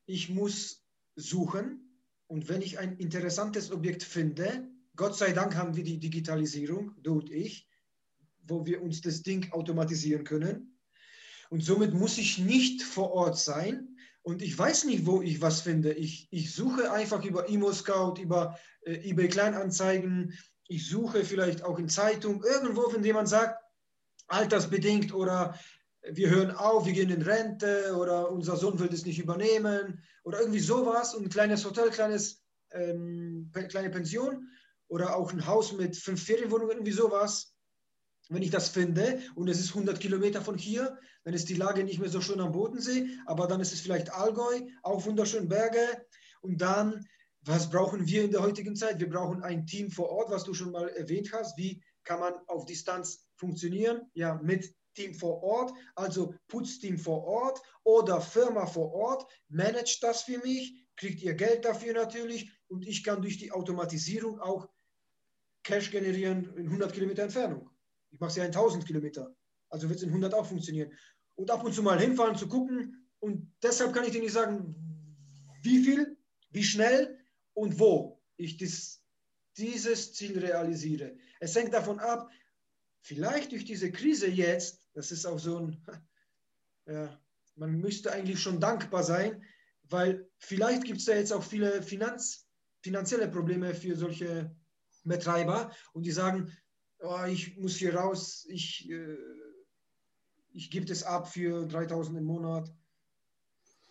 ich 0.05 0.29
muss 0.29 0.83
suchen 1.15 1.91
und 2.27 2.47
wenn 2.49 2.61
ich 2.61 2.79
ein 2.79 2.97
interessantes 2.97 3.71
Objekt 3.71 4.03
finde, 4.03 4.67
Gott 4.95 5.17
sei 5.17 5.31
Dank 5.31 5.55
haben 5.55 5.75
wir 5.75 5.83
die 5.83 5.99
Digitalisierung, 5.99 6.95
du 7.01 7.19
und 7.19 7.31
ich, 7.31 7.67
wo 8.47 8.65
wir 8.65 8.81
uns 8.81 9.01
das 9.01 9.23
Ding 9.23 9.51
automatisieren 9.51 10.23
können. 10.23 10.77
Und 11.49 11.63
somit 11.63 11.93
muss 11.93 12.17
ich 12.17 12.37
nicht 12.37 12.83
vor 12.83 13.11
Ort 13.11 13.37
sein, 13.37 13.90
und 14.23 14.41
ich 14.41 14.57
weiß 14.57 14.85
nicht, 14.85 15.05
wo 15.05 15.21
ich 15.21 15.41
was 15.41 15.61
finde. 15.61 15.93
Ich, 15.93 16.27
ich 16.31 16.53
suche 16.53 16.91
einfach 16.91 17.23
über 17.25 17.49
Imo-Scout, 17.49 18.21
über 18.21 18.57
äh, 18.85 19.09
eBay 19.09 19.27
Kleinanzeigen. 19.27 20.37
Ich 20.67 20.87
suche 20.87 21.25
vielleicht 21.25 21.63
auch 21.63 21.79
in 21.79 21.89
Zeitung, 21.89 22.43
irgendwo, 22.43 22.87
dem 22.87 23.15
man 23.15 23.27
sagt, 23.27 23.59
altersbedingt 24.27 25.13
oder 25.13 25.57
wir 26.03 26.29
hören 26.29 26.51
auf, 26.51 26.85
wir 26.85 26.93
gehen 26.93 27.09
in 27.09 27.21
Rente 27.21 27.95
oder 27.95 28.31
unser 28.31 28.55
Sohn 28.55 28.79
will 28.79 28.87
das 28.87 29.05
nicht 29.05 29.19
übernehmen 29.19 30.03
oder 30.23 30.39
irgendwie 30.39 30.59
sowas 30.59 31.13
und 31.13 31.25
ein 31.25 31.29
kleines 31.29 31.65
Hotel, 31.65 31.89
kleines, 31.89 32.43
ähm, 32.71 33.51
kleine 33.69 33.89
Pension 33.89 34.47
oder 34.87 35.15
auch 35.15 35.31
ein 35.31 35.45
Haus 35.45 35.73
mit 35.73 35.95
fünf 35.95 36.23
Ferienwohnungen, 36.23 36.71
irgendwie 36.77 36.91
sowas 36.91 37.50
wenn 38.31 38.43
ich 38.43 38.49
das 38.49 38.69
finde 38.69 39.21
und 39.35 39.49
es 39.49 39.59
ist 39.59 39.69
100 39.69 39.99
Kilometer 39.99 40.41
von 40.41 40.57
hier, 40.57 40.97
dann 41.23 41.33
ist 41.33 41.49
die 41.49 41.55
Lage 41.55 41.83
nicht 41.83 41.99
mehr 41.99 42.09
so 42.09 42.21
schön 42.21 42.39
am 42.39 42.53
Bodensee, 42.53 43.07
aber 43.25 43.47
dann 43.47 43.59
ist 43.59 43.73
es 43.73 43.81
vielleicht 43.81 44.13
Allgäu, 44.13 44.61
auch 44.83 45.05
wunderschöne 45.05 45.47
Berge. 45.47 46.05
Und 46.41 46.61
dann, 46.61 47.05
was 47.41 47.69
brauchen 47.69 48.07
wir 48.07 48.23
in 48.23 48.31
der 48.31 48.41
heutigen 48.41 48.75
Zeit? 48.75 48.99
Wir 48.99 49.09
brauchen 49.09 49.43
ein 49.43 49.67
Team 49.67 49.91
vor 49.91 50.09
Ort, 50.09 50.31
was 50.31 50.45
du 50.45 50.53
schon 50.53 50.71
mal 50.71 50.87
erwähnt 50.89 51.31
hast. 51.33 51.57
Wie 51.57 51.83
kann 52.03 52.19
man 52.19 52.33
auf 52.47 52.65
Distanz 52.65 53.27
funktionieren? 53.35 54.09
Ja, 54.13 54.39
mit 54.41 54.73
Team 54.95 55.13
vor 55.13 55.43
Ort, 55.43 55.73
also 55.95 56.33
Putzteam 56.47 56.97
vor 56.97 57.23
Ort 57.23 57.61
oder 57.83 58.21
Firma 58.21 58.65
vor 58.65 58.93
Ort, 58.93 59.25
managt 59.49 60.03
das 60.03 60.23
für 60.23 60.39
mich, 60.39 60.85
kriegt 60.95 61.21
ihr 61.21 61.33
Geld 61.33 61.65
dafür 61.65 61.93
natürlich 61.93 62.51
und 62.67 62.85
ich 62.85 63.03
kann 63.03 63.21
durch 63.21 63.37
die 63.37 63.51
Automatisierung 63.51 64.39
auch 64.39 64.67
Cash 65.63 65.91
generieren 65.91 66.53
in 66.57 66.67
100 66.67 66.93
Kilometer 66.93 67.23
Entfernung. 67.23 67.69
Ich 68.11 68.19
mache 68.19 68.29
es 68.29 68.35
ja 68.35 68.43
in 68.43 68.51
1000 68.51 68.85
Kilometer. 68.85 69.33
Also 69.69 69.89
wird 69.89 69.97
es 69.97 70.03
in 70.03 70.09
100 70.09 70.33
auch 70.33 70.45
funktionieren. 70.45 70.91
Und 71.35 71.49
ab 71.49 71.63
und 71.63 71.73
zu 71.73 71.81
mal 71.81 71.99
hinfahren, 71.99 72.35
zu 72.35 72.47
gucken. 72.47 73.07
Und 73.19 73.51
deshalb 73.63 73.93
kann 73.93 74.03
ich 74.03 74.11
dir 74.11 74.21
nicht 74.21 74.33
sagen, 74.33 74.75
wie 75.63 75.83
viel, 75.83 76.17
wie 76.49 76.63
schnell 76.63 77.17
und 77.53 77.79
wo 77.79 78.21
ich 78.37 78.57
das, 78.57 79.03
dieses 79.57 80.13
Ziel 80.13 80.37
realisiere. 80.39 81.15
Es 81.39 81.55
hängt 81.55 81.73
davon 81.73 81.99
ab, 81.99 82.29
vielleicht 83.01 83.51
durch 83.51 83.65
diese 83.65 83.91
Krise 83.91 84.27
jetzt, 84.27 84.83
das 84.93 85.11
ist 85.11 85.25
auch 85.25 85.39
so 85.39 85.57
ein, 85.57 85.85
ja, 86.85 87.19
man 87.55 87.79
müsste 87.79 88.11
eigentlich 88.11 88.41
schon 88.41 88.59
dankbar 88.59 89.03
sein, 89.03 89.43
weil 89.83 90.29
vielleicht 90.37 90.83
gibt 90.83 90.99
es 90.99 91.05
da 91.05 91.15
jetzt 91.15 91.33
auch 91.33 91.43
viele 91.43 91.81
Finanz, 91.83 92.47
finanzielle 92.81 93.27
Probleme 93.27 93.75
für 93.75 93.95
solche 93.95 94.55
Betreiber 95.03 95.71
und 95.93 96.03
die 96.03 96.11
sagen, 96.11 96.51
oh, 97.01 97.25
ich 97.27 97.57
muss 97.57 97.75
hier 97.75 97.95
raus, 97.95 98.45
ich, 98.49 98.89
äh, 98.89 99.17
ich 100.53 100.69
gebe 100.69 100.85
das 100.85 101.03
ab 101.03 101.27
für 101.27 101.65
3000 101.65 102.17
im 102.17 102.25
Monat, 102.25 102.71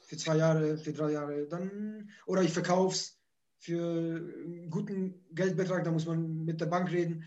für 0.03 0.17
zwei 0.17 0.37
Jahre, 0.37 0.79
für 0.79 0.93
drei 0.93 1.13
Jahre, 1.13 1.47
dann, 1.49 2.11
oder 2.27 2.43
ich 2.43 2.53
verkaufe 2.53 2.95
es 2.95 3.21
für 3.59 4.17
einen 4.45 4.71
guten 4.71 5.25
Geldbetrag, 5.33 5.85
da 5.85 5.91
muss 5.91 6.07
man 6.07 6.45
mit 6.45 6.61
der 6.61 6.67
Bank 6.67 6.91
reden. 6.91 7.25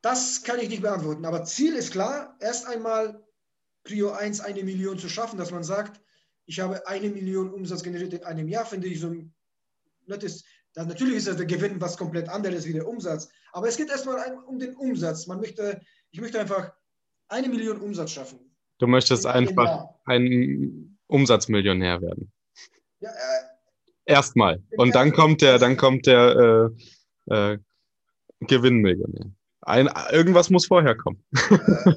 Das 0.00 0.42
kann 0.42 0.58
ich 0.58 0.68
nicht 0.68 0.82
beantworten, 0.82 1.24
aber 1.24 1.44
Ziel 1.44 1.74
ist 1.74 1.92
klar, 1.92 2.36
erst 2.40 2.66
einmal 2.66 3.24
Prio 3.84 4.10
1 4.10 4.40
eine 4.40 4.64
Million 4.64 4.98
zu 4.98 5.08
schaffen, 5.08 5.38
dass 5.38 5.52
man 5.52 5.62
sagt, 5.62 6.00
ich 6.46 6.58
habe 6.60 6.86
eine 6.86 7.08
Million 7.08 7.52
Umsatz 7.52 7.82
generiert 7.82 8.12
in 8.12 8.24
einem 8.24 8.48
Jahr, 8.48 8.66
finde 8.66 8.88
ich 8.88 9.00
so 9.00 9.08
ein 9.08 9.32
nettes, 10.06 10.44
das, 10.74 10.86
natürlich 10.86 11.16
ist 11.16 11.26
der 11.26 11.46
Gewinn 11.46 11.80
was 11.80 11.96
komplett 11.96 12.28
anderes 12.28 12.66
wie 12.66 12.72
der 12.72 12.88
Umsatz, 12.88 13.28
aber 13.52 13.68
es 13.68 13.76
geht 13.76 13.90
erstmal 13.90 14.38
um 14.46 14.58
den 14.58 14.74
Umsatz. 14.76 15.26
Man 15.26 15.40
möchte, 15.40 15.80
ich 16.10 16.20
möchte 16.20 16.40
einfach 16.40 16.72
eine 17.28 17.48
Million 17.48 17.80
Umsatz 17.80 18.12
schaffen. 18.12 18.38
Du 18.78 18.86
möchtest 18.86 19.26
einfach 19.26 19.88
ein 20.06 20.98
Umsatzmillionär 21.06 22.00
werden. 22.00 22.32
Ja, 23.00 23.10
äh, 23.10 23.52
Erstmal. 24.04 24.62
Und 24.76 24.94
dann 24.94 25.12
kommt 25.12 25.42
der, 25.42 25.58
dann 25.58 25.76
kommt 25.76 26.06
der 26.06 26.72
äh, 27.28 27.52
äh, 27.52 27.58
Gewinnmillionär. 28.40 29.30
Ein, 29.60 29.88
irgendwas 30.10 30.50
muss 30.50 30.66
vorher 30.66 30.96
kommen. 30.96 31.24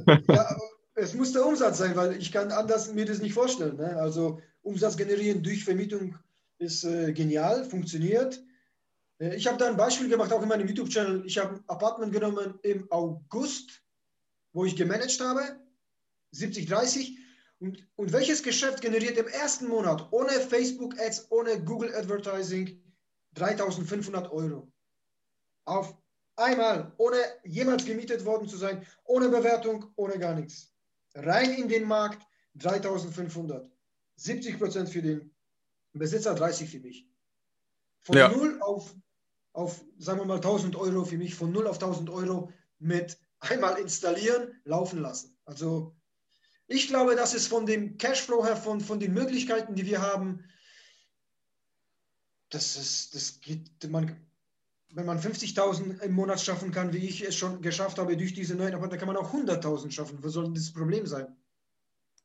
Äh, 0.07 0.17
ja, 0.28 0.55
es 0.95 1.15
muss 1.15 1.34
der 1.34 1.45
Umsatz 1.45 1.80
sein, 1.80 1.95
weil 1.95 2.15
ich 2.17 2.32
kann 2.32 2.51
anders 2.51 2.93
mir 2.93 3.05
das 3.05 3.21
nicht 3.21 3.34
vorstellen. 3.34 3.78
Ne? 3.78 3.97
Also 3.97 4.39
Umsatz 4.61 4.97
generieren 4.97 5.41
durch 5.41 5.63
Vermietung 5.63 6.15
ist 6.59 6.84
äh, 6.84 7.11
genial, 7.13 7.65
funktioniert. 7.65 8.43
Äh, 9.20 9.36
ich 9.36 9.47
habe 9.47 9.57
da 9.57 9.68
ein 9.68 9.78
Beispiel 9.78 10.09
gemacht, 10.09 10.32
auch 10.32 10.41
in 10.41 10.49
meinem 10.49 10.68
YouTube-Channel. 10.68 11.26
Ich 11.26 11.38
habe 11.38 11.55
ein 11.55 11.63
Apartment 11.68 12.13
genommen 12.13 12.59
im 12.63 12.89
August, 12.91 13.84
wo 14.53 14.66
ich 14.66 14.76
gemanagt 14.76 15.20
habe, 15.20 15.59
70, 16.32 16.68
30. 16.68 17.18
Und, 17.59 17.88
und 17.95 18.11
welches 18.11 18.43
Geschäft 18.43 18.82
generiert 18.82 19.18
im 19.18 19.28
ersten 19.28 19.68
Monat 19.68 20.07
ohne 20.11 20.32
Facebook-Ads, 20.32 21.32
ohne 21.32 21.63
Google 21.63 21.95
Advertising 21.95 22.82
3500 23.34 24.32
Euro? 24.32 24.72
Auf 25.66 25.95
einmal, 26.36 26.93
ohne 26.97 27.18
jemals 27.43 27.86
gemietet 27.86 28.26
worden 28.26 28.47
zu 28.47 28.57
sein, 28.57 28.86
ohne 29.05 29.30
Bewertung, 29.30 29.91
ohne 29.95 30.20
gar 30.20 30.36
nichts 30.36 30.76
rein 31.16 31.53
in 31.53 31.70
den 31.70 31.88
Markt 31.88 32.26
3500. 32.55 33.70
70 34.18 34.59
Prozent 34.59 34.89
für 34.89 35.01
den 35.01 35.34
Besitzer, 35.93 36.36
30 36.36 36.70
für 36.70 36.80
mich. 36.80 37.07
Von 38.01 38.18
ja. 38.18 38.30
0 38.30 38.61
auf, 38.61 38.93
auf, 39.56 39.84
sagen 39.97 40.20
wir 40.20 40.26
mal, 40.26 40.36
1000 40.36 40.76
Euro 40.76 41.06
für 41.06 41.18
mich, 41.18 41.36
von 41.36 41.51
0 41.51 41.68
auf 41.68 41.82
1000 41.82 42.10
Euro 42.10 42.51
mit 42.80 43.18
einmal 43.39 43.78
installieren, 43.78 44.60
laufen 44.66 45.01
lassen. 45.01 45.38
Also 45.45 45.95
ich 46.68 46.88
glaube, 46.88 47.16
das 47.16 47.34
ist 47.34 47.47
von 47.47 47.66
dem 47.66 47.97
Cashflow 47.97 48.43
her, 48.43 48.58
von, 48.58 48.82
von 48.82 48.99
den 48.99 49.14
Möglichkeiten, 49.14 49.76
die 49.76 49.86
wir 49.86 50.01
haben, 50.01 50.43
das 52.49 52.76
ist, 52.76 53.16
das 53.16 53.39
geht, 53.41 53.89
man, 53.89 54.16
wenn 54.93 55.06
man 55.06 55.20
50.000 55.20 56.01
im 56.01 56.14
Monat 56.14 56.41
schaffen 56.41 56.72
kann, 56.72 56.93
wie 56.93 57.06
ich 57.06 57.26
es 57.26 57.36
schon 57.36 57.62
geschafft 57.62 57.97
habe 57.97 58.18
durch 58.18 58.34
diese 58.34 58.56
neuen 58.56 58.74
Appartements, 58.74 58.99
kann 58.99 59.14
man 59.14 59.18
auch 59.18 59.34
100.000 59.34 59.91
schaffen. 59.91 60.18
Was 60.22 60.34
soll 60.34 60.53
das 60.53 60.72
Problem 60.72 61.06
sein? 61.06 61.28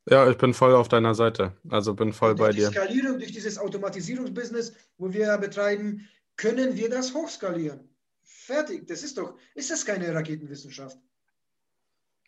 Ja, 0.08 0.28
ich 0.30 0.38
bin 0.38 0.54
voll 0.54 0.74
auf 0.74 0.88
deiner 0.88 1.14
Seite. 1.14 1.56
Also 1.68 1.94
bin 1.94 2.12
voll 2.12 2.34
bei 2.34 2.52
dir. 2.52 2.70
Die 2.70 2.74
Skalierung, 2.76 3.18
durch 3.18 3.32
dieses 3.32 3.58
Automatisierungsbusiness, 3.58 4.72
wo 4.96 5.12
wir 5.12 5.36
betreiben, 5.38 6.08
können 6.40 6.74
wir 6.74 6.88
das 6.88 7.12
hochskalieren. 7.12 7.86
Fertig. 8.22 8.86
Das 8.86 9.02
ist 9.02 9.18
doch, 9.18 9.34
ist 9.54 9.70
das 9.70 9.84
keine 9.84 10.14
Raketenwissenschaft? 10.14 10.98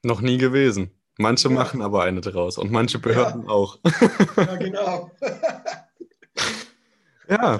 Noch 0.02 0.20
nie 0.20 0.36
gewesen. 0.36 0.90
Manche 1.16 1.48
ja. 1.48 1.54
machen 1.54 1.80
aber 1.80 2.02
eine 2.02 2.20
draus 2.20 2.58
und 2.58 2.70
manche 2.70 2.98
Behörden 2.98 3.44
ja. 3.44 3.48
auch. 3.48 3.78
ja, 4.36 4.56
genau. 4.56 5.10
ja. 7.28 7.58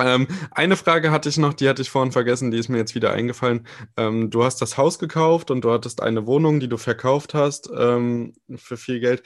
Ähm, 0.00 0.28
eine 0.52 0.76
Frage 0.76 1.10
hatte 1.10 1.28
ich 1.28 1.38
noch, 1.38 1.54
die 1.54 1.68
hatte 1.68 1.82
ich 1.82 1.90
vorhin 1.90 2.12
vergessen, 2.12 2.52
die 2.52 2.58
ist 2.58 2.68
mir 2.68 2.78
jetzt 2.78 2.94
wieder 2.94 3.12
eingefallen. 3.12 3.66
Ähm, 3.96 4.30
du 4.30 4.44
hast 4.44 4.62
das 4.62 4.76
Haus 4.76 5.00
gekauft 5.00 5.50
und 5.50 5.62
du 5.62 5.72
hattest 5.72 6.00
eine 6.00 6.28
Wohnung, 6.28 6.60
die 6.60 6.68
du 6.68 6.76
verkauft 6.76 7.34
hast 7.34 7.68
ähm, 7.76 8.34
für 8.54 8.76
viel 8.76 9.00
Geld. 9.00 9.24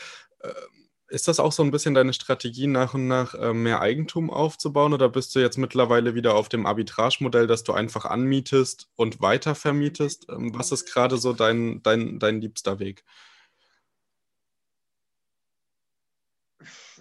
Äh, 1.13 1.15
ist 1.15 1.29
das 1.29 1.41
auch 1.41 1.53
so 1.53 1.63
ein 1.63 1.71
bisschen 1.71 1.95
deine 1.95 2.13
Strategie, 2.13 2.67
nach 2.67 2.95
und 2.95 3.07
nach 3.07 3.35
äh, 3.35 3.53
mehr 3.53 3.81
Eigentum 3.81 4.31
aufzubauen 4.31 4.95
oder 4.95 5.09
bist 5.09 5.35
du 5.35 5.41
jetzt 5.41 5.59
mittlerweile 5.59 6.15
wieder 6.15 6.35
auf 6.35 6.49
dem 6.49 6.67
Arbitrage-Modell, 6.67 7.47
dass 7.47 7.65
du 7.65 7.73
einfach 7.73 8.05
anmietest 8.05 8.89
und 8.97 9.21
weiter 9.21 9.55
vermietest? 9.55 10.27
Ähm, 10.29 10.55
was 10.55 10.73
ist 10.73 10.87
gerade 10.87 11.19
so 11.19 11.33
dein, 11.33 11.83
dein, 11.83 12.19
dein 12.19 12.41
liebster 12.41 12.79
Weg? 12.79 13.05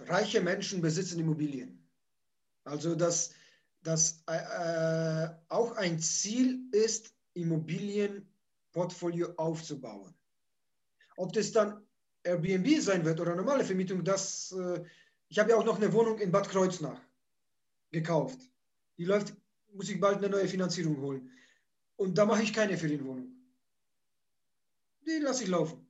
Reiche 0.06 0.40
Menschen 0.40 0.80
besitzen 0.80 1.20
Immobilien. 1.20 1.78
Also 2.64 2.94
das 2.94 3.32
dass 3.82 4.22
äh, 4.26 5.28
auch 5.48 5.72
ein 5.72 5.98
Ziel 5.98 6.60
ist, 6.70 7.12
Immobilienportfolio 7.34 9.34
aufzubauen. 9.36 10.14
Ob 11.16 11.32
das 11.32 11.50
dann 11.52 11.84
Airbnb 12.24 12.80
sein 12.80 13.04
wird 13.04 13.20
oder 13.20 13.34
normale 13.34 13.64
Vermietung, 13.64 14.04
das, 14.04 14.52
äh, 14.52 14.84
ich 15.28 15.38
habe 15.38 15.50
ja 15.50 15.56
auch 15.56 15.64
noch 15.64 15.76
eine 15.76 15.92
Wohnung 15.92 16.18
in 16.18 16.30
Bad 16.30 16.48
Kreuznach 16.48 17.00
gekauft. 17.90 18.38
Die 18.98 19.04
läuft, 19.04 19.34
muss 19.72 19.88
ich 19.88 20.00
bald 20.00 20.18
eine 20.18 20.28
neue 20.28 20.48
Finanzierung 20.48 20.98
holen. 21.00 21.30
Und 21.96 22.16
da 22.16 22.24
mache 22.24 22.42
ich 22.42 22.52
keine 22.52 22.76
Ferienwohnung. 22.76 23.28
Die 25.06 25.18
lasse 25.18 25.44
ich 25.44 25.48
laufen. 25.48 25.86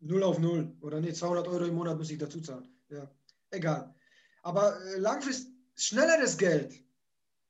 Null 0.00 0.22
auf 0.22 0.38
null. 0.38 0.72
Oder 0.80 1.00
nee, 1.00 1.12
200 1.12 1.46
Euro 1.48 1.64
im 1.64 1.74
Monat 1.74 1.96
muss 1.96 2.10
ich 2.10 2.18
dazu 2.18 2.40
zahlen. 2.40 2.68
Ja, 2.88 3.10
egal. 3.50 3.94
Aber 4.42 4.80
äh, 4.84 4.98
langfristig, 4.98 5.52
Schnelleres 5.74 6.36
Geld 6.36 6.82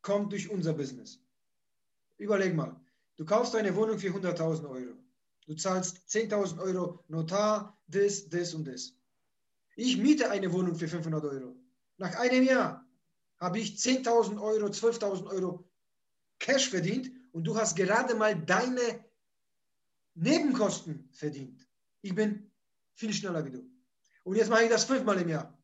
kommt 0.00 0.32
durch 0.32 0.48
unser 0.48 0.72
Business. 0.72 1.20
Überleg 2.18 2.54
mal, 2.54 2.80
du 3.16 3.24
kaufst 3.24 3.54
eine 3.56 3.74
Wohnung 3.74 3.98
für 3.98 4.08
100.000 4.08 4.68
Euro. 4.68 4.94
Du 5.46 5.54
zahlst 5.54 5.98
10.000 6.08 6.60
Euro 6.60 7.04
Notar, 7.08 7.78
das, 7.86 8.28
das 8.28 8.54
und 8.54 8.66
das. 8.66 8.94
Ich 9.76 9.96
miete 9.96 10.30
eine 10.30 10.52
Wohnung 10.52 10.74
für 10.74 10.88
500 10.88 11.24
Euro. 11.24 11.56
Nach 11.98 12.14
einem 12.16 12.44
Jahr 12.44 12.86
habe 13.38 13.58
ich 13.58 13.76
10.000 13.76 14.40
Euro, 14.40 14.66
12.000 14.66 15.26
Euro 15.26 15.68
Cash 16.38 16.70
verdient 16.70 17.10
und 17.32 17.44
du 17.44 17.56
hast 17.56 17.76
gerade 17.76 18.14
mal 18.14 18.40
deine 18.40 19.04
Nebenkosten 20.14 21.08
verdient. 21.12 21.66
Ich 22.02 22.14
bin 22.14 22.50
viel 22.94 23.12
schneller 23.12 23.44
wie 23.44 23.50
du. 23.50 23.70
Und 24.24 24.36
jetzt 24.36 24.50
mache 24.50 24.64
ich 24.64 24.70
das 24.70 24.84
fünfmal 24.84 25.20
im 25.20 25.28
Jahr 25.28 25.62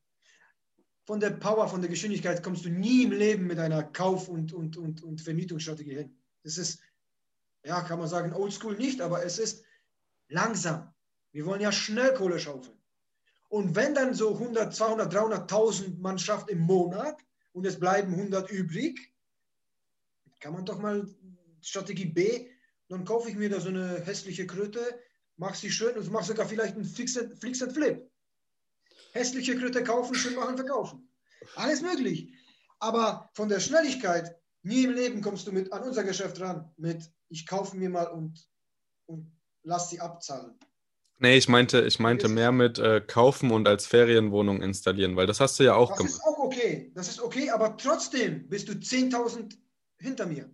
von 1.08 1.20
der 1.20 1.30
Power, 1.30 1.66
von 1.66 1.80
der 1.80 1.88
Geschwindigkeit 1.88 2.42
kommst 2.42 2.66
du 2.66 2.68
nie 2.68 3.04
im 3.04 3.12
Leben 3.12 3.46
mit 3.46 3.58
einer 3.58 3.82
Kauf- 3.82 4.28
und, 4.28 4.52
und, 4.52 4.76
und, 4.76 5.02
und 5.02 5.22
Vermietungsstrategie 5.22 5.94
hin. 5.94 6.18
Das 6.42 6.58
ist, 6.58 6.80
ja, 7.64 7.80
kann 7.80 7.98
man 7.98 8.08
sagen, 8.08 8.34
oldschool 8.34 8.76
nicht, 8.76 9.00
aber 9.00 9.24
es 9.24 9.38
ist 9.38 9.64
langsam. 10.28 10.94
Wir 11.32 11.46
wollen 11.46 11.60
ja 11.60 11.72
schnell 11.72 12.14
Kohle 12.14 12.38
schaufeln. 12.38 12.76
Und 13.48 13.74
wenn 13.74 13.94
dann 13.94 14.14
so 14.14 14.34
100, 14.34 14.74
200, 14.74 15.12
300.000 15.12 15.98
man 16.00 16.18
schafft 16.18 16.50
im 16.50 16.60
Monat 16.60 17.18
und 17.52 17.64
es 17.66 17.78
bleiben 17.78 18.14
100 18.14 18.50
übrig, 18.50 19.12
kann 20.40 20.52
man 20.52 20.64
doch 20.64 20.78
mal 20.78 21.08
Strategie 21.62 22.06
B, 22.06 22.50
dann 22.88 23.04
kaufe 23.04 23.28
ich 23.30 23.36
mir 23.36 23.48
da 23.48 23.60
so 23.60 23.68
eine 23.68 24.00
hässliche 24.00 24.46
Kröte, 24.46 24.80
mache 25.36 25.56
sie 25.56 25.70
schön 25.70 25.96
und 25.96 26.10
mache 26.10 26.24
sogar 26.24 26.46
vielleicht 26.46 26.74
einen 26.74 26.84
Fix 26.84 27.16
and, 27.16 27.38
Flix 27.38 27.62
and 27.62 27.72
Flip 27.72 28.08
hässliche 29.12 29.56
Kröte 29.56 29.82
kaufen, 29.82 30.14
schön 30.14 30.34
machen, 30.34 30.56
verkaufen. 30.56 31.08
Alles 31.56 31.82
möglich. 31.82 32.32
Aber 32.78 33.30
von 33.34 33.48
der 33.48 33.60
Schnelligkeit, 33.60 34.36
nie 34.62 34.84
im 34.84 34.92
Leben 34.92 35.20
kommst 35.20 35.46
du 35.46 35.52
mit 35.52 35.72
an 35.72 35.82
unser 35.82 36.04
Geschäft 36.04 36.40
ran, 36.40 36.72
mit 36.76 37.10
ich 37.28 37.46
kaufe 37.46 37.76
mir 37.76 37.90
mal 37.90 38.06
und, 38.06 38.48
und 39.06 39.37
lass 39.68 39.90
sie 39.90 40.00
abzahlen. 40.00 40.58
Nee, 41.20 41.36
ich 41.36 41.48
meinte, 41.48 41.82
ich 41.82 41.98
meinte 41.98 42.28
mehr 42.28 42.52
mit 42.52 42.78
äh, 42.78 43.00
kaufen 43.00 43.50
und 43.50 43.66
als 43.66 43.86
Ferienwohnung 43.86 44.62
installieren, 44.62 45.16
weil 45.16 45.26
das 45.26 45.40
hast 45.40 45.58
du 45.58 45.64
ja 45.64 45.74
auch 45.74 45.90
das 45.90 45.98
gemacht. 45.98 46.12
Das 46.12 46.18
ist 46.18 46.24
auch 46.24 46.38
okay, 46.38 46.92
das 46.94 47.08
ist 47.08 47.20
okay, 47.20 47.50
aber 47.50 47.76
trotzdem 47.76 48.48
bist 48.48 48.68
du 48.68 48.72
10.000 48.72 49.56
hinter 49.98 50.26
mir. 50.26 50.48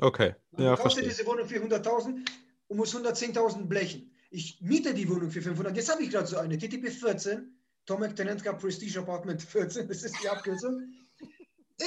Okay, 0.00 0.34
Man 0.52 0.66
ja, 0.66 0.76
kaufst 0.76 0.98
dir 0.98 1.02
diese 1.02 1.26
Wohnung 1.26 1.48
für 1.48 1.56
100.000 1.56 2.26
und 2.68 2.76
muss 2.76 2.94
110.000 2.94 3.64
blechen. 3.66 4.14
Ich 4.30 4.60
miete 4.60 4.94
die 4.94 5.08
Wohnung 5.08 5.30
für 5.30 5.42
500. 5.42 5.74
Jetzt 5.74 5.90
habe 5.90 6.02
ich 6.02 6.10
gerade 6.10 6.26
so 6.26 6.36
eine 6.36 6.56
TTP 6.56 6.90
14 6.90 7.58
Tomek 7.86 8.14
Tenentka 8.14 8.52
Prestige 8.52 9.00
Apartment 9.00 9.42
14, 9.42 9.88
das 9.88 10.02
ist 10.02 10.22
die 10.22 10.28
Abkürzung, 10.28 10.92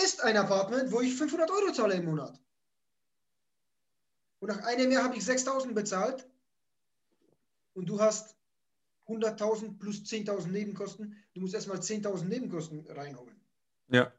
ist 0.03 0.23
ein 0.23 0.35
Apartment, 0.37 0.91
wo 0.91 1.01
ich 1.01 1.15
500 1.15 1.49
Euro 1.51 1.71
zahle 1.71 1.93
im 1.93 2.05
Monat. 2.05 2.39
Und 4.39 4.49
nach 4.49 4.63
einem 4.65 4.91
Jahr 4.91 5.03
habe 5.03 5.15
ich 5.15 5.23
6000 5.23 5.73
bezahlt 5.73 6.27
und 7.73 7.87
du 7.89 7.99
hast 7.99 8.35
100.000 9.07 9.79
plus 9.79 10.03
10.000 10.03 10.47
Nebenkosten. 10.47 11.15
Du 11.33 11.41
musst 11.41 11.53
erstmal 11.53 11.77
10.000 11.77 12.25
Nebenkosten 12.25 12.85
reinholen. 12.87 13.35
Ja. 13.89 14.13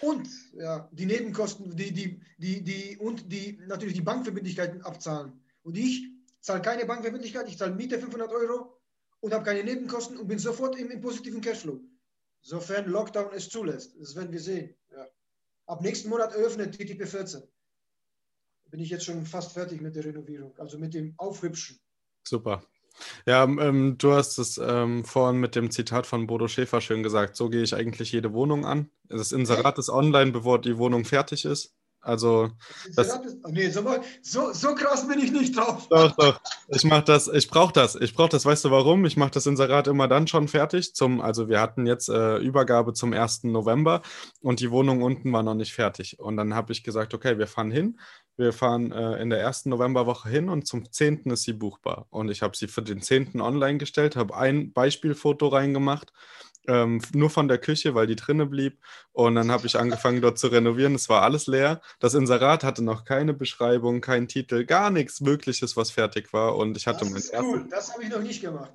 Und 0.00 0.28
ja, 0.54 0.88
die 0.92 1.06
Nebenkosten, 1.06 1.74
die, 1.76 1.92
die, 1.92 2.20
die, 2.38 2.62
die, 2.62 2.96
und 2.98 3.32
die 3.32 3.58
natürlich 3.66 3.94
die 3.94 4.02
Bankverbindlichkeiten 4.02 4.82
abzahlen. 4.82 5.40
Und 5.62 5.76
ich 5.76 6.08
zahle 6.40 6.62
keine 6.62 6.86
Bankverbindlichkeit, 6.86 7.48
ich 7.48 7.58
zahle 7.58 7.74
Miete 7.74 7.98
500 7.98 8.30
Euro 8.30 8.78
und 9.20 9.32
habe 9.32 9.44
keine 9.44 9.64
Nebenkosten 9.64 10.18
und 10.18 10.28
bin 10.28 10.38
sofort 10.38 10.78
im, 10.78 10.90
im 10.90 11.00
positiven 11.00 11.40
Cashflow. 11.40 11.80
Sofern 12.42 12.88
Lockdown 12.88 13.32
es 13.32 13.48
zulässt. 13.48 13.98
Das 13.98 14.14
werden 14.14 14.32
wir 14.32 14.40
sehen. 14.40 14.74
Ja. 14.92 15.06
Ab 15.66 15.82
nächsten 15.82 16.08
Monat 16.08 16.32
eröffnet 16.32 16.74
TTP 16.74 17.06
14. 17.06 17.42
Bin 18.70 18.80
ich 18.80 18.90
jetzt 18.90 19.04
schon 19.04 19.24
fast 19.24 19.52
fertig 19.52 19.80
mit 19.80 19.96
der 19.96 20.04
Renovierung, 20.04 20.56
also 20.58 20.78
mit 20.78 20.94
dem 20.94 21.14
Aufhübschen. 21.16 21.80
Super. 22.26 22.62
Ja, 23.26 23.44
ähm, 23.44 23.96
du 23.98 24.12
hast 24.12 24.38
es 24.38 24.58
ähm, 24.58 25.04
vorhin 25.04 25.38
mit 25.38 25.54
dem 25.54 25.70
Zitat 25.70 26.06
von 26.06 26.26
Bodo 26.26 26.48
Schäfer 26.48 26.80
schön 26.80 27.02
gesagt. 27.02 27.36
So 27.36 27.50
gehe 27.50 27.62
ich 27.62 27.74
eigentlich 27.74 28.10
jede 28.12 28.32
Wohnung 28.32 28.64
an. 28.64 28.90
Das 29.08 29.32
Inserat 29.32 29.78
ist 29.78 29.90
online, 29.90 30.32
bevor 30.32 30.60
die 30.60 30.78
Wohnung 30.78 31.04
fertig 31.04 31.44
ist. 31.44 31.75
Also. 32.06 32.50
Das, 32.94 33.18
oh 33.42 33.48
nee, 33.50 33.68
so, 33.68 33.82
so, 34.22 34.52
so, 34.52 34.74
krass 34.74 35.08
bin 35.08 35.18
ich 35.18 35.32
nicht 35.32 35.56
drauf. 35.56 35.88
Doch, 35.88 36.14
doch. 36.16 36.40
Ich 36.68 36.84
mache 36.84 37.02
das, 37.02 37.26
ich 37.26 37.48
brauche 37.48 37.72
das. 37.72 37.96
Ich 37.96 38.14
brauche 38.14 38.28
das, 38.28 38.44
weißt 38.44 38.64
du 38.64 38.70
warum? 38.70 39.04
Ich 39.04 39.16
mache 39.16 39.32
das 39.32 39.46
Inserat 39.46 39.88
immer 39.88 40.06
dann 40.06 40.28
schon 40.28 40.46
fertig. 40.46 40.94
Zum, 40.94 41.20
also 41.20 41.48
wir 41.48 41.60
hatten 41.60 41.86
jetzt 41.86 42.08
äh, 42.08 42.36
Übergabe 42.36 42.92
zum 42.92 43.12
1. 43.12 43.44
November 43.44 44.02
und 44.40 44.60
die 44.60 44.70
Wohnung 44.70 45.02
unten 45.02 45.32
war 45.32 45.42
noch 45.42 45.54
nicht 45.54 45.74
fertig. 45.74 46.20
Und 46.20 46.36
dann 46.36 46.54
habe 46.54 46.72
ich 46.72 46.84
gesagt, 46.84 47.12
okay, 47.12 47.38
wir 47.38 47.48
fahren 47.48 47.72
hin. 47.72 47.98
Wir 48.36 48.52
fahren 48.52 48.92
äh, 48.92 49.20
in 49.20 49.30
der 49.30 49.40
ersten 49.40 49.70
Novemberwoche 49.70 50.28
hin 50.28 50.48
und 50.48 50.66
zum 50.66 50.90
10. 50.90 51.24
ist 51.30 51.42
sie 51.42 51.54
buchbar. 51.54 52.06
Und 52.10 52.30
ich 52.30 52.42
habe 52.42 52.56
sie 52.56 52.68
für 52.68 52.82
den 52.82 53.00
10. 53.00 53.40
online 53.40 53.78
gestellt, 53.78 54.14
habe 54.14 54.36
ein 54.36 54.72
Beispielfoto 54.72 55.48
reingemacht 55.48 56.12
ähm, 56.68 57.00
nur 57.14 57.30
von 57.30 57.48
der 57.48 57.58
Küche, 57.58 57.94
weil 57.94 58.06
die 58.06 58.16
drinne 58.16 58.46
blieb. 58.46 58.78
Und 59.12 59.34
dann 59.34 59.50
habe 59.50 59.66
ich 59.66 59.76
angefangen 59.76 60.20
dort 60.20 60.38
zu 60.38 60.48
renovieren. 60.48 60.94
Es 60.94 61.08
war 61.08 61.22
alles 61.22 61.46
leer. 61.46 61.80
Das 62.00 62.14
Inserat 62.14 62.64
hatte 62.64 62.82
noch 62.82 63.04
keine 63.04 63.34
Beschreibung, 63.34 64.00
keinen 64.00 64.28
Titel, 64.28 64.64
gar 64.64 64.90
nichts 64.90 65.24
Wirkliches, 65.24 65.76
was 65.76 65.90
fertig 65.90 66.32
war. 66.32 66.56
Und 66.56 66.76
ich 66.76 66.86
hatte 66.86 67.04
das 67.04 67.24
ist 67.24 67.34
cool. 67.38 67.66
Das 67.70 67.92
habe 67.92 68.04
ich 68.04 68.10
noch 68.10 68.22
nicht 68.22 68.40
gemacht. 68.40 68.72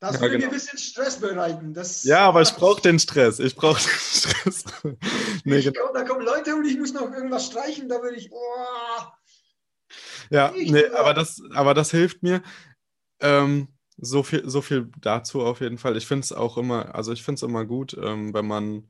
Das 0.00 0.14
ja, 0.14 0.20
würde 0.22 0.36
genau. 0.36 0.46
mir 0.46 0.52
ein 0.52 0.54
bisschen 0.54 0.78
Stress 0.78 1.20
bereiten. 1.20 1.74
Das 1.74 2.04
ja, 2.04 2.20
aber 2.20 2.40
ich 2.40 2.54
brauche 2.54 2.80
den 2.80 2.98
Stress. 2.98 3.38
Ich 3.38 3.54
brauche 3.54 3.80
den 3.80 3.90
Stress. 3.98 4.64
nee, 5.44 5.56
ich, 5.58 5.66
genau. 5.66 5.92
Da 5.92 6.04
kommen 6.04 6.24
Leute 6.24 6.56
und 6.56 6.64
ich 6.64 6.78
muss 6.78 6.94
noch 6.94 7.12
irgendwas 7.12 7.46
streichen. 7.46 7.88
Da 7.88 8.02
würde 8.02 8.16
ich. 8.16 8.30
Oh, 8.32 9.04
ja, 10.30 10.52
nee, 10.56 10.86
aber 10.86 11.12
das, 11.12 11.42
aber 11.52 11.74
das 11.74 11.90
hilft 11.90 12.22
mir. 12.22 12.42
Ähm, 13.20 13.68
so 14.00 14.22
viel, 14.22 14.48
so 14.48 14.62
viel 14.62 14.90
dazu 15.00 15.42
auf 15.42 15.60
jeden 15.60 15.78
Fall. 15.78 15.96
Ich 15.96 16.06
finde 16.06 16.24
es 16.24 16.32
auch 16.32 16.56
immer, 16.56 16.94
also 16.94 17.12
ich 17.12 17.22
finde 17.22 17.36
es 17.36 17.42
immer 17.42 17.64
gut, 17.64 17.96
ähm, 18.02 18.32
wenn 18.34 18.46
man, 18.46 18.88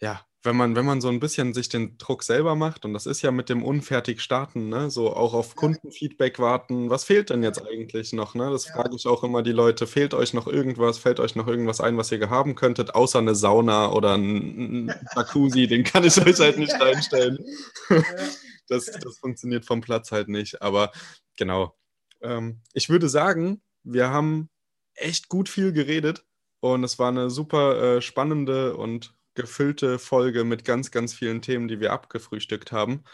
ja, 0.00 0.24
wenn 0.42 0.56
man, 0.56 0.74
wenn 0.74 0.86
man 0.86 1.02
so 1.02 1.08
ein 1.08 1.20
bisschen 1.20 1.52
sich 1.52 1.68
den 1.68 1.98
Druck 1.98 2.22
selber 2.22 2.54
macht, 2.54 2.84
und 2.84 2.94
das 2.94 3.06
ist 3.06 3.20
ja 3.22 3.30
mit 3.30 3.50
dem 3.50 3.62
unfertig 3.62 4.22
starten, 4.22 4.68
ne, 4.70 4.90
so 4.90 5.14
auch 5.14 5.34
auf 5.34 5.54
Kundenfeedback 5.54 6.38
warten, 6.38 6.88
was 6.88 7.04
fehlt 7.04 7.30
denn 7.30 7.42
jetzt 7.42 7.62
eigentlich 7.66 8.12
noch, 8.12 8.34
ne? 8.34 8.50
Das 8.50 8.66
ja. 8.66 8.74
frage 8.74 8.96
ich 8.96 9.06
auch 9.06 9.22
immer 9.22 9.42
die 9.42 9.52
Leute, 9.52 9.86
fehlt 9.86 10.14
euch 10.14 10.32
noch 10.32 10.46
irgendwas, 10.46 10.98
fällt 10.98 11.20
euch 11.20 11.36
noch 11.36 11.46
irgendwas 11.46 11.80
ein, 11.80 11.98
was 11.98 12.10
ihr 12.10 12.30
haben 12.30 12.54
könntet, 12.54 12.94
außer 12.94 13.18
eine 13.18 13.34
Sauna 13.34 13.92
oder 13.92 14.14
ein, 14.16 14.92
Jacuzzi, 15.14 15.66
den 15.66 15.84
kann 15.84 16.04
ich 16.04 16.18
euch 16.24 16.40
halt 16.40 16.58
nicht 16.58 16.72
reinstellen. 16.80 17.38
das, 18.66 18.86
das 18.86 19.18
funktioniert 19.18 19.66
vom 19.66 19.82
Platz 19.82 20.10
halt 20.10 20.28
nicht, 20.28 20.62
aber 20.62 20.90
genau. 21.36 21.76
Ähm, 22.22 22.62
ich 22.72 22.88
würde 22.88 23.08
sagen, 23.08 23.60
wir 23.82 24.10
haben 24.10 24.48
echt 24.94 25.28
gut 25.28 25.48
viel 25.48 25.72
geredet 25.72 26.24
und 26.60 26.84
es 26.84 26.98
war 26.98 27.08
eine 27.08 27.30
super 27.30 27.96
äh, 27.96 28.02
spannende 28.02 28.76
und 28.76 29.14
gefüllte 29.34 29.98
Folge 29.98 30.44
mit 30.44 30.64
ganz, 30.64 30.90
ganz 30.90 31.14
vielen 31.14 31.40
Themen, 31.42 31.68
die 31.68 31.80
wir 31.80 31.92
abgefrühstückt 31.92 32.72
haben. 32.72 33.04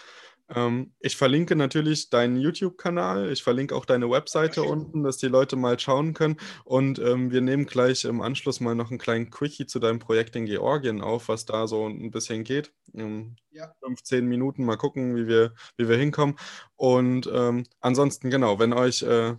Ähm, 0.49 0.93
ich 1.01 1.17
verlinke 1.17 1.57
natürlich 1.57 2.09
deinen 2.09 2.37
YouTube-Kanal, 2.37 3.33
ich 3.33 3.43
verlinke 3.43 3.75
auch 3.75 3.85
deine 3.85 4.09
Webseite 4.11 4.63
unten, 4.63 5.03
dass 5.03 5.17
die 5.17 5.27
Leute 5.27 5.57
mal 5.57 5.79
schauen 5.79 6.15
können. 6.15 6.37
Und 6.65 6.99
ähm, 7.01 7.33
wir 7.33 7.41
nehmen 7.41 7.67
gleich 7.67 8.05
im 8.05 8.21
Anschluss 8.21 8.61
mal 8.61 8.75
noch 8.75 8.91
einen 8.91 8.99
kleinen 8.99 9.31
Quickie 9.31 9.67
zu 9.67 9.81
deinem 9.81 9.99
Projekt 9.99 10.37
in 10.37 10.47
Georgien 10.47 11.01
auf, 11.01 11.29
was 11.29 11.47
da 11.47 11.67
so 11.67 11.87
ein 11.87 12.11
bisschen 12.11 12.45
geht. 12.45 12.73
Ähm, 12.95 13.37
ja. 13.51 13.73
15 13.85 14.27
Minuten, 14.27 14.65
mal 14.65 14.77
gucken, 14.77 15.17
wie 15.17 15.27
wir, 15.27 15.53
wie 15.77 15.89
wir 15.89 15.97
hinkommen. 15.97 16.37
Und 16.77 17.29
ähm, 17.33 17.65
ansonsten, 17.81 18.31
genau, 18.31 18.59
wenn 18.61 18.73
euch 18.73 19.03
äh, 19.03 19.35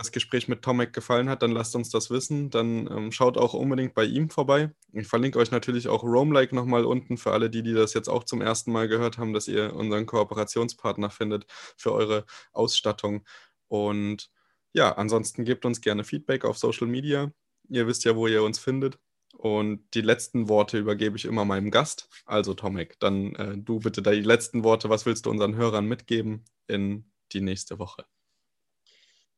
das 0.00 0.12
Gespräch 0.12 0.48
mit 0.48 0.62
Tomek 0.62 0.92
gefallen 0.94 1.28
hat, 1.28 1.42
dann 1.42 1.52
lasst 1.52 1.76
uns 1.76 1.90
das 1.90 2.10
wissen. 2.10 2.48
Dann 2.50 2.86
ähm, 2.86 3.12
schaut 3.12 3.36
auch 3.36 3.52
unbedingt 3.52 3.94
bei 3.94 4.04
ihm 4.04 4.30
vorbei. 4.30 4.70
Ich 4.92 5.06
verlinke 5.06 5.38
euch 5.38 5.50
natürlich 5.50 5.88
auch 5.88 6.02
Roamlike 6.02 6.54
nochmal 6.54 6.86
unten 6.86 7.18
für 7.18 7.32
alle 7.32 7.50
die, 7.50 7.62
die 7.62 7.74
das 7.74 7.92
jetzt 7.92 8.08
auch 8.08 8.24
zum 8.24 8.40
ersten 8.40 8.72
Mal 8.72 8.88
gehört 8.88 9.18
haben, 9.18 9.34
dass 9.34 9.46
ihr 9.46 9.74
unseren 9.74 10.06
Kooperationspartner 10.06 11.10
findet 11.10 11.44
für 11.76 11.92
eure 11.92 12.24
Ausstattung. 12.52 13.26
Und 13.68 14.30
ja, 14.72 14.92
ansonsten 14.92 15.44
gebt 15.44 15.66
uns 15.66 15.82
gerne 15.82 16.02
Feedback 16.02 16.44
auf 16.46 16.56
Social 16.56 16.86
Media. 16.86 17.30
Ihr 17.68 17.86
wisst 17.86 18.04
ja, 18.04 18.16
wo 18.16 18.26
ihr 18.26 18.42
uns 18.42 18.58
findet. 18.58 18.98
Und 19.36 19.84
die 19.94 20.00
letzten 20.00 20.48
Worte 20.48 20.78
übergebe 20.78 21.16
ich 21.16 21.26
immer 21.26 21.44
meinem 21.44 21.70
Gast. 21.70 22.08
Also 22.24 22.54
Tomek, 22.54 22.98
dann 23.00 23.34
äh, 23.34 23.58
du 23.58 23.80
bitte 23.80 24.02
die 24.02 24.22
letzten 24.22 24.64
Worte. 24.64 24.88
Was 24.88 25.04
willst 25.04 25.26
du 25.26 25.30
unseren 25.30 25.56
Hörern 25.56 25.86
mitgeben 25.86 26.44
in 26.68 27.10
die 27.32 27.42
nächste 27.42 27.78
Woche? 27.78 28.06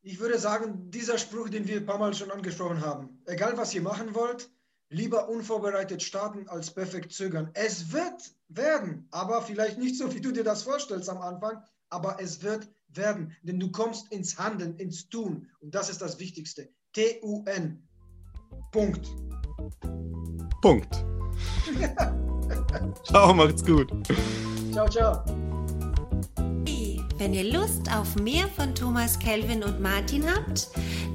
Ich 0.05 0.19
würde 0.19 0.37
sagen, 0.37 0.91
dieser 0.91 1.17
Spruch, 1.17 1.49
den 1.49 1.69
wir 1.69 1.77
ein 1.77 1.87
paar 1.87 1.99
Mal 1.99 2.13
schon 2.13 2.33
angesprochen 2.33 2.81
haben, 2.81 3.21
egal 3.27 3.57
was 3.57 3.73
ihr 3.73 3.83
machen 3.83 4.17
wollt, 4.17 4.51
lieber 4.89 5.29
unvorbereitet 5.29 6.03
starten 6.03 6.49
als 6.49 6.75
perfekt 6.75 7.13
zögern. 7.13 7.51
Es 7.55 7.93
wird 7.93 8.35
werden, 8.49 9.07
aber 9.13 9.43
vielleicht 9.43 9.79
nicht 9.79 9.97
so, 9.97 10.13
wie 10.13 10.21
du 10.21 10.33
dir 10.33 10.43
das 10.43 10.65
vorstellst 10.65 11.09
am 11.09 11.19
Anfang, 11.19 11.63
aber 11.89 12.21
es 12.21 12.43
wird 12.43 12.69
werden, 12.89 13.35
denn 13.43 13.61
du 13.61 13.71
kommst 13.71 14.11
ins 14.13 14.37
Handeln, 14.37 14.77
ins 14.77 15.09
Tun 15.09 15.49
und 15.61 15.73
das 15.73 15.89
ist 15.89 16.03
das 16.03 16.19
Wichtigste. 16.19 16.69
T-U-N. 16.95 17.89
Punkt. 18.73 19.09
Punkt. 20.63 21.05
ciao, 23.05 23.33
macht's 23.33 23.65
gut. 23.65 23.91
Ciao, 24.73 24.89
ciao. 24.89 25.52
Wenn 27.23 27.35
ihr 27.35 27.53
Lust 27.53 27.89
auf 27.97 28.17
mehr 28.17 28.49
von 28.49 28.75
Thomas 28.75 29.17
Kelvin 29.17 29.63
und 29.63 29.81
Martin 29.81 30.25
habt, 30.27 30.67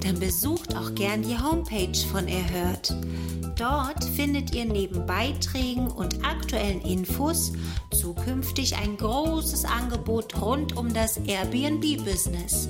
dann 0.06 0.18
besucht 0.18 0.74
auch 0.74 0.96
gern 0.96 1.22
die 1.22 1.38
Homepage 1.38 2.00
von 2.10 2.30
Erhört. 2.30 2.96
Dort 3.58 4.06
findet 4.06 4.56
ihr 4.56 4.64
neben 4.64 5.06
Beiträgen 5.06 5.90
und 5.90 6.24
aktuellen 6.24 6.80
Infos 6.80 7.52
zukünftig 7.92 8.78
ein 8.78 8.96
großes 8.96 9.66
Angebot 9.66 10.42
rund 10.42 10.78
um 10.78 10.94
das 10.94 11.18
Airbnb-Business. 11.18 12.70